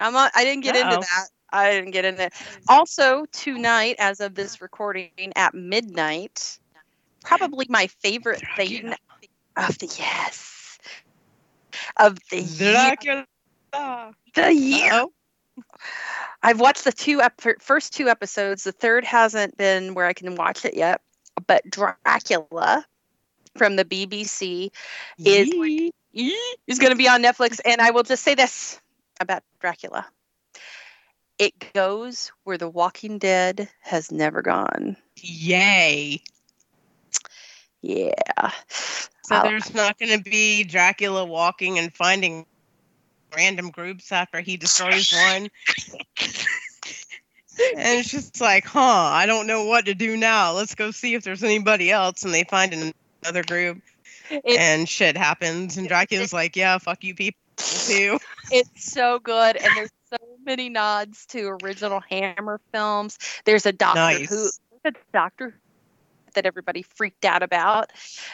[0.00, 0.94] I'm not, I didn't get Uh-oh.
[0.94, 1.28] into that.
[1.52, 2.32] I didn't get into it.
[2.68, 6.58] Also, tonight, as of this recording at midnight,
[7.22, 8.94] probably my favorite thing
[9.56, 10.78] of the yes
[11.98, 12.96] of the year.
[14.34, 14.92] The year.
[14.92, 15.12] Uh-oh.
[16.42, 18.64] I've watched the two ep- first two episodes.
[18.64, 21.00] The third hasn't been where I can watch it yet.
[21.46, 22.84] But Dracula
[23.56, 24.70] from the BBC
[25.18, 25.48] is
[26.12, 26.36] Yee.
[26.66, 27.60] is going to be on Netflix.
[27.64, 28.80] And I will just say this
[29.20, 30.06] about Dracula:
[31.38, 34.96] it goes where The Walking Dead has never gone.
[35.16, 36.22] Yay.
[37.80, 38.12] Yeah.
[38.68, 42.46] So I'll- there's not going to be Dracula walking and finding
[43.36, 45.48] random groups after he destroys one.
[47.76, 50.52] and it's just like, huh, I don't know what to do now.
[50.52, 52.22] Let's go see if there's anybody else.
[52.24, 52.92] And they find
[53.24, 53.78] another group
[54.30, 55.76] It- and shit happens.
[55.76, 58.18] And Dracula's like, yeah, fuck you people too.
[58.50, 63.18] It's so good, and there's so many nods to original Hammer films.
[63.46, 64.28] There's a Doctor Nice.
[64.28, 64.50] Who,
[64.82, 65.56] there's a Doctor Who
[66.32, 67.90] that everybody freaked out about,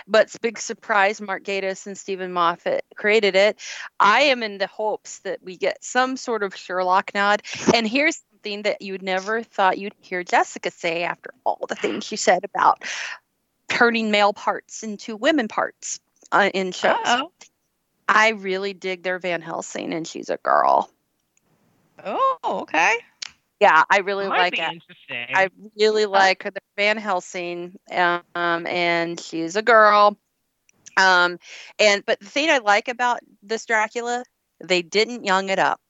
[0.07, 1.21] but it's a big surprise.
[1.21, 3.59] Mark Gatiss and Steven Moffat created it.
[3.99, 7.43] I am in the hopes that we get some sort of Sherlock nod.
[7.75, 11.75] And here's something that you would never thought you'd hear Jessica say after all the
[11.75, 12.85] things she said about
[13.69, 16.01] turning male parts into women parts
[16.33, 16.97] uh, in shows.
[17.05, 17.33] Uh-oh.
[18.09, 20.91] I really dig their Van Helsing, and she's a girl.
[22.05, 22.97] Oh, okay.
[23.61, 24.83] Yeah, I really Might like it.
[25.35, 30.17] I really like the Van Helsing, um, and she's a girl.
[30.97, 31.39] Um,
[31.79, 34.25] and but the thing I like about this Dracula,
[34.63, 35.81] they didn't young it up.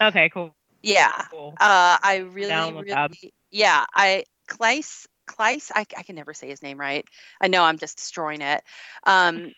[0.00, 0.54] okay, cool.
[0.82, 1.54] Yeah, Cool.
[1.60, 6.78] uh, I really, really, yeah, I Kleiss, Kleiss, I, I can never say his name
[6.78, 7.04] right.
[7.40, 8.62] I know I'm just destroying it.
[9.04, 9.52] Um,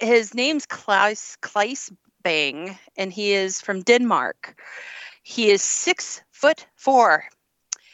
[0.00, 1.92] his name's Klaus Kleiss
[2.22, 4.60] Bang, and he is from Denmark.
[5.22, 7.24] He is six foot four,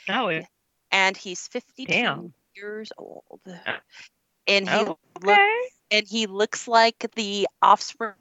[0.08, 0.46] Oh, it-
[0.92, 2.32] and he's 52 Damn.
[2.54, 3.40] years old.
[3.46, 3.76] Uh,
[4.46, 5.60] and he Oh, okay.
[5.90, 8.14] and he looks like the offspring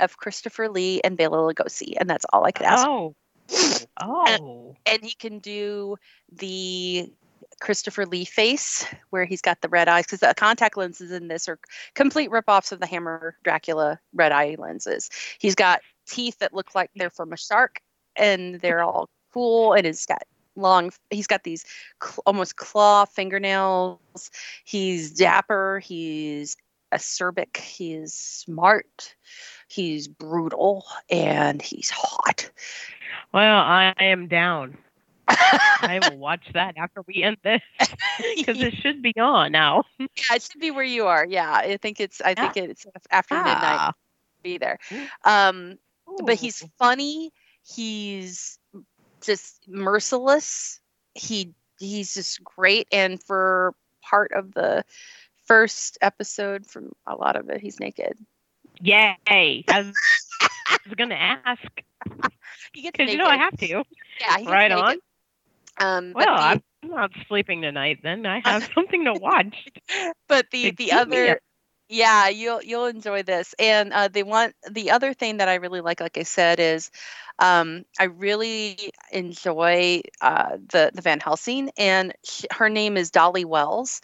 [0.00, 2.86] of Christopher Lee and Bela Lugosi, and that's all I could ask.
[2.86, 3.14] Oh.
[4.00, 4.76] Oh.
[4.86, 5.96] and he can do
[6.32, 7.12] the
[7.60, 11.48] Christopher Lee face where he's got the red eyes because the contact lenses in this
[11.48, 11.58] are
[11.94, 15.10] complete ripoffs of the Hammer Dracula red eye lenses.
[15.38, 17.80] He's got teeth that look like they're from a shark
[18.16, 20.22] and they're all cool and he's got
[20.54, 21.64] long he's got these
[22.02, 24.30] cl- almost claw fingernails
[24.64, 26.56] he's dapper he's
[26.92, 29.14] acerbic he's smart
[29.68, 32.50] he's brutal and he's hot
[33.32, 34.76] Well, I am down.
[35.28, 37.62] I will watch that after we end this
[38.36, 39.84] because it should be on now.
[39.98, 41.26] Yeah, it should be where you are.
[41.26, 42.20] Yeah, I think it's.
[42.20, 43.56] I think it's after midnight.
[43.62, 43.92] Ah.
[44.42, 44.78] Be there.
[45.24, 45.78] Um,
[46.24, 47.32] but he's funny.
[47.62, 48.58] He's
[49.22, 50.80] just merciless.
[51.14, 52.88] He he's just great.
[52.92, 54.84] And for part of the
[55.46, 58.14] first episode, from a lot of it, he's naked.
[58.80, 59.16] yay.
[59.28, 59.94] I was,
[60.68, 61.62] I was gonna ask
[62.72, 63.12] He gets because naked.
[63.12, 63.84] you know I have to.
[64.20, 64.72] Yeah, Right naked.
[64.72, 64.96] on.
[65.80, 68.00] Um, Well, the, I'm not sleeping tonight.
[68.02, 69.54] Then I have something to watch.
[70.28, 71.40] but the the other.
[71.92, 73.54] Yeah you'll you'll enjoy this.
[73.58, 76.90] And uh they want the other thing that i really like like i said is
[77.38, 83.44] um i really enjoy uh the the van helsing and sh her name is dolly
[83.44, 84.00] wells.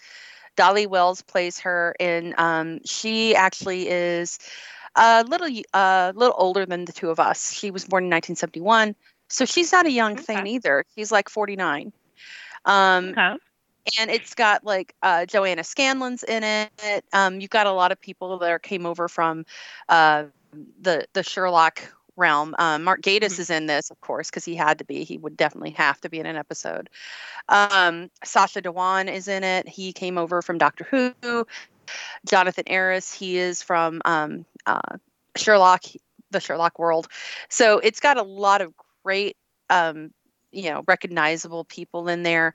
[0.56, 4.39] Dolly wells plays her and um she actually is
[4.97, 7.52] a little a little older than the two of us.
[7.52, 8.94] She was born in 1971
[9.31, 10.85] so she's not a young thing either.
[10.97, 11.93] She's like 49
[12.65, 13.36] um Okay.
[13.98, 17.05] And it's got like uh, Joanna Scanlan's in it.
[17.12, 19.44] Um, you've got a lot of people that are, came over from
[19.89, 20.24] uh,
[20.81, 21.82] the the Sherlock
[22.16, 22.55] realm.
[22.59, 23.39] Um, Mark Gatiss Mhm.
[23.39, 25.05] is in this, of course, because he had to be.
[25.05, 26.90] He would definitely have to be in an episode.
[27.48, 29.69] Um, Sacha Dhawan is in it.
[29.69, 31.47] He came over from Doctor Who.
[32.27, 34.98] Jonathan Aris, he is from um, uh,
[35.36, 35.85] Sherlock,
[36.31, 37.09] the Sherlock world.
[37.48, 38.74] So it's got a lot of
[39.05, 39.36] great,
[39.70, 40.10] um,
[40.51, 42.52] you know, recognizable people in there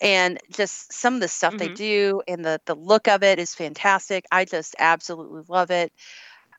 [0.00, 1.76] and just some of the stuff they Mhm.
[1.76, 5.92] do and the the look of it is fantastic i just absolutely love it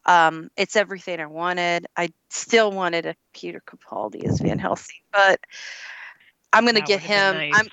[0.06, 1.88] Um, it's everything I wanted.
[1.98, 5.39] I still wanted a Peter Capaldi as Van Helsing, but
[6.53, 7.35] I'm gonna That get him.
[7.35, 7.53] nice.
[7.53, 7.68] I'm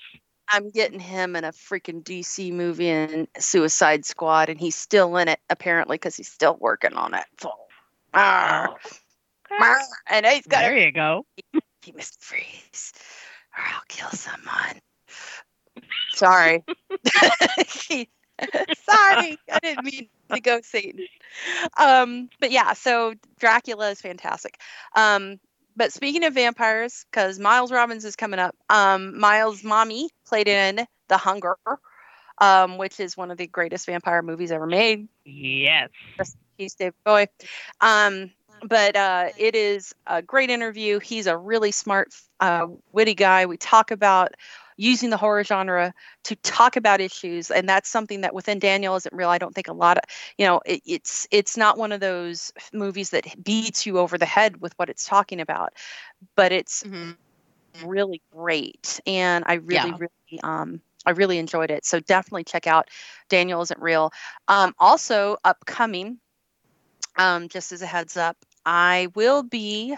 [0.50, 5.28] I'm getting him in a freaking DC movie in Suicide Squad, and he's still in
[5.28, 7.24] it apparently because he's still working on it.
[7.40, 7.52] So,
[8.12, 8.76] arr,
[10.08, 11.24] and he's got There you go.
[11.82, 12.18] He Mr.
[12.18, 12.92] Freeze,
[13.56, 14.80] or I'll kill someone.
[16.12, 16.64] Sorry.
[18.88, 21.06] Sorry, I didn't mean to go Satan.
[21.78, 24.58] Um, but yeah, so Dracula is fantastic.
[24.96, 25.38] Um,
[25.76, 30.86] but speaking of vampires, because Miles Robbins is coming up, um, Miles' mommy played in
[31.08, 31.56] The Hunger,
[32.38, 35.08] um, which is one of the greatest vampire movies ever made.
[35.24, 35.90] Yes.
[36.56, 37.26] He's Dave Boy.
[37.80, 38.30] Um,
[38.62, 41.00] but uh, it is a great interview.
[41.00, 43.46] He's a really smart, uh, witty guy.
[43.46, 44.34] We talk about
[44.76, 45.92] using the horror genre
[46.24, 49.28] to talk about issues, and that's something that within Daniel isn't real.
[49.28, 50.04] I don't think a lot of,
[50.38, 54.26] you know, it, it's it's not one of those movies that beats you over the
[54.26, 55.72] head with what it's talking about,
[56.36, 57.18] but it's Mhm.
[57.84, 59.94] really great and i really Yeah.
[59.94, 62.88] really um i really enjoyed it so definitely check out
[63.28, 64.10] daniel isn't real
[64.48, 66.18] um also upcoming
[67.16, 69.96] um just as a heads up i will be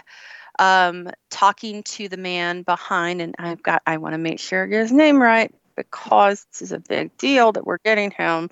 [0.59, 4.67] um talking to the man behind and i've got i want to make sure i
[4.67, 8.49] get his name right because this is a big deal that we're getting him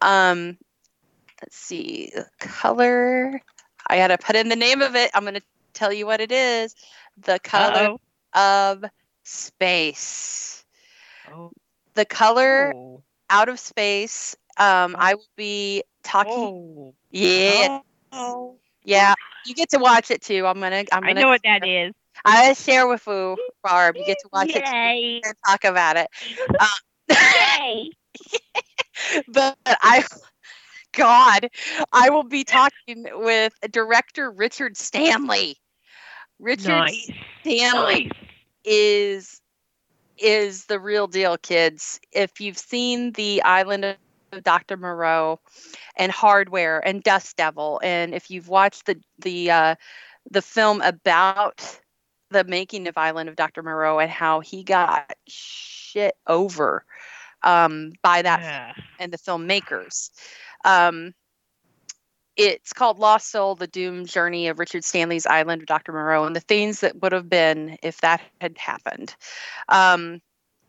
[0.00, 0.56] um
[1.42, 3.40] let's see the color
[3.88, 5.40] i gotta put in the name of it i'm gonna
[5.74, 6.74] tell you what it is
[7.18, 8.00] the color Uh-oh.
[8.34, 8.84] of
[9.24, 10.64] space.
[11.32, 11.50] Oh.
[11.94, 13.02] The color Oh.
[13.30, 14.36] out of space.
[14.56, 16.32] Um, I will be talking.
[16.32, 16.94] Oh.
[17.10, 17.80] Yeah,
[18.12, 18.58] Oh.
[18.84, 19.14] yeah.
[19.46, 20.46] You get to watch it too.
[20.46, 20.84] I'm gonna.
[20.92, 21.20] I'm gonna.
[21.20, 21.92] know what that is.
[22.24, 23.96] I share with you, Barb.
[23.96, 25.20] You get to watch it Yay.
[25.24, 26.08] and talk about it.
[26.60, 26.66] Uh,
[27.10, 27.90] Yay.
[29.28, 30.04] but I,
[30.92, 31.48] God,
[31.92, 35.56] I will be talking with director Richard Stanley.
[36.38, 37.10] Richard Nice.
[37.42, 38.12] Stanley Nice.
[38.64, 39.40] is
[40.16, 42.00] is the real deal, kids.
[42.12, 43.96] If you've seen the Island of
[44.42, 44.76] Dr.
[44.76, 45.38] Moreau
[45.96, 49.74] and Hardware and Dust Devil, and if you've watched the the uh,
[50.30, 51.80] the film about
[52.30, 53.62] the making of Island of Dr.
[53.62, 56.84] Moreau and how he got shit over
[57.42, 58.72] um, by that Yeah.
[58.98, 60.10] and the filmmakers.
[60.64, 61.14] Um,
[62.36, 65.92] it's called Lost Soul: The Doomed Journey of Richard Stanley's Island of Dr.
[65.92, 69.14] Moreau, and the things that would have been if that had happened.
[69.68, 70.20] Um,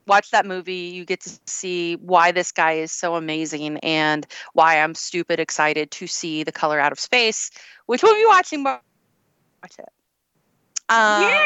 [0.08, 0.74] watch that movie.
[0.94, 5.92] You get to see why this guy is so amazing and why I'm stupid excited
[5.92, 7.52] to see The Color Out of Space,
[7.86, 8.64] which we'll be watching.
[8.64, 8.82] more-
[9.64, 9.90] Watch it.
[10.90, 11.46] Uh, Yay.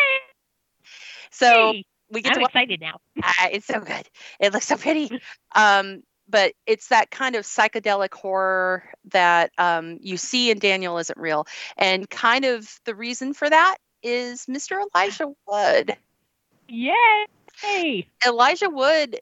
[1.31, 1.73] so
[2.11, 2.99] we get to I'm watch excited now.
[3.23, 4.07] Ah, it's so good.
[4.39, 5.09] It looks so pretty.
[5.55, 11.17] Um, but it's that kind of psychedelic horror that um, you see in Daniel Isn't
[11.17, 11.47] Real.
[11.77, 14.81] And kind of the reason for that is Mr.
[14.93, 15.95] Elijah Wood.
[16.67, 17.25] Yay.
[18.25, 19.19] Elijah Wood,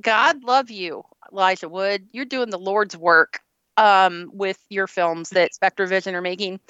[0.00, 2.08] God love you, Elijah Wood.
[2.12, 3.40] You're doing the Lord's work
[3.76, 6.60] um, with your films that Spectre Vision are making.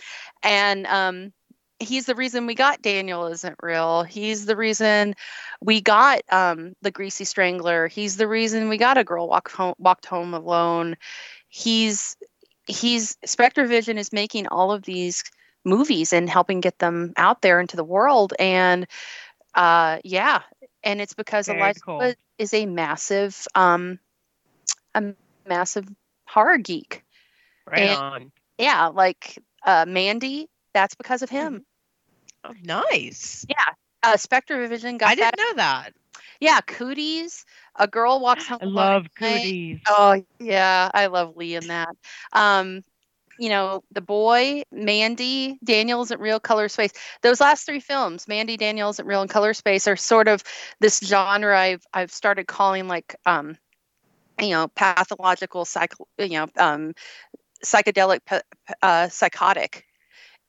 [0.42, 1.32] And um,
[1.78, 4.02] he's the reason we got Daniel Isn't Real.
[4.02, 5.14] He's the reason
[5.60, 7.88] we got um, The Greasy Strangler.
[7.88, 10.96] He's the reason we got A Girl Walk home, Walked Home Alone.
[11.48, 12.16] He's
[12.66, 15.22] he's Spectre Vision is making all of these
[15.64, 18.86] movies and helping get them out there into the world and
[19.56, 20.42] uh yeah
[20.84, 22.12] and it's because Very Elijah cool.
[22.38, 23.98] Is a massive um
[24.94, 25.02] a
[25.48, 25.88] massive
[26.28, 27.02] horror geek
[27.66, 28.32] Right And- on.
[28.58, 31.64] yeah like uh mandy that's because of him
[32.44, 33.44] Oh, nice.
[33.48, 33.72] Yeah,
[34.04, 35.10] uh spectre vision got that.
[35.10, 35.90] I didn't know that.
[36.38, 39.80] yeah cooties a girl walks home I love cooties.
[39.88, 41.88] Oh yeah, I love Lee in that.
[42.32, 42.84] Um,
[43.38, 46.92] you know, the boy, Mandy, Daniels isn't real, Color Space.
[47.22, 50.42] Those last three films, Mandy, Daniels isn't real, and Color Space, are sort of
[50.80, 53.56] this genre I've I've started calling like um,
[54.40, 56.94] you know, pathological psych, you know, um,
[57.64, 58.20] psychedelic,
[58.82, 59.86] uh, psychotic,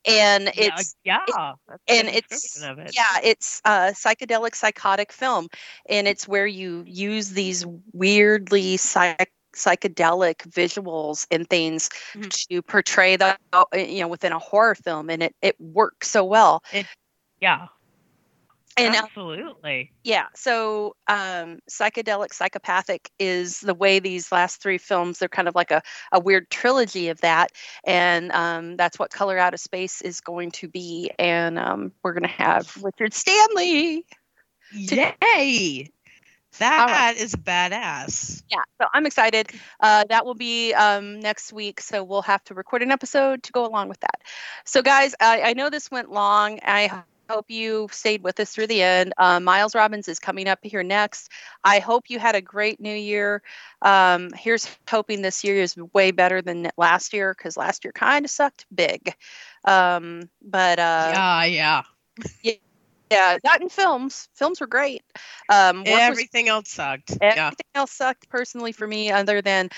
[0.08, 1.54] and it's yeah, yeah.
[1.90, 2.94] And it's it.
[2.96, 5.48] yeah it's a psychedelic psychotic film
[5.90, 12.48] and it's where you use these weirdly psych- psychedelic visuals and things Mhm.
[12.48, 13.38] to portray the
[13.74, 16.64] you know within a horror film and it it works so well
[17.42, 17.68] yeah,
[18.78, 19.92] and uh, absolutely.
[20.04, 25.56] yeah so um psychedelic psychopathic is the way these last three films they're kind of
[25.56, 25.82] like a,
[26.12, 27.52] a weird trilogy of that
[27.86, 32.14] and um that's what color out of space is going to be and um we're
[32.14, 34.06] going to have richard stanley
[34.72, 35.90] Yay.
[36.60, 37.18] That right.
[37.18, 38.44] is badass.
[38.50, 39.50] Yeah, so I'm excited.
[39.80, 43.52] Uh, that will be um, next week, so we'll have to record an episode to
[43.52, 44.22] go along with that.
[44.66, 46.60] So, guys, I, I know this went long.
[46.64, 49.14] I hope you stayed with us through the end.
[49.18, 51.30] Uh, Miles Robbins is coming up here next.
[51.64, 53.42] I hope you had a great new year.
[53.82, 58.26] Um, here's hoping this year is way better than last year because last year kind
[58.26, 59.14] of sucked big.
[59.66, 61.84] Um, but uh, yeah, yeah.
[62.42, 62.54] yeah,
[63.12, 64.28] not in films.
[64.36, 65.04] Films were great.
[65.50, 67.12] Um, work was Everything else sucked.
[67.22, 67.52] Everything Yeah.
[67.76, 69.70] else sucked personally for me, other than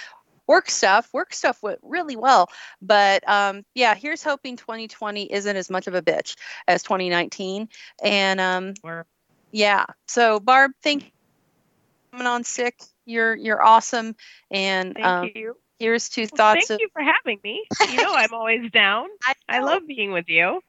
[0.48, 1.08] work stuff.
[1.14, 2.50] Work stuff went really well,
[2.82, 6.36] but um, yeah, here's hoping 2020 isn't as much of a bitch
[6.68, 7.70] as 2019.
[8.04, 9.04] And um, We're-
[9.52, 12.80] yeah, so Barb, thank you for coming on sick.
[13.06, 14.16] You're you're awesome,
[14.52, 15.56] and Thank um, you.
[15.80, 16.68] here's two Well, thoughts.
[16.68, 17.64] thank you for having me.
[17.90, 19.06] You know I'm always down.
[19.28, 20.62] of, I love being with you.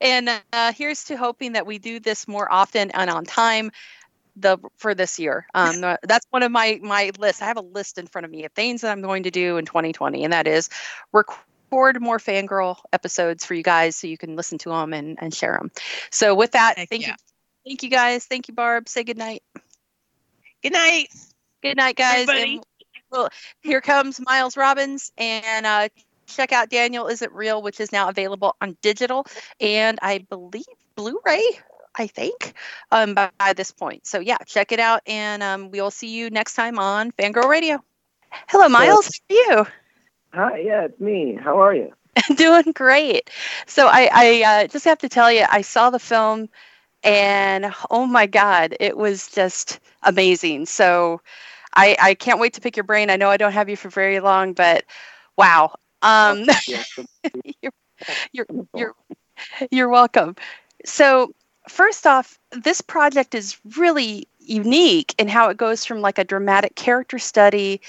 [0.00, 3.70] And uh, here's to hoping that we do this more often and on time.
[4.38, 7.40] The for this year, um, that's one of my my lists.
[7.40, 9.56] I have a list in front of me of things that I'm going to do
[9.56, 10.68] in 2020, and that is
[11.10, 15.32] record more fangirl episodes for you guys so you can listen to them and, and
[15.32, 15.70] share them.
[16.10, 17.08] So with that, Heck thank yeah.
[17.08, 17.14] you,
[17.66, 18.90] thank you guys, thank you, Barb.
[18.90, 19.42] Say good night.
[20.62, 21.08] Good night.
[21.62, 22.28] Good night, guys.
[22.28, 22.56] Everybody.
[22.56, 22.64] And
[23.10, 23.28] well,
[23.60, 25.88] here comes Miles Robbins, and uh,
[26.26, 29.26] check out Daniel Isn't Real, which is now available on digital
[29.60, 30.64] and I believe
[30.96, 31.42] Blu-ray.
[31.98, 32.54] I think
[32.90, 34.06] um, by, by this point.
[34.06, 37.82] So yeah, check it out, and um, we'll see you next time on Fangirl Radio.
[38.48, 39.20] Hello, Miles.
[39.30, 39.66] How are you?
[40.34, 41.38] Hi, yeah, it's me.
[41.42, 41.92] How are you?
[42.28, 42.36] you?
[42.36, 43.30] Doing great.
[43.66, 46.48] So I, I uh, just have to tell you, I saw the film,
[47.02, 50.66] and oh my God, it was just amazing.
[50.66, 51.20] So
[51.74, 53.10] I, I can't wait to pick your brain.
[53.10, 54.84] I know I don't have you for very long, but
[55.36, 55.74] wow.
[56.02, 56.44] Um,
[57.62, 57.72] you're,
[58.32, 58.94] you're, you're
[59.70, 60.36] you're welcome.
[60.84, 61.34] So,
[61.68, 66.74] first off, this project is really unique in how it goes from like a dramatic
[66.76, 67.80] character study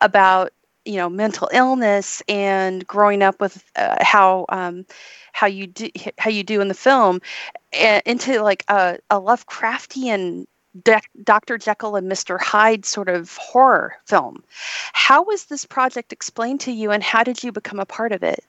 [0.00, 0.52] about
[0.84, 4.86] you know mental illness and growing up with uh, how um,
[5.32, 7.20] how you do how you do in the film
[7.78, 10.46] uh, into like a, a Lovecraftian
[11.24, 11.58] Dr.
[11.58, 12.40] Jekyll and Mr.
[12.40, 14.42] Hyde sort of horror film.
[14.92, 18.22] How was this project explained to you, and how did you become a part of
[18.22, 18.44] it?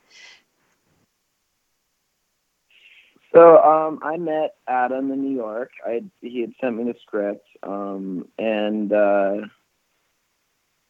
[3.34, 5.72] So um, I met Adam in New York.
[5.86, 9.38] I he had sent me the script, um, and uh,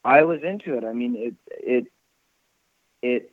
[0.03, 0.84] I was into it.
[0.84, 1.88] I mean, it it
[3.03, 3.32] it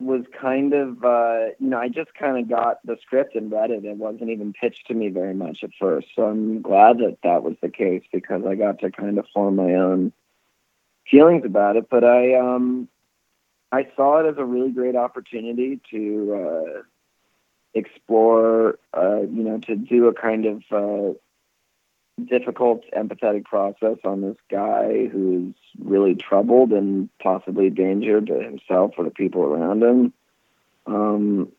[0.00, 3.70] was kind of uh, you know I just kind of got the script and read
[3.70, 3.84] it.
[3.84, 6.08] It wasn't even pitched to me very much at first.
[6.14, 9.56] So I'm glad that that was the case because I got to kind of form
[9.56, 10.12] my own
[11.10, 11.88] feelings about it.
[11.90, 12.88] But I um
[13.72, 16.34] I saw it as a really great opportunity to.
[16.34, 16.82] Uh,
[17.74, 21.12] explore, uh, you know, to do a kind of uh,
[22.26, 29.04] difficult, empathetic process on this guy who's really troubled and possibly danger to himself or
[29.04, 30.12] the people around him,
[30.86, 31.52] um,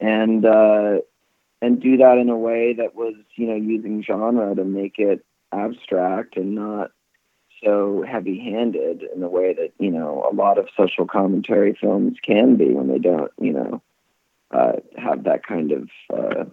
[0.00, 0.98] and uh,
[1.62, 5.24] and do that in a way that was, you know, using genre to make it
[5.52, 6.90] abstract and not
[7.64, 12.56] so heavy-handed in the way that you know a lot of social commentary films can
[12.56, 13.82] be when they don't, you know
[14.50, 16.44] uh, have that kind of uh,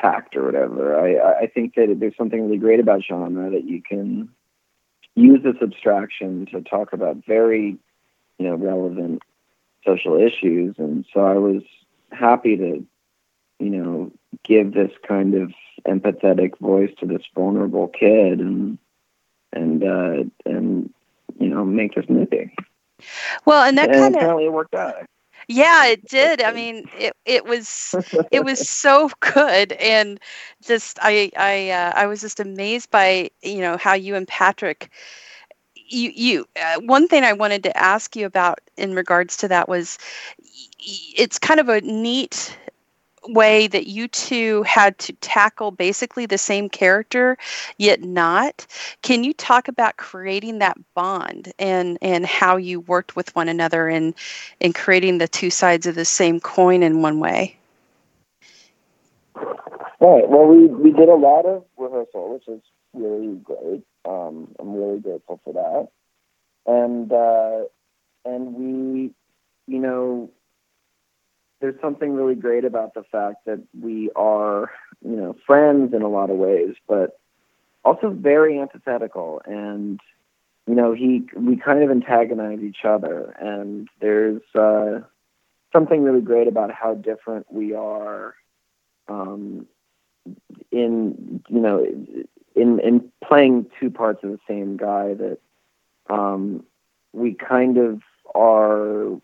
[0.00, 0.98] tact or whatever.
[0.98, 4.28] I, I think that there's something really great about genre that you can
[5.14, 7.76] use this abstraction to talk about very,
[8.38, 9.22] you know, relevant
[9.84, 10.76] social issues.
[10.78, 11.62] And so I was
[12.12, 12.86] happy to,
[13.58, 14.12] you know,
[14.44, 15.52] give this kind of
[15.86, 18.78] empathetic voice to this vulnerable kid and
[19.52, 20.92] and uh, and
[21.38, 22.54] you know make this movie.
[23.44, 25.06] Well, and that kind of apparently it worked out.
[25.48, 26.42] Yeah, it did.
[26.42, 27.98] I mean, it it was
[28.30, 30.20] it was so good, and
[30.62, 34.90] just I I uh, I was just amazed by you know how you and Patrick.
[35.74, 39.68] You you uh, one thing I wanted to ask you about in regards to that
[39.68, 39.98] was,
[40.78, 42.56] it's kind of a neat
[43.28, 47.36] way that you two had to tackle basically the same character
[47.76, 48.66] yet not
[49.02, 53.88] can you talk about creating that bond and and how you worked with one another
[53.88, 54.14] and
[54.60, 57.58] in creating the two sides of the same coin in one way
[60.00, 60.28] Right.
[60.28, 62.62] Well, we we did a lot of rehearsal, which is
[62.94, 63.82] really great.
[64.04, 65.88] Um, I'm really grateful for that.
[66.66, 67.64] And uh,
[68.24, 69.10] and we,
[69.66, 70.30] you know,
[71.60, 74.70] there's something really great about the fact that we are,
[75.04, 77.18] you know, friends in a lot of ways, but
[77.84, 79.42] also very antithetical.
[79.44, 80.00] And
[80.66, 85.00] you know, he we kind of antagonize each other, and there's uh,
[85.72, 88.34] something really great about how different we are.
[89.08, 89.66] Um,
[90.70, 91.84] in you know
[92.54, 95.38] in in playing two parts of the same guy that
[96.10, 96.64] um,
[97.12, 98.02] we kind of
[98.34, 99.18] are.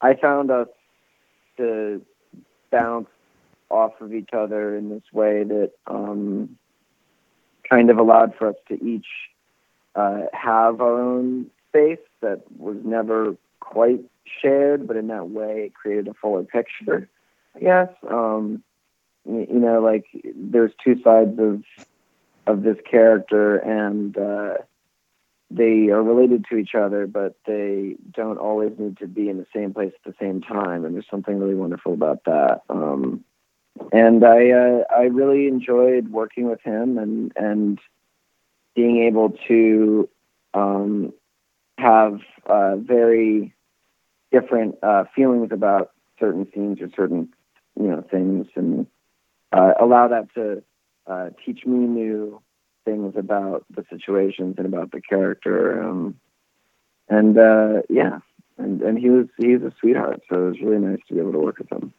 [0.00, 0.68] I found us
[1.56, 2.02] to
[2.70, 3.08] bounce
[3.70, 6.56] off of each other in this way that um,
[7.68, 9.06] kind of allowed for us to each
[9.94, 14.00] uh, have our own space that was never quite
[14.40, 17.08] shared, but in that way it created a fuller picture.
[17.54, 18.62] I guess um,
[19.24, 21.62] you, know, like there's two sides of
[22.46, 24.54] of this character, and uh,
[25.50, 29.46] they are related to each other, but they don't always need to be in the
[29.54, 30.84] same place at the same time.
[30.84, 32.62] And there's something really wonderful about that.
[32.68, 33.24] Um,
[33.92, 37.78] and I uh, I really enjoyed working with him and and
[38.74, 40.08] being able to
[40.54, 41.12] um,
[41.78, 43.54] have uh, very
[44.32, 47.28] different uh, feelings about certain scenes or certain
[47.78, 48.86] you know things and
[49.52, 50.62] uh, allow that to
[51.06, 52.40] uh, teach me new
[52.86, 55.82] things about the situations and about the character.
[55.82, 56.18] Um,
[57.10, 58.20] and uh, yeah,
[58.56, 61.32] and and he was he's a sweetheart, so it was really nice to be able
[61.32, 61.92] to work with him.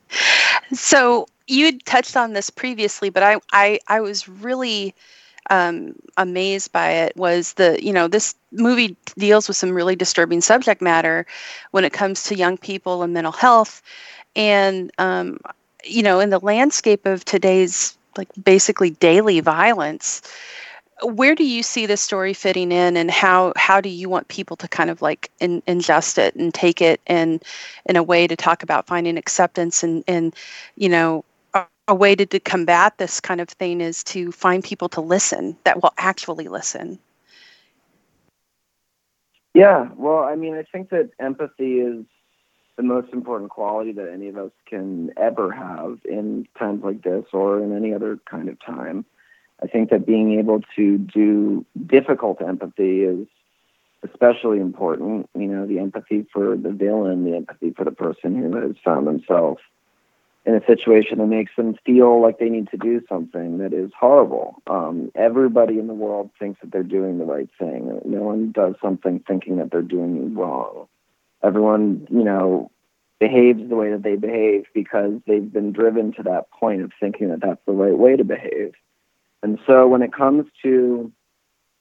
[0.73, 4.95] So you had touched on this previously, but I I, I was really
[5.49, 10.41] um, amazed by it was the you know this movie deals with some really disturbing
[10.41, 11.25] subject matter
[11.71, 13.81] when it comes to young people and mental health
[14.35, 15.39] and um,
[15.85, 20.21] you know in the landscape of today's like basically daily violence
[21.03, 24.57] where do you see this story fitting in and how how do you want people
[24.57, 27.39] to kind of like in, ingest it and take it in
[27.85, 30.35] in a way to talk about finding acceptance and and
[30.75, 34.63] you know a, a way to, to combat this kind of thing is to find
[34.63, 36.99] people to listen that will actually listen?
[39.53, 42.05] Yeah well i mean i think that empathy is
[42.75, 47.25] the most important quality that any of us can ever have in times like this
[47.33, 49.03] or in any other kind of time
[49.61, 53.27] I think that being able to do difficult empathy is
[54.03, 55.29] especially important.
[55.35, 59.07] You know, the empathy for the villain, the empathy for the person who has found
[59.07, 59.61] themselves
[60.45, 63.91] in a situation that makes them feel like they need to do something that is
[63.99, 64.61] horrible.
[64.67, 67.99] Um, everybody in the world thinks that they're doing the right thing.
[68.05, 70.87] No one does something thinking that they're doing wrong.
[71.43, 72.71] Everyone, you know,
[73.19, 77.29] behaves the way that they behave because they've been driven to that point of thinking
[77.29, 78.73] that that's the right way to behave.
[79.43, 81.11] And so when it comes to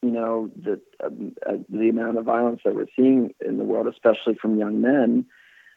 [0.03, 1.07] you know the uh,
[1.49, 5.25] uh, the amount of violence that we're seeing in the world, especially from young men,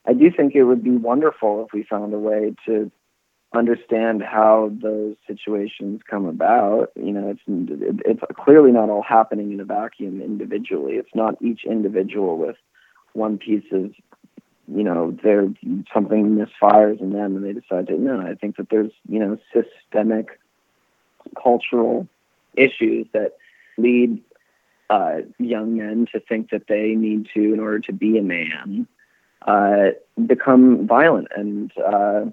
[0.07, 2.91] I do think it would be wonderful if we found a way to
[3.55, 6.93] understand how those situations come about.
[6.97, 7.43] You know, it's
[8.05, 10.95] it's clearly not all happening in a vacuum individually.
[10.95, 12.57] It's not each individual with
[13.13, 13.93] one piece of
[14.73, 15.49] you know there
[15.93, 18.21] something misfires in them and they decide to no.
[18.21, 20.39] I think that there's you know systemic
[21.41, 22.07] cultural
[22.57, 23.37] issues that
[23.79, 24.23] lead
[24.91, 28.87] uh, young men to think that they need to, in order to be a man,
[29.47, 29.91] uh,
[30.27, 32.25] become violent and uh,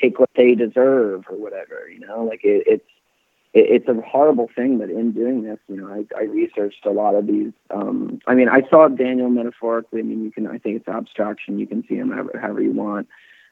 [0.00, 1.88] take what they deserve or whatever.
[1.92, 2.86] You know, like it, it's
[3.52, 4.78] it, it's a horrible thing.
[4.78, 7.52] But in doing this, you know, I, I researched a lot of these.
[7.70, 10.00] Um, I mean, I saw Daniel metaphorically.
[10.00, 10.46] I mean, you can.
[10.46, 11.58] I think it's abstraction.
[11.58, 13.08] You can see him however, however you want.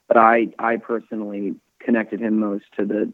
[0.07, 3.13] But I, I personally connected him most to the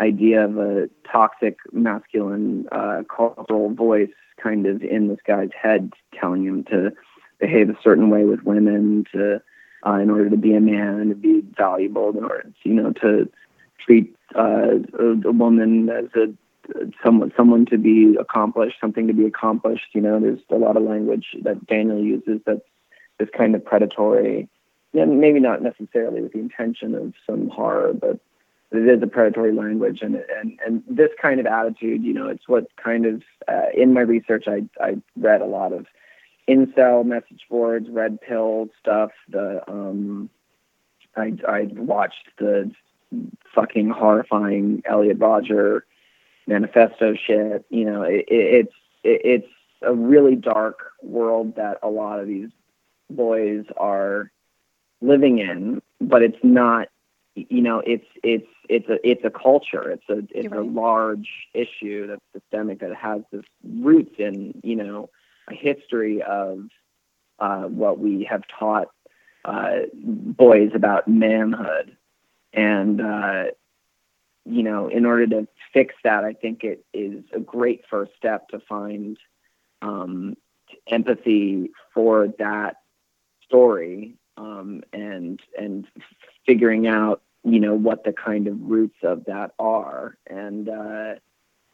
[0.00, 4.10] idea of a toxic masculine uh, cultural voice
[4.42, 6.92] kind of in this guy's head telling him to
[7.38, 9.40] behave a certain way with women to
[9.86, 13.28] uh, in order to be a man to be valuable in order you know to
[13.84, 16.32] treat uh, a, a woman as a
[17.02, 20.82] someone someone to be accomplished something to be accomplished you know there's a lot of
[20.82, 22.60] language that daniel uses that's
[23.20, 24.48] this kind of predatory.
[24.92, 28.18] Yeah, maybe not necessarily with the intention of some horror but
[28.72, 32.48] it is a predatory language and and and this kind of attitude you know it's
[32.48, 35.86] what kind of uh, in my research i i read a lot of
[36.48, 40.30] incel message boards red pill stuff the um
[41.16, 42.70] i i watched the
[43.54, 45.84] fucking horrifying elliot rodger
[46.46, 49.52] manifesto shit you know it, it, it's it, it's
[49.82, 52.50] a really dark world that a lot of these
[53.08, 54.30] boys are
[55.00, 56.88] living in but it's not
[57.48, 59.90] you know it's it's it's a it's a culture.
[59.90, 65.10] It's a it's a large issue that's systemic that has this roots in you know
[65.48, 66.64] a history of
[67.38, 68.88] uh, what we have taught
[69.44, 71.96] uh, boys about manhood.
[72.52, 73.44] And uh,
[74.44, 78.48] you know in order to fix that i think it is a great first step
[78.48, 79.18] to find
[79.82, 80.36] um,
[80.88, 82.76] empathy for that
[83.44, 85.86] story um, and and
[86.46, 91.14] figuring out you know what the kind of roots of that are and uh,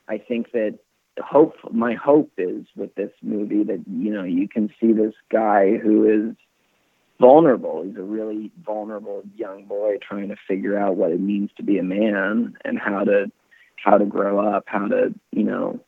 [0.09, 0.78] I think that
[1.20, 5.76] hope my hope is with this movie that you know you can see this guy
[5.76, 6.36] who is
[7.18, 7.82] vulnerable.
[7.82, 11.78] He's a really vulnerable young boy trying to figure out what it means to be
[11.78, 13.30] a man and how to
[13.82, 15.80] how to grow up, how to you know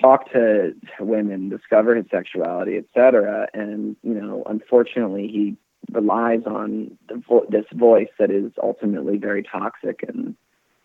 [0.00, 3.48] talk to women, discover his sexuality, etc.
[3.54, 5.56] And you know, unfortunately, he
[5.90, 6.96] relies on
[7.28, 10.36] vo- this voice that is ultimately very toxic and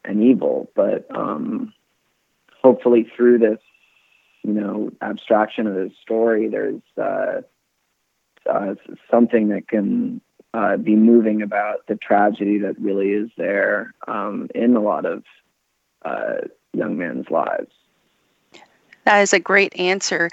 [0.04, 0.70] and evil.
[0.76, 1.74] But um,
[2.62, 3.60] hopefully, through this,
[4.44, 7.42] you know, abstraction of his story, there's uh,
[8.50, 8.76] uh,
[9.10, 10.22] something that can
[10.54, 15.24] uh, be moving about the tragedy that really is there um, in a lot of
[16.04, 17.72] uh, young men's lives.
[19.06, 20.30] That is a great answer.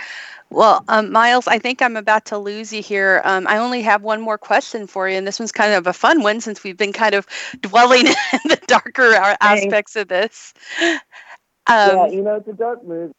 [0.50, 3.20] Well, um, Miles, I think I'm about to lose you here.
[3.24, 5.92] Um, I only have one more question for you, and this one's kind of a
[5.92, 7.26] fun one since we've been kind of
[7.60, 10.54] dwelling in the darker aspects of this.
[11.66, 13.12] Um, yeah, you know, it's a dark movie.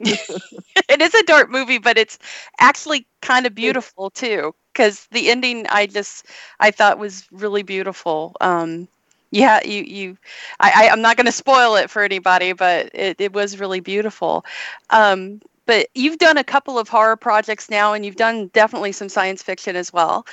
[0.00, 2.18] it is a dark movie, but it's
[2.60, 4.54] actually kind of beautiful too.
[4.72, 6.26] Because the ending, I just
[6.60, 8.36] I thought was really beautiful.
[8.40, 8.88] Um,
[9.30, 10.16] yeah you you
[10.60, 13.80] i, I am not going to spoil it for anybody but it, it was really
[13.80, 14.44] beautiful.
[14.90, 19.08] Um, but you've done a couple of horror projects now and you've done definitely some
[19.08, 20.26] science fiction as well.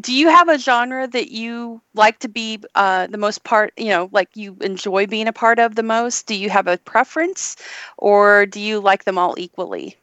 [0.00, 3.88] Do you have a genre that you like to be uh, the most part you
[3.88, 6.26] know like you enjoy being a part of the most?
[6.26, 7.56] Do you have a preference
[7.98, 9.96] or do you like them all equally?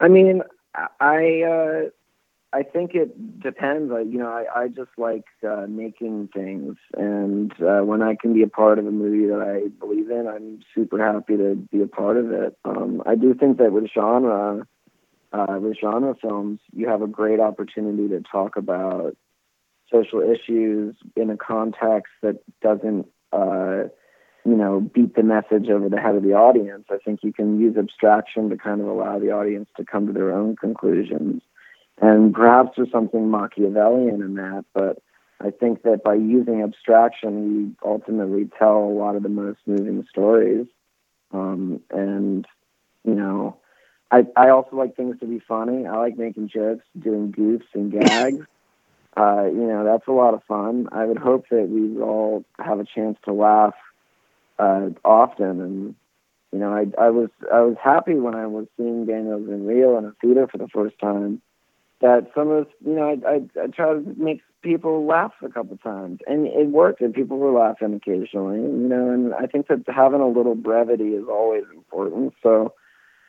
[0.00, 0.42] I mean
[1.00, 1.90] i uh
[2.52, 3.92] I think it depends.
[3.92, 8.34] I, you know, I, I just like uh, making things, and uh, when I can
[8.34, 11.80] be a part of a movie that I believe in, I'm super happy to be
[11.80, 12.58] a part of it.
[12.64, 14.66] Um, I do think that with genre,
[15.32, 19.16] uh, with genre films, you have a great opportunity to talk about
[19.92, 23.84] social issues in a context that doesn't, uh,
[24.44, 26.86] you know, beat the message over the head of the audience.
[26.90, 30.12] I think you can use abstraction to kind of allow the audience to come to
[30.12, 31.42] their own conclusions
[32.00, 35.02] and perhaps there's something Machiavellian in that, but
[35.40, 40.06] I think that by using abstraction, we ultimately tell a lot of the most moving
[40.10, 40.66] stories.
[41.32, 42.46] Um, and,
[43.04, 43.58] you know,
[44.10, 45.86] I, I also like things to be funny.
[45.86, 48.46] I like making jokes, doing goofs and gags.
[49.16, 50.88] Uh, you know, that's a lot of fun.
[50.92, 53.74] I would hope that we all have a chance to laugh
[54.56, 55.60] uh, often.
[55.60, 55.94] And,
[56.52, 59.98] you know, I, I was I was happy when I was seeing Daniel Isn't Real
[59.98, 61.42] in a theater for the first time
[62.00, 65.76] that some of you know I, I I try to make people laugh a couple
[65.78, 69.10] times, and it worked, and people were laughing occasionally, you know.
[69.10, 72.34] And I think that having a little brevity is always important.
[72.42, 72.74] So,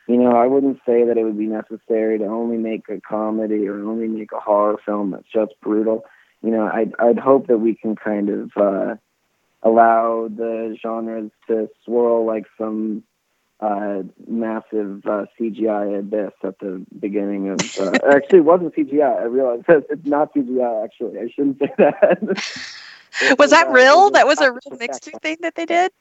[0.08, 3.68] you know, I wouldn't say that it would be necessary to only make a comedy
[3.68, 6.06] or only make a horror film that's just brutal.
[6.42, 8.96] You know, I'd I'd hope that we can kind of uh,
[9.64, 13.04] allow the genres to swirl like some
[13.62, 17.60] uh, massive uh, CGI abyss at the beginning of.
[17.80, 19.22] Uh, actually, it wasn't CGI.
[19.22, 20.84] I realized it's not CGI.
[20.84, 22.22] Actually, I shouldn't say that.
[22.24, 24.10] was, was that uh, real?
[24.10, 25.92] That was a real mixture thing that they did.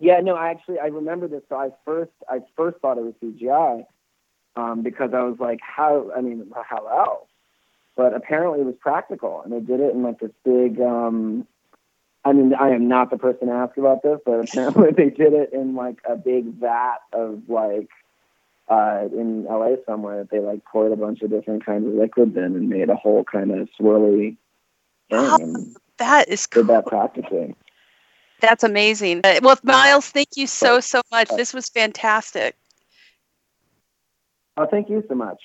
[0.00, 1.42] Yeah, no, I actually I remember this.
[1.48, 3.84] So I first I first thought it was CGI
[4.56, 6.10] um, because I was like, how?
[6.16, 7.28] I mean, how else?
[7.96, 11.46] But apparently it was practical, and they did it in like this big um,
[12.24, 15.32] I mean, I am not the person to ask about this, but apparently they did
[15.32, 17.88] it in like a big vat of like
[18.68, 22.44] uh, in LA somewhere they like poured a bunch of different kinds of liquids in
[22.44, 24.36] and made a whole kind of swirly
[25.10, 25.74] thing.
[25.98, 26.64] That is cool.
[26.64, 27.54] Did that practically.
[28.40, 29.22] That's amazing.
[29.24, 31.28] Uh, well, Miles, thank you so so much.
[31.28, 32.56] This was fantastic.
[34.56, 35.40] Oh, thank you so much.